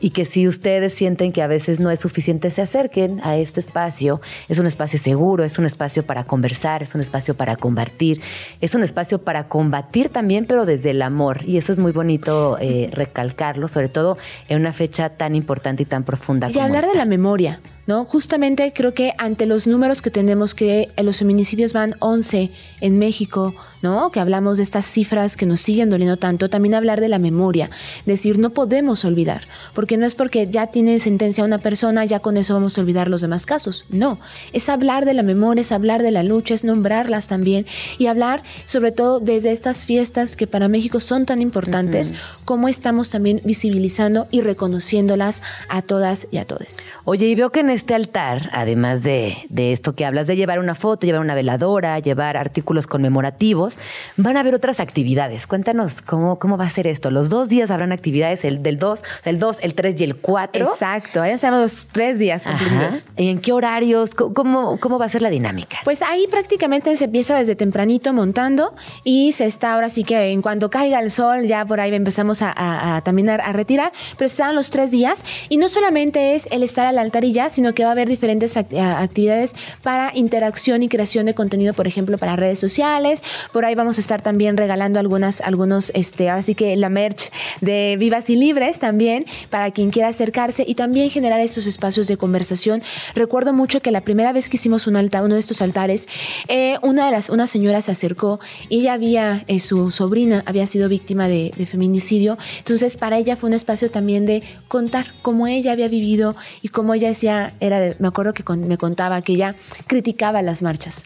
y 0.02 0.10
que 0.10 0.26
si 0.26 0.48
ustedes 0.48 0.94
sienten 0.94 1.32
que 1.32 1.42
a 1.42 1.48
veces 1.48 1.80
no 1.80 1.90
es 1.92 2.00
suficiente, 2.00 2.52
se 2.52 2.62
acerquen 2.62 3.22
a 3.24 3.38
este 3.38 3.60
espacio, 3.60 4.22
es 4.50 4.60
un 4.60 4.68
espacio 4.68 5.00
seguro, 5.00 5.44
es 5.44 5.58
un 5.58 5.66
espacio 5.66 6.04
para 6.06 6.26
conversar, 6.26 6.84
es 6.84 6.94
un 6.96 7.02
espacio 7.02 7.36
para 7.36 7.56
combatir, 7.56 8.22
es 8.62 8.76
un 8.76 8.84
espacio 8.84 9.24
para 9.24 9.48
combatir 9.48 10.10
también, 10.10 10.46
pero 10.46 10.66
desde 10.66 10.92
el 10.92 11.02
amor, 11.02 11.42
y 11.46 11.58
eso 11.58 11.72
es 11.72 11.80
muy 11.80 11.92
bonito 11.92 12.58
eh, 12.60 12.90
recalcarlo, 12.92 13.68
sobre 13.68 13.90
todo 13.90 14.18
en 14.50 14.60
una 14.60 14.74
fecha 14.74 15.10
tan 15.10 15.36
importante 15.36 15.84
y 15.84 15.86
tan 15.86 16.04
profunda 16.04 16.50
Y 16.50 16.54
como 16.54 16.66
hablar 16.66 16.82
de 16.84 16.88
esta. 16.88 17.00
la 17.00 17.06
memoria, 17.06 17.60
¿no? 17.88 18.06
Justamente 18.06 18.74
creo 18.74 18.94
que 18.94 19.14
ante 19.18 19.46
los 19.46 19.68
números 19.68 20.02
que 20.02 20.12
tenemos 20.12 20.56
que 20.56 20.90
los 20.98 21.20
feminicidios 21.20 21.74
van 21.74 21.96
11 22.00 22.52
en 22.82 22.98
México, 22.98 23.56
¿no? 23.82 24.12
Que 24.12 24.20
hablamos 24.20 24.58
de 24.58 24.64
estas 24.64 24.86
cifras 24.86 25.38
que 25.38 25.46
nos 25.46 25.62
siguen 25.62 25.90
doliendo 25.90 26.18
tanto, 26.18 26.50
también 26.50 26.74
hablar 26.74 27.00
de 27.02 27.10
la 27.10 27.20
memoria, 27.20 27.70
decir, 28.06 28.40
no 28.40 28.50
podemos 28.50 29.06
olvidar, 29.06 29.48
porque 29.74 29.98
no 29.98 30.06
es 30.06 30.16
porque 30.16 30.48
ya 30.50 30.68
tiene 30.68 30.98
sentencia 31.00 31.44
una 31.44 31.60
persona, 31.60 32.06
ya 32.06 32.20
con 32.20 32.38
eso 32.38 32.54
vamos 32.54 32.78
a 32.78 32.82
olvidar 32.82 33.10
los 33.10 33.22
demás 33.22 33.46
casos, 33.46 33.86
no, 33.90 34.20
es 34.54 34.70
hablar 34.70 35.06
de 35.06 35.14
la 35.14 35.24
memoria, 35.24 35.62
es 35.62 35.72
hablar 35.72 36.02
de 36.02 36.12
la 36.12 36.24
lucha, 36.24 36.56
es 36.56 36.64
nombrarlas 36.64 37.28
también 37.28 37.66
y 38.00 38.08
hablar 38.08 38.42
sobre 38.66 38.92
todo 38.92 39.20
desde 39.20 39.52
estas 39.52 39.86
fiestas 39.86 40.36
que 40.36 40.48
para 40.48 40.68
México 40.68 41.00
son 41.00 41.26
tan 41.26 41.42
importantes, 41.42 42.14
cómo 42.46 42.68
estamos 42.68 43.10
también 43.10 43.42
visibilizando 43.44 44.28
y 44.32 44.42
reconociéndolas 44.42 45.44
a 45.70 45.82
todas 45.82 46.28
y 46.32 46.38
a 46.38 46.46
todos. 46.46 46.78
Oye, 47.04 47.28
y 47.28 47.36
veo 47.36 47.52
que 47.52 47.60
en 47.60 47.70
este 47.76 47.94
altar, 47.94 48.50
además 48.54 49.04
de, 49.04 49.38
de, 49.50 49.74
esto 49.74 49.96
que 49.96 50.06
hablas, 50.06 50.28
de 50.28 50.36
llevar 50.36 50.60
una 50.60 50.76
foto, 50.76 51.06
llevar 51.06 51.22
una 51.22 51.36
veladora, 51.36 52.00
llevar 52.00 52.38
artículos 52.38 52.88
conmemorativos, 52.88 53.78
van 54.18 54.38
a 54.38 54.40
haber 54.40 54.56
otras 54.56 54.80
actividades. 54.80 55.48
Cuéntanos 55.48 56.02
cómo, 56.02 56.40
cómo 56.40 56.58
va 56.58 56.66
a 56.66 56.70
ser 56.70 56.88
esto. 56.88 57.12
Los 57.12 57.30
dos 57.30 57.50
días 57.50 57.72
habrán 57.72 57.92
actividades, 57.92 58.46
el 58.46 58.64
del 58.64 58.80
2, 58.80 59.04
el 59.26 59.40
2, 59.40 59.58
el 59.62 59.76
3 59.76 60.02
y 60.02 60.04
el 60.04 60.16
4. 60.16 60.66
Exacto, 60.66 61.22
ahí 61.22 61.32
están 61.32 61.60
los 61.60 61.88
tres 61.92 62.20
días 62.20 62.44
cumplidos. 62.44 63.06
¿Y 63.18 63.30
en 63.30 63.40
qué 63.40 63.52
horarios? 63.52 64.16
¿Cómo, 64.16 64.80
¿Cómo 64.80 65.00
va 65.00 65.06
a 65.06 65.10
ser 65.10 65.22
la 65.22 65.30
dinámica? 65.30 65.80
Pues 65.84 66.02
ahí 66.02 66.28
prácticamente 66.30 66.96
se 66.98 67.06
empieza 67.06 67.38
desde 67.38 67.56
tempranito 67.56 68.14
montando 68.14 68.74
y 69.04 69.32
se 69.34 69.46
está 69.46 69.74
ahora 69.74 69.90
sí 69.90 70.04
que 70.04 70.32
en 70.32 70.42
cuanto 70.42 70.70
caiga 70.70 71.00
el 71.00 71.12
sol, 71.12 71.46
ya 71.46 71.66
por 71.66 71.80
ahí 71.80 71.94
empezamos 71.94 72.42
a, 72.42 72.54
a, 72.96 73.02
también 73.02 73.30
a, 73.30 73.54
retirar, 73.54 73.92
pero 74.18 74.28
están 74.28 74.56
los 74.56 74.70
tres 74.70 74.92
días 74.92 75.24
y 75.50 75.58
no 75.58 75.70
solamente 75.70 76.36
es 76.36 76.48
el 76.52 76.64
estar 76.64 76.86
al 76.86 76.98
altar 76.98 77.24
y 77.24 77.32
ya, 77.32 77.50
sino 77.50 77.65
que 77.74 77.84
va 77.84 77.90
a 77.90 77.92
haber 77.94 78.08
diferentes 78.08 78.58
actividades 78.58 79.56
para 79.82 80.12
interacción 80.14 80.84
y 80.84 80.90
creación 80.90 81.26
de 81.26 81.34
contenido, 81.34 81.74
por 81.74 81.88
ejemplo, 81.88 82.18
para 82.18 82.36
redes 82.36 82.60
sociales. 82.60 83.24
Por 83.52 83.66
ahí 83.66 83.76
vamos 83.76 83.98
a 83.98 84.02
estar 84.02 84.22
también 84.22 84.58
regalando 84.58 85.00
algunas, 85.00 85.42
algunos, 85.42 85.92
este, 85.96 86.30
ahora 86.30 86.42
sí 86.42 86.56
que 86.56 86.76
la 86.76 86.90
merch 86.90 87.32
de 87.62 87.96
Vivas 87.98 88.30
y 88.30 88.36
Libres 88.36 88.80
también 88.80 89.26
para 89.50 89.72
quien 89.72 89.92
quiera 89.92 90.10
acercarse 90.10 90.64
y 90.68 90.76
también 90.76 91.10
generar 91.10 91.40
estos 91.40 91.68
espacios 91.68 92.08
de 92.08 92.18
conversación. 92.18 92.82
Recuerdo 93.14 93.54
mucho 93.54 93.82
que 93.82 93.92
la 93.92 94.02
primera 94.02 94.34
vez 94.34 94.50
que 94.50 94.58
hicimos 94.58 94.88
un 94.88 94.96
altar, 94.96 95.24
uno 95.24 95.36
de 95.36 95.40
estos 95.40 95.62
altares, 95.62 96.08
eh, 96.48 96.78
una 96.82 97.06
de 97.06 97.12
las, 97.12 97.30
una 97.30 97.48
señora 97.48 97.82
se 97.82 97.92
acercó 97.92 98.40
y 98.70 98.82
ella 98.82 98.94
había, 98.94 99.44
eh, 99.48 99.60
su 99.60 99.92
sobrina 99.92 100.44
había 100.46 100.68
sido 100.68 100.90
víctima 100.90 101.28
de, 101.28 101.52
de 101.56 101.66
feminicidio. 101.66 102.38
Entonces, 102.60 102.98
para 102.98 103.18
ella 103.18 103.36
fue 103.36 103.50
un 103.50 103.54
espacio 103.54 103.90
también 103.90 104.26
de 104.26 104.44
contar 104.68 105.08
cómo 105.22 105.48
ella 105.48 105.72
había 105.72 105.88
vivido 105.88 106.36
y 106.62 106.70
cómo 106.70 106.94
ella 106.94 107.08
decía, 107.08 107.54
era 107.60 107.96
me 108.00 108.08
acuerdo 108.08 108.34
que 108.34 108.44
me 108.56 108.78
contaba 108.78 109.22
que 109.22 109.34
ella 109.34 109.56
criticaba 109.88 110.42
las 110.42 110.62
marchas. 110.62 111.06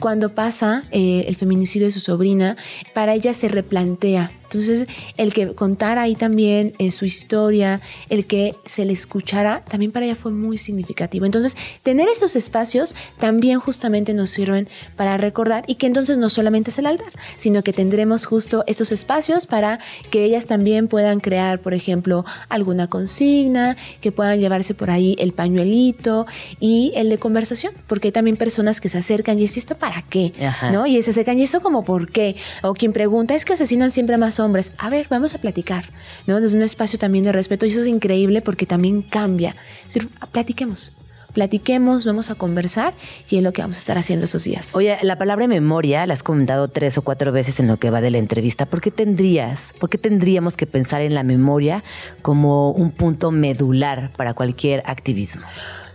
cuando 0.00 0.34
pasa 0.34 0.82
eh, 0.90 1.24
el 1.28 1.36
feminicidio 1.36 1.86
de 1.86 1.92
su 1.92 2.00
sobrina, 2.00 2.56
para 2.92 3.14
ella 3.14 3.32
se 3.34 3.48
replantea 3.48 4.32
entonces, 4.52 4.88
el 5.16 5.32
que 5.32 5.54
contara 5.54 6.02
ahí 6.02 6.16
también 6.16 6.72
eh, 6.78 6.90
su 6.90 7.04
historia, 7.04 7.80
el 8.08 8.26
que 8.26 8.56
se 8.66 8.84
le 8.84 8.92
escuchara, 8.92 9.62
también 9.68 9.92
para 9.92 10.06
ella 10.06 10.16
fue 10.16 10.32
muy 10.32 10.58
significativo. 10.58 11.24
Entonces, 11.24 11.56
tener 11.84 12.08
esos 12.08 12.34
espacios 12.34 12.96
también 13.18 13.60
justamente 13.60 14.12
nos 14.12 14.30
sirven 14.30 14.66
para 14.96 15.16
recordar 15.18 15.62
y 15.68 15.76
que 15.76 15.86
entonces 15.86 16.18
no 16.18 16.28
solamente 16.28 16.70
es 16.70 16.80
el 16.80 16.86
altar, 16.86 17.12
sino 17.36 17.62
que 17.62 17.72
tendremos 17.72 18.26
justo 18.26 18.64
estos 18.66 18.90
espacios 18.90 19.46
para 19.46 19.78
que 20.10 20.24
ellas 20.24 20.46
también 20.46 20.88
puedan 20.88 21.20
crear, 21.20 21.60
por 21.60 21.72
ejemplo, 21.72 22.24
alguna 22.48 22.88
consigna, 22.88 23.76
que 24.00 24.10
puedan 24.10 24.40
llevarse 24.40 24.74
por 24.74 24.90
ahí 24.90 25.14
el 25.20 25.32
pañuelito 25.32 26.26
y 26.58 26.92
el 26.96 27.08
de 27.08 27.18
conversación, 27.18 27.72
porque 27.86 28.08
hay 28.08 28.12
también 28.12 28.36
personas 28.36 28.80
que 28.80 28.88
se 28.88 28.98
acercan 28.98 29.38
y 29.38 29.44
es 29.44 29.56
esto 29.56 29.76
para 29.76 30.02
qué, 30.02 30.32
¿no? 30.72 30.88
Y 30.88 31.00
se 31.02 31.10
acercan 31.10 31.38
y 31.38 31.44
eso 31.44 31.60
como 31.60 31.84
por 31.84 32.10
qué, 32.10 32.34
o 32.64 32.74
quien 32.74 32.92
pregunta 32.92 33.36
es 33.36 33.44
que 33.44 33.52
asesinan 33.52 33.92
siempre 33.92 34.18
más 34.18 34.39
hombres. 34.40 34.72
A 34.78 34.90
ver, 34.90 35.06
vamos 35.08 35.34
a 35.34 35.38
platicar, 35.38 35.90
¿no? 36.26 36.40
Desde 36.40 36.56
un 36.56 36.62
espacio 36.62 36.98
también 36.98 37.24
de 37.24 37.32
respeto 37.32 37.66
y 37.66 37.70
eso 37.70 37.80
es 37.80 37.86
increíble 37.86 38.42
porque 38.42 38.66
también 38.66 39.02
cambia. 39.02 39.54
Es 39.86 39.94
decir, 39.94 40.10
platiquemos 40.32 40.92
platiquemos, 41.30 42.04
vamos 42.04 42.30
a 42.30 42.34
conversar 42.34 42.94
y 43.28 43.36
es 43.36 43.42
lo 43.42 43.52
que 43.52 43.62
vamos 43.62 43.76
a 43.76 43.78
estar 43.78 43.98
haciendo 43.98 44.24
esos 44.24 44.44
días. 44.44 44.74
Oye, 44.74 44.98
la 45.02 45.16
palabra 45.16 45.46
memoria 45.46 46.06
la 46.06 46.14
has 46.14 46.22
comentado 46.22 46.68
tres 46.68 46.98
o 46.98 47.02
cuatro 47.02 47.32
veces 47.32 47.60
en 47.60 47.68
lo 47.68 47.78
que 47.78 47.90
va 47.90 48.00
de 48.00 48.10
la 48.10 48.18
entrevista. 48.18 48.66
¿Por 48.66 48.80
qué 48.80 48.90
tendrías, 48.90 49.72
por 49.78 49.90
qué 49.90 49.98
tendríamos 49.98 50.56
que 50.56 50.66
pensar 50.66 51.00
en 51.02 51.14
la 51.14 51.22
memoria 51.22 51.82
como 52.22 52.72
un 52.72 52.90
punto 52.90 53.30
medular 53.30 54.10
para 54.16 54.34
cualquier 54.34 54.82
activismo? 54.86 55.42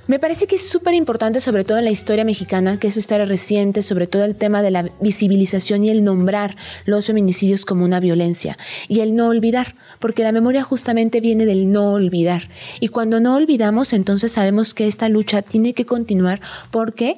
Me 0.08 0.20
parece 0.20 0.46
que 0.46 0.58
es 0.58 0.70
súper 0.70 0.94
importante, 0.94 1.40
sobre 1.40 1.64
todo 1.64 1.80
en 1.80 1.86
la 1.86 1.90
historia 1.90 2.24
mexicana, 2.24 2.78
que 2.78 2.88
es 2.88 2.94
su 2.94 3.00
historia 3.00 3.26
reciente, 3.26 3.82
sobre 3.82 4.06
todo 4.06 4.24
el 4.24 4.36
tema 4.36 4.62
de 4.62 4.70
la 4.70 4.84
visibilización 5.02 5.84
y 5.84 5.90
el 5.90 6.04
nombrar 6.04 6.58
los 6.86 7.08
feminicidios 7.08 7.66
como 7.66 7.86
una 7.86 8.00
violencia 8.00 8.56
y 8.88 9.00
el 9.00 9.16
no 9.16 9.28
olvidar, 9.30 9.76
porque 10.00 10.22
la 10.22 10.32
memoria 10.32 10.62
justamente 10.62 11.22
viene 11.22 11.48
del 11.48 11.72
no 11.72 11.94
olvidar. 11.94 12.50
Y 12.80 12.90
cuando 12.90 13.20
no 13.20 13.36
olvidamos, 13.36 13.94
entonces 13.94 14.32
sabemos 14.32 14.76
que 14.76 14.88
esta 14.88 15.10
lucha 15.10 15.42
tiene 15.42 15.74
que 15.74 15.88
continuar 15.88 16.40
porque 16.70 17.18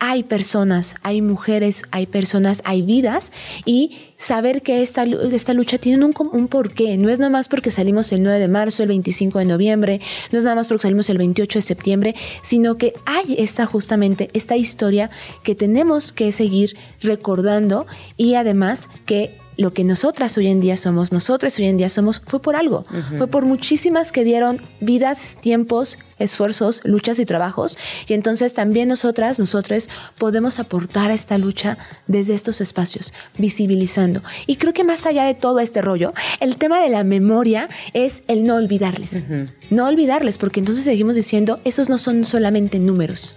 hay 0.00 0.22
personas, 0.22 0.94
hay 1.02 1.22
mujeres, 1.22 1.82
hay 1.90 2.06
personas, 2.06 2.62
hay 2.64 2.82
vidas 2.82 3.32
y 3.64 3.98
saber 4.16 4.62
que 4.62 4.82
esta, 4.82 5.04
esta 5.04 5.54
lucha 5.54 5.78
tiene 5.78 6.04
un, 6.04 6.14
un 6.32 6.48
porqué. 6.48 6.96
No 6.96 7.08
es 7.08 7.18
nada 7.18 7.30
más 7.30 7.48
porque 7.48 7.72
salimos 7.72 8.12
el 8.12 8.22
9 8.22 8.38
de 8.38 8.48
marzo, 8.48 8.84
el 8.84 8.90
25 8.90 9.40
de 9.40 9.44
noviembre, 9.44 10.00
no 10.30 10.38
es 10.38 10.44
nada 10.44 10.54
más 10.54 10.68
porque 10.68 10.82
salimos 10.82 11.10
el 11.10 11.18
28 11.18 11.58
de 11.58 11.62
septiembre, 11.62 12.14
sino 12.42 12.76
que 12.76 12.94
hay 13.06 13.34
esta 13.38 13.66
justamente, 13.66 14.30
esta 14.34 14.56
historia 14.56 15.10
que 15.42 15.56
tenemos 15.56 16.12
que 16.12 16.30
seguir 16.30 16.76
recordando 17.00 17.86
y 18.16 18.34
además 18.34 18.88
que 19.04 19.36
lo 19.58 19.72
que 19.72 19.82
nosotras 19.82 20.38
hoy 20.38 20.46
en 20.46 20.60
día 20.60 20.76
somos, 20.76 21.12
nosotros 21.12 21.58
hoy 21.58 21.66
en 21.66 21.76
día 21.76 21.88
somos, 21.88 22.22
fue 22.24 22.40
por 22.40 22.54
algo. 22.54 22.86
Fue 23.18 23.26
por 23.26 23.44
muchísimas 23.44 24.12
que 24.12 24.22
dieron 24.22 24.62
vidas, 24.80 25.36
tiempos, 25.40 25.98
esfuerzos, 26.20 26.80
luchas 26.84 27.18
y 27.18 27.26
trabajos. 27.26 27.76
Y 28.06 28.14
entonces 28.14 28.54
también 28.54 28.88
nosotras, 28.88 29.40
nosotros 29.40 29.90
podemos 30.16 30.60
aportar 30.60 31.10
a 31.10 31.14
esta 31.14 31.38
lucha 31.38 31.76
desde 32.06 32.34
estos 32.34 32.60
espacios, 32.60 33.12
visibilizando. 33.36 34.22
Y 34.46 34.56
creo 34.56 34.72
que 34.72 34.84
más 34.84 35.06
allá 35.06 35.24
de 35.24 35.34
todo 35.34 35.58
este 35.58 35.82
rollo, 35.82 36.14
el 36.38 36.56
tema 36.56 36.80
de 36.80 36.88
la 36.88 37.02
memoria 37.02 37.68
es 37.94 38.22
el 38.28 38.44
no 38.44 38.54
olvidarles. 38.54 39.24
No 39.70 39.86
olvidarles, 39.86 40.38
porque 40.38 40.60
entonces 40.60 40.84
seguimos 40.84 41.16
diciendo, 41.16 41.58
esos 41.64 41.88
no 41.88 41.98
son 41.98 42.24
solamente 42.24 42.78
números 42.78 43.34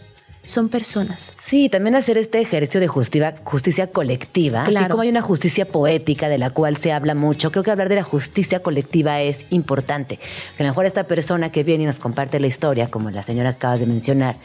son 0.52 0.70
personas. 0.70 1.34
Sí, 1.44 1.70
también 1.70 1.96
hacer 1.96 2.18
este 2.18 2.42
ejercicio 2.42 2.80
de 2.80 2.88
justicia, 2.88 3.36
justicia 3.44 3.88
colectiva, 3.88 4.64
así 4.64 4.86
como 4.90 5.02
hay 5.02 5.10
una 5.10 5.22
justicia 5.22 5.66
poética 5.66 6.30
de 6.30 6.38
la 6.38 6.50
cual 6.50 6.78
se 6.78 6.92
habla 6.92 7.16
mucho, 7.16 7.52
creo 7.52 7.64
que 7.64 7.72
hablar 7.72 7.90
de 7.90 7.96
la 7.96 8.04
justicia 8.04 8.60
colectiva 8.60 9.22
es 9.22 9.46
importante. 9.50 10.18
Que 10.58 10.64
a 10.64 10.66
lo 10.66 10.70
mejor 10.72 10.86
esta 10.86 11.06
persona 11.06 11.52
que 11.52 11.64
viene 11.64 11.84
y 11.84 11.88
nos 11.88 12.00
comparte 12.00 12.40
la 12.40 12.48
historia, 12.48 12.90
como 12.90 13.10
la 13.12 13.24
señora 13.24 13.52
acabas 13.52 13.80
de 13.80 13.86
mencionar, 13.86 14.36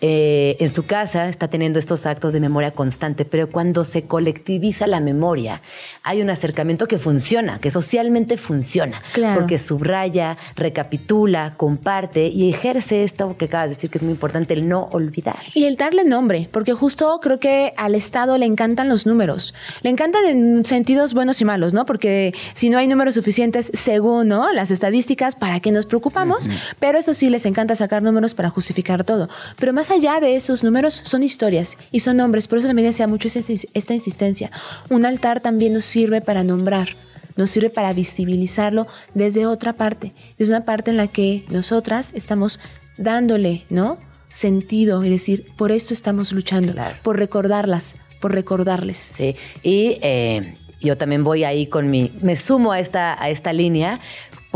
eh, 0.00 0.56
en 0.60 0.68
su 0.70 0.84
casa 0.84 1.28
está 1.28 1.48
teniendo 1.48 1.78
estos 1.78 2.06
actos 2.06 2.32
de 2.32 2.40
memoria 2.40 2.70
constante, 2.70 3.24
pero 3.24 3.50
cuando 3.50 3.84
se 3.84 4.02
colectiviza 4.02 4.86
la 4.86 5.00
memoria, 5.00 5.62
hay 6.02 6.22
un 6.22 6.30
acercamiento 6.30 6.86
que 6.88 6.98
funciona, 6.98 7.58
que 7.58 7.70
socialmente 7.70 8.36
funciona, 8.36 9.00
porque 9.34 9.58
subraya, 9.58 10.36
recapitula, 10.54 11.54
comparte 11.56 12.28
y 12.28 12.50
ejerce 12.50 13.04
esto 13.04 13.36
que 13.38 13.46
acabas 13.46 13.68
de 13.68 13.74
decir 13.74 13.90
que 13.90 13.98
es 13.98 14.02
muy 14.02 14.12
importante, 14.12 14.54
el 14.54 14.68
no 14.68 14.88
olvidar. 14.92 15.38
Y 15.54 15.64
el 15.64 15.76
darle 15.76 16.04
nombre, 16.04 16.48
porque 16.52 16.72
justo 16.72 17.18
creo 17.22 17.40
que 17.40 17.72
al 17.76 17.94
Estado 17.94 18.38
le 18.38 18.46
encantan 18.46 18.88
los 18.88 19.06
números, 19.06 19.54
le 19.82 19.90
encantan 19.90 20.24
en 20.26 20.64
sentidos 20.64 21.14
buenos 21.14 21.40
y 21.40 21.44
malos, 21.44 21.72
¿no? 21.72 21.86
Porque 21.86 22.34
si 22.54 22.70
no 22.70 22.78
hay 22.78 22.88
números 22.88 23.14
suficientes, 23.14 23.70
según 23.74 24.28
¿no? 24.28 24.52
las 24.52 24.70
estadísticas, 24.70 25.34
¿para 25.34 25.60
qué 25.60 25.72
nos 25.72 25.86
preocupamos? 25.86 26.48
Pero 26.78 26.98
eso 26.98 27.14
sí, 27.14 27.30
les 27.30 27.46
encanta 27.46 27.76
sacar 27.76 28.02
números 28.02 28.34
para 28.34 28.50
justificar 28.50 29.04
todo. 29.04 29.28
Pero 29.58 29.72
más 29.72 29.85
allá 29.90 30.20
de 30.20 30.36
esos 30.36 30.64
números 30.64 30.94
son 30.94 31.22
historias 31.22 31.76
y 31.90 32.00
son 32.00 32.16
nombres, 32.16 32.48
por 32.48 32.58
eso 32.58 32.66
también 32.66 32.88
desea 32.88 33.06
mucho 33.06 33.28
esta 33.28 33.94
insistencia. 33.94 34.50
Un 34.90 35.04
altar 35.04 35.40
también 35.40 35.72
nos 35.72 35.84
sirve 35.84 36.20
para 36.20 36.44
nombrar, 36.44 36.88
nos 37.36 37.50
sirve 37.50 37.70
para 37.70 37.92
visibilizarlo 37.92 38.86
desde 39.14 39.46
otra 39.46 39.74
parte, 39.74 40.12
desde 40.38 40.52
una 40.52 40.64
parte 40.64 40.90
en 40.90 40.96
la 40.96 41.08
que 41.08 41.44
nosotras 41.48 42.12
estamos 42.14 42.60
dándole, 42.98 43.64
¿no? 43.70 43.98
sentido 44.36 45.02
y 45.02 45.08
decir, 45.08 45.46
por 45.56 45.72
esto 45.72 45.94
estamos 45.94 46.32
luchando, 46.32 46.74
por 47.02 47.18
recordarlas, 47.18 47.96
por 48.20 48.32
recordarles. 48.32 48.98
Sí, 48.98 49.34
y 49.62 49.98
eh, 50.02 50.54
yo 50.80 50.98
también 50.98 51.24
voy 51.24 51.44
ahí 51.44 51.66
con 51.66 51.88
mi, 51.88 52.12
me 52.20 52.36
sumo 52.36 52.72
a 52.72 52.80
esta, 52.80 53.20
a 53.22 53.30
esta 53.30 53.54
línea 53.54 54.00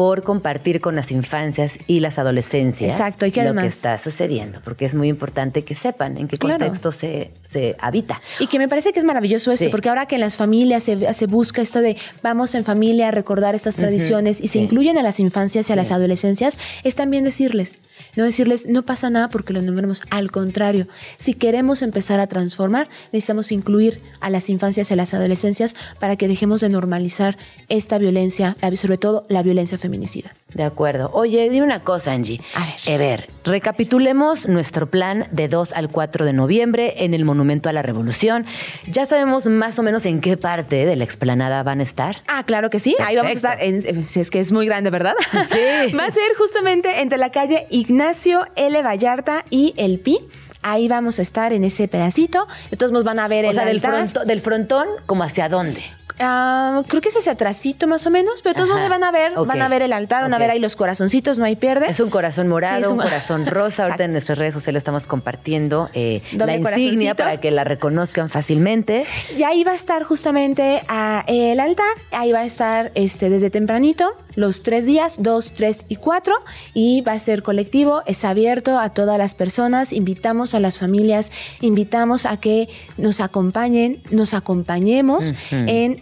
por 0.00 0.22
compartir 0.22 0.80
con 0.80 0.96
las 0.96 1.12
infancias 1.12 1.78
y 1.86 2.00
las 2.00 2.18
adolescencias 2.18 2.92
Exacto, 2.92 3.26
y 3.26 3.32
que 3.32 3.44
lo 3.44 3.54
que 3.54 3.66
está 3.66 3.98
sucediendo, 3.98 4.62
porque 4.64 4.86
es 4.86 4.94
muy 4.94 5.08
importante 5.08 5.62
que 5.62 5.74
sepan 5.74 6.16
en 6.16 6.26
qué 6.26 6.38
contexto 6.38 6.90
se, 6.90 7.32
habita. 7.78 8.22
Y 8.38 8.46
que 8.46 8.58
me 8.58 8.66
parece 8.66 8.94
que 8.94 8.98
es 8.98 9.04
maravilloso 9.04 9.50
esto, 9.50 9.70
porque 9.70 9.90
ahora 9.90 10.06
que 10.06 10.14
en 10.14 10.22
las 10.22 10.38
familias 10.38 10.84
se, 10.84 11.26
busca 11.26 11.60
esto 11.60 11.82
de 11.82 11.98
vamos 12.22 12.54
en 12.54 12.64
familia 12.64 13.08
a 13.08 13.10
recordar 13.10 13.54
estas 13.54 13.76
tradiciones 13.76 14.40
y 14.40 14.48
se 14.48 14.58
incluyen 14.58 14.96
a 14.96 15.02
las 15.02 15.20
infancias 15.20 15.68
y 15.68 15.74
a 15.74 15.76
las 15.76 15.92
adolescencias, 15.92 16.58
es 16.82 16.94
también 16.94 17.22
decirles, 17.24 17.78
no 18.16 18.24
decirles 18.24 18.66
no 18.68 18.86
pasa 18.86 19.10
nada 19.10 19.28
porque 19.28 19.52
lo 19.52 19.60
nombremos, 19.60 20.00
al 20.08 20.30
contrario, 20.30 20.88
si 21.18 21.34
queremos 21.34 21.82
empezar 21.82 22.20
a 22.20 22.26
transformar, 22.26 22.88
necesitamos 23.12 23.52
incluir 23.52 24.00
a 24.20 24.30
las 24.30 24.48
infancias 24.48 24.90
y 24.90 24.94
a 24.94 24.96
las 24.96 25.12
adolescencias 25.12 25.76
para 25.98 26.16
que 26.16 26.26
dejemos 26.26 26.62
de 26.62 26.70
normalizar 26.70 27.36
esta 27.68 27.98
violencia, 27.98 28.56
sobre 28.76 28.96
todo 28.96 29.26
la 29.28 29.42
violencia 29.42 29.76
femenina 29.76 29.89
feminicida. 29.90 30.30
De 30.54 30.62
acuerdo. 30.62 31.10
Oye, 31.12 31.48
dime 31.50 31.64
una 31.66 31.80
cosa, 31.80 32.12
Angie. 32.12 32.40
A 32.54 32.64
ver. 32.86 32.94
A 32.94 32.98
ver, 32.98 33.30
recapitulemos 33.44 34.46
nuestro 34.48 34.88
plan 34.88 35.26
de 35.32 35.48
2 35.48 35.72
al 35.72 35.88
4 35.90 36.24
de 36.24 36.32
noviembre 36.32 36.94
en 37.04 37.12
el 37.14 37.24
Monumento 37.24 37.68
a 37.68 37.72
la 37.72 37.82
Revolución. 37.82 38.46
Ya 38.86 39.04
sabemos 39.06 39.46
más 39.46 39.78
o 39.78 39.82
menos 39.82 40.06
en 40.06 40.20
qué 40.20 40.36
parte 40.36 40.86
de 40.86 40.96
la 40.96 41.04
explanada 41.04 41.62
van 41.64 41.80
a 41.80 41.82
estar. 41.82 42.22
Ah, 42.28 42.44
claro 42.44 42.70
que 42.70 42.78
sí. 42.78 42.94
Ahí 43.04 43.16
vamos 43.16 43.32
a 43.32 43.34
estar. 43.34 43.58
En, 43.62 44.08
si 44.08 44.20
es 44.20 44.30
que 44.30 44.38
es 44.40 44.52
muy 44.52 44.66
grande, 44.66 44.90
¿verdad? 44.90 45.14
Sí. 45.50 45.92
Va 45.96 46.04
a 46.06 46.10
ser 46.10 46.34
justamente 46.38 47.00
entre 47.00 47.18
la 47.18 47.30
calle 47.30 47.66
Ignacio 47.70 48.46
L. 48.56 48.80
Vallarta 48.82 49.44
y 49.50 49.74
El 49.76 49.98
Pi. 49.98 50.18
Ahí 50.62 50.88
vamos 50.88 51.18
a 51.18 51.22
estar 51.22 51.52
en 51.54 51.64
ese 51.64 51.88
pedacito. 51.88 52.46
Todos 52.76 52.92
modos 52.92 53.04
van 53.04 53.18
a 53.18 53.28
ver 53.28 53.46
O 53.46 53.48
el 53.48 53.54
sea, 53.54 53.64
del, 53.64 53.76
altar. 53.76 53.92
fronto- 53.94 54.24
del 54.26 54.40
frontón, 54.42 54.86
como 55.06 55.24
hacia 55.24 55.48
dónde. 55.48 55.82
Ah, 56.20 56.82
creo 56.86 57.00
que 57.00 57.08
es 57.08 57.16
hacia 57.16 57.32
atrásito 57.32 57.86
más 57.86 58.06
o 58.06 58.10
menos, 58.10 58.42
pero 58.42 58.54
todos 58.54 58.76
Ajá. 58.76 58.88
van 58.88 59.04
a 59.04 59.10
ver, 59.10 59.32
van 59.34 59.62
a 59.62 59.68
ver 59.68 59.82
el 59.82 59.92
altar, 59.92 60.22
van 60.22 60.34
a 60.34 60.38
ver 60.38 60.50
ahí 60.50 60.58
los 60.58 60.76
corazoncitos, 60.76 61.38
no 61.38 61.44
hay 61.44 61.56
pierde. 61.56 61.86
Es 61.88 62.00
un 62.00 62.10
corazón 62.10 62.48
morado, 62.48 62.76
Sí, 62.76 62.82
es 62.82 62.88
un, 62.88 62.94
un- 62.98 63.02
corazón 63.04 63.46
rosa. 63.46 63.84
Ahorita 63.86 64.04
en 64.04 64.12
nuestras 64.12 64.38
redes 64.38 64.54
sociales 64.54 64.80
estamos 64.80 65.06
compartiendo 65.06 65.88
eh, 65.94 66.22
la 66.32 66.56
insignia 66.56 67.14
para 67.14 67.38
que 67.40 67.50
la 67.50 67.64
reconozcan 67.64 68.30
fácilmente. 68.30 69.06
Y 69.36 69.42
ahí 69.42 69.64
va 69.64 69.72
a 69.72 69.76
estar 69.76 70.02
justamente 70.04 70.82
ah, 70.88 71.24
el 71.26 71.58
altar, 71.60 71.86
ahí 72.10 72.32
va 72.32 72.40
a 72.40 72.44
estar 72.44 72.92
este, 72.94 73.30
desde 73.30 73.50
tempranito, 73.50 74.12
los 74.36 74.62
tres 74.62 74.86
días, 74.86 75.22
dos, 75.22 75.52
tres 75.52 75.84
y 75.88 75.96
cuatro, 75.96 76.34
y 76.74 77.00
va 77.02 77.12
a 77.12 77.18
ser 77.18 77.42
colectivo, 77.42 78.02
es 78.06 78.24
abierto 78.24 78.78
a 78.78 78.90
todas 78.90 79.18
las 79.18 79.34
personas, 79.34 79.92
invitamos 79.92 80.54
a 80.54 80.60
las 80.60 80.78
familias, 80.78 81.32
invitamos 81.60 82.26
a 82.26 82.36
que 82.38 82.68
nos 82.96 83.20
acompañen, 83.20 84.02
nos 84.10 84.34
acompañemos 84.34 85.34
en, 85.50 85.98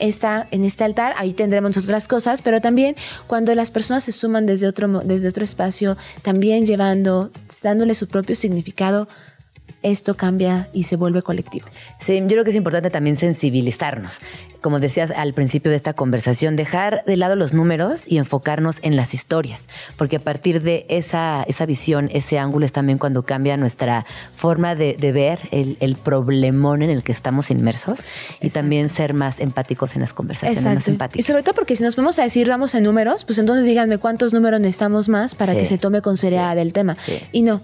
en 0.51 0.65
este 0.65 0.85
altar, 0.85 1.15
ahí 1.17 1.33
tendremos 1.33 1.77
otras 1.77 2.09
cosas, 2.09 2.43
pero 2.43 2.61
también 2.61 2.97
cuando 3.27 3.55
las 3.55 3.71
personas 3.71 4.05
se 4.05 4.13
suman 4.13 4.47
desde 4.47 4.67
otro, 4.67 4.89
desde 5.05 5.29
otro 5.29 5.45
espacio, 5.45 5.97
también 6.23 6.67
llevando, 6.67 7.31
dándole 7.63 7.95
su 7.95 8.09
propio 8.09 8.35
significado, 8.35 9.09
esto 9.83 10.15
cambia 10.15 10.69
y 10.73 10.85
se 10.85 10.97
vuelve 10.97 11.23
colectivo. 11.23 11.67
Sí, 12.01 12.19
yo 12.21 12.27
creo 12.29 12.45
que 12.45 12.51
es 12.51 12.57
importante 12.57 12.91
también 12.91 13.17
sensibilizarnos. 13.17 14.19
Como 14.61 14.81
decías 14.81 15.13
al 15.13 15.35
principio 15.35 15.71
de 15.71 15.77
esta 15.77 15.93
conversación, 15.93 16.57
dejar 16.57 17.05
de 17.07 17.17
lado 17.17 17.37
los 17.37 17.55
números 17.55 18.09
y 18.09 18.19
enfocarnos 18.19 18.77
en 18.83 18.97
las 18.97 19.15
historias, 19.15 19.67
porque 19.97 20.17
a 20.17 20.21
partir 20.21 20.63
de 20.63 20.85
esa, 20.89 21.45
esa 21.47 21.65
visión, 21.65 22.11
ese 22.13 22.41
ángulo 22.41 22.67
es 22.67 22.73
también 22.73 22.99
cuando 22.99 23.23
cambia 23.25 23.57
nuestra 23.57 24.05
forma 24.35 24.75
de, 24.75 24.95
de 24.99 25.13
ver 25.13 25.39
el, 25.53 25.77
el 25.79 25.95
problemón 25.95 26.83
en 26.83 26.91
el 26.91 27.05
que 27.05 27.13
estamos 27.13 27.53
inmersos 27.53 28.01
y 28.41 28.51
también 28.51 28.89
ser 28.89 29.15
más 29.15 29.39
empáticos 29.39 29.95
en 29.95 30.01
las 30.01 30.13
conversaciones, 30.13 30.65
más 30.65 30.89
Y 30.89 30.91
empáticos. 30.91 31.25
sobre 31.27 31.45
todo 31.45 31.55
porque 31.55 31.77
si 31.77 31.85
nos 31.85 31.95
vamos 31.95 32.19
a 32.19 32.25
decir 32.25 32.49
vamos 32.49 32.75
en 32.75 32.83
números, 32.83 33.25
pues 33.25 33.39
entonces 33.39 33.65
díganme 33.65 33.99
cuántos 33.99 34.33
números 34.35 34.59
necesitamos 34.61 35.09
más 35.09 35.37
para 35.37 35.53
Sí. 35.53 35.61
que 35.61 35.65
se 35.67 35.79
tome 35.79 36.03
con 36.03 36.17
seriedad 36.17 36.55
Sí. 36.55 36.61
el 36.61 36.73
tema. 36.73 36.97
Sí. 36.97 37.19
Y 37.31 37.43
no. 37.43 37.61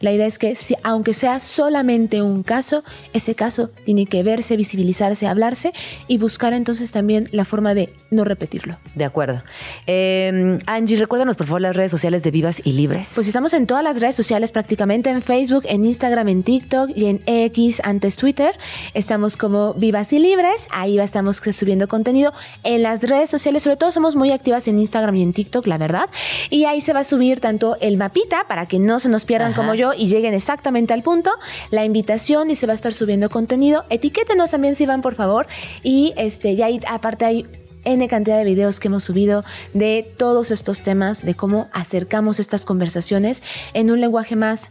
La 0.00 0.12
idea 0.12 0.26
es 0.26 0.38
que 0.38 0.54
si, 0.54 0.76
aunque 0.84 1.12
sea 1.12 1.40
solamente 1.40 2.22
un 2.22 2.42
caso, 2.44 2.84
ese 3.12 3.34
caso 3.34 3.70
tiene 3.84 4.06
que 4.06 4.22
verse, 4.22 4.56
visibilizarse, 4.56 5.26
hablarse 5.26 5.72
y 6.06 6.18
buscar 6.18 6.52
entonces 6.52 6.92
también 6.92 7.28
la 7.32 7.44
forma 7.44 7.74
de 7.74 7.92
no 8.10 8.24
repetirlo. 8.24 8.78
De 8.94 9.04
acuerdo. 9.04 9.42
Eh, 9.86 10.58
Angie, 10.66 10.96
recuérdanos 10.98 11.36
por 11.36 11.46
favor 11.46 11.60
las 11.60 11.74
redes 11.74 11.90
sociales 11.90 12.22
de 12.22 12.30
Vivas 12.30 12.60
y 12.64 12.72
Libres. 12.72 13.10
Pues 13.14 13.26
estamos 13.26 13.52
en 13.54 13.66
todas 13.66 13.82
las 13.82 14.00
redes 14.00 14.14
sociales 14.14 14.52
prácticamente, 14.52 15.10
en 15.10 15.20
Facebook, 15.20 15.64
en 15.66 15.84
Instagram, 15.84 16.28
en 16.28 16.42
TikTok 16.44 16.90
y 16.94 17.06
en 17.06 17.22
X, 17.26 17.80
antes 17.84 18.16
Twitter. 18.16 18.56
Estamos 18.94 19.36
como 19.36 19.74
Vivas 19.74 20.12
y 20.12 20.20
Libres, 20.20 20.68
ahí 20.70 20.98
estamos 21.00 21.36
subiendo 21.38 21.88
contenido. 21.88 22.32
En 22.62 22.82
las 22.82 23.02
redes 23.02 23.30
sociales, 23.30 23.64
sobre 23.64 23.76
todo 23.76 23.90
somos 23.90 24.14
muy 24.14 24.30
activas 24.30 24.68
en 24.68 24.78
Instagram 24.78 25.16
y 25.16 25.22
en 25.22 25.32
TikTok, 25.32 25.66
la 25.66 25.78
verdad. 25.78 26.08
Y 26.50 26.64
ahí 26.64 26.80
se 26.80 26.92
va 26.92 27.00
a 27.00 27.04
subir 27.04 27.40
tanto 27.40 27.76
el 27.80 27.96
mapita 27.96 28.44
para 28.46 28.66
que 28.66 28.78
no 28.78 29.00
se 29.00 29.08
nos 29.08 29.24
pierdan 29.24 29.52
Ajá. 29.52 29.60
como 29.60 29.74
yo 29.74 29.87
y 29.94 30.08
lleguen 30.08 30.34
exactamente 30.34 30.92
al 30.92 31.02
punto, 31.02 31.30
la 31.70 31.84
invitación 31.84 32.50
y 32.50 32.56
se 32.56 32.66
va 32.66 32.72
a 32.72 32.74
estar 32.74 32.94
subiendo 32.94 33.30
contenido. 33.30 33.84
Etiquétenos 33.90 34.50
también 34.50 34.74
si 34.74 34.86
van, 34.86 35.02
por 35.02 35.14
favor. 35.14 35.46
Y 35.82 36.14
este, 36.16 36.56
ya 36.56 36.66
hay, 36.66 36.80
aparte 36.88 37.24
hay 37.24 37.46
N 37.84 38.06
cantidad 38.08 38.36
de 38.38 38.44
videos 38.44 38.80
que 38.80 38.88
hemos 38.88 39.04
subido 39.04 39.44
de 39.72 40.06
todos 40.16 40.50
estos 40.50 40.82
temas, 40.82 41.24
de 41.24 41.34
cómo 41.34 41.68
acercamos 41.72 42.40
estas 42.40 42.64
conversaciones 42.64 43.42
en 43.72 43.90
un 43.90 44.00
lenguaje 44.00 44.36
más 44.36 44.68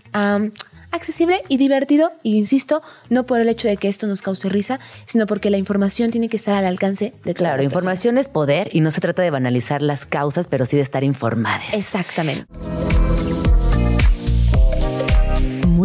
accesible 0.91 1.43
y 1.47 1.57
divertido. 1.57 2.11
Y 2.24 2.38
insisto, 2.38 2.82
no 3.09 3.26
por 3.26 3.39
el 3.39 3.49
hecho 3.49 3.68
de 3.68 3.78
que 3.78 3.88
esto 3.88 4.07
nos 4.07 4.22
cause 4.22 4.49
risa, 4.49 4.80
sino 5.05 5.26
porque 5.26 5.49
la 5.49 5.57
información 5.57 6.11
tiene 6.11 6.30
que 6.30 6.38
estar 6.38 6.55
al 6.55 6.65
alcance 6.65 7.13
de 7.24 7.34
todas 7.34 7.36
Claro, 7.36 7.57
las 7.57 7.65
información 7.65 8.18
es 8.18 8.28
poder 8.28 8.70
y 8.72 8.82
no 8.82 8.91
se 8.91 9.01
trata 9.01 9.22
de 9.22 9.32
banalizar 9.32 9.82
las 9.82 10.05
causas, 10.05 10.47
pero 10.47 10.65
sí 10.65 10.78
de 10.78 10.84
estar 10.84 11.03
informadas. 11.03 11.74
Exactamente. 11.74 12.45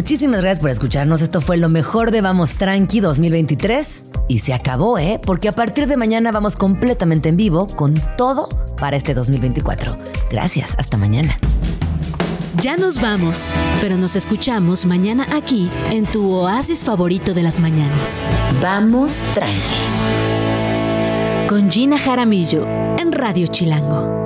Muchísimas 0.03 0.41
gracias 0.41 0.59
por 0.59 0.71
escucharnos. 0.71 1.23
Esto 1.23 1.41
fue 1.41 1.57
lo 1.57 1.69
mejor 1.69 2.11
de 2.11 2.23
Vamos 2.23 2.57
Tranqui 2.57 2.99
2023. 2.99 4.03
Y 4.27 4.41
se 4.41 4.53
acabó, 4.53 4.99
¿eh? 4.99 5.21
Porque 5.25 5.47
a 5.47 5.53
partir 5.53 5.87
de 5.87 5.97
mañana 5.97 6.33
vamos 6.33 6.57
completamente 6.57 7.29
en 7.29 7.37
vivo 7.37 7.69
con 7.69 7.95
todo 8.17 8.49
para 8.81 8.97
este 8.97 9.15
2024. 9.15 9.97
Gracias, 10.29 10.75
hasta 10.77 10.97
mañana. 10.97 11.39
Ya 12.61 12.77
nos 12.77 13.01
vamos, 13.01 13.53
pero 13.81 13.97
nos 13.97 14.17
escuchamos 14.17 14.87
mañana 14.87 15.25
aquí 15.33 15.71
en 15.93 16.11
tu 16.11 16.33
oasis 16.33 16.83
favorito 16.83 17.33
de 17.33 17.45
las 17.45 17.61
mañanas. 17.61 18.25
Vamos 18.61 19.21
Tranqui. 19.35 19.63
Con 21.49 21.71
Gina 21.71 21.97
Jaramillo 21.97 22.67
en 22.99 23.13
Radio 23.13 23.47
Chilango. 23.47 24.22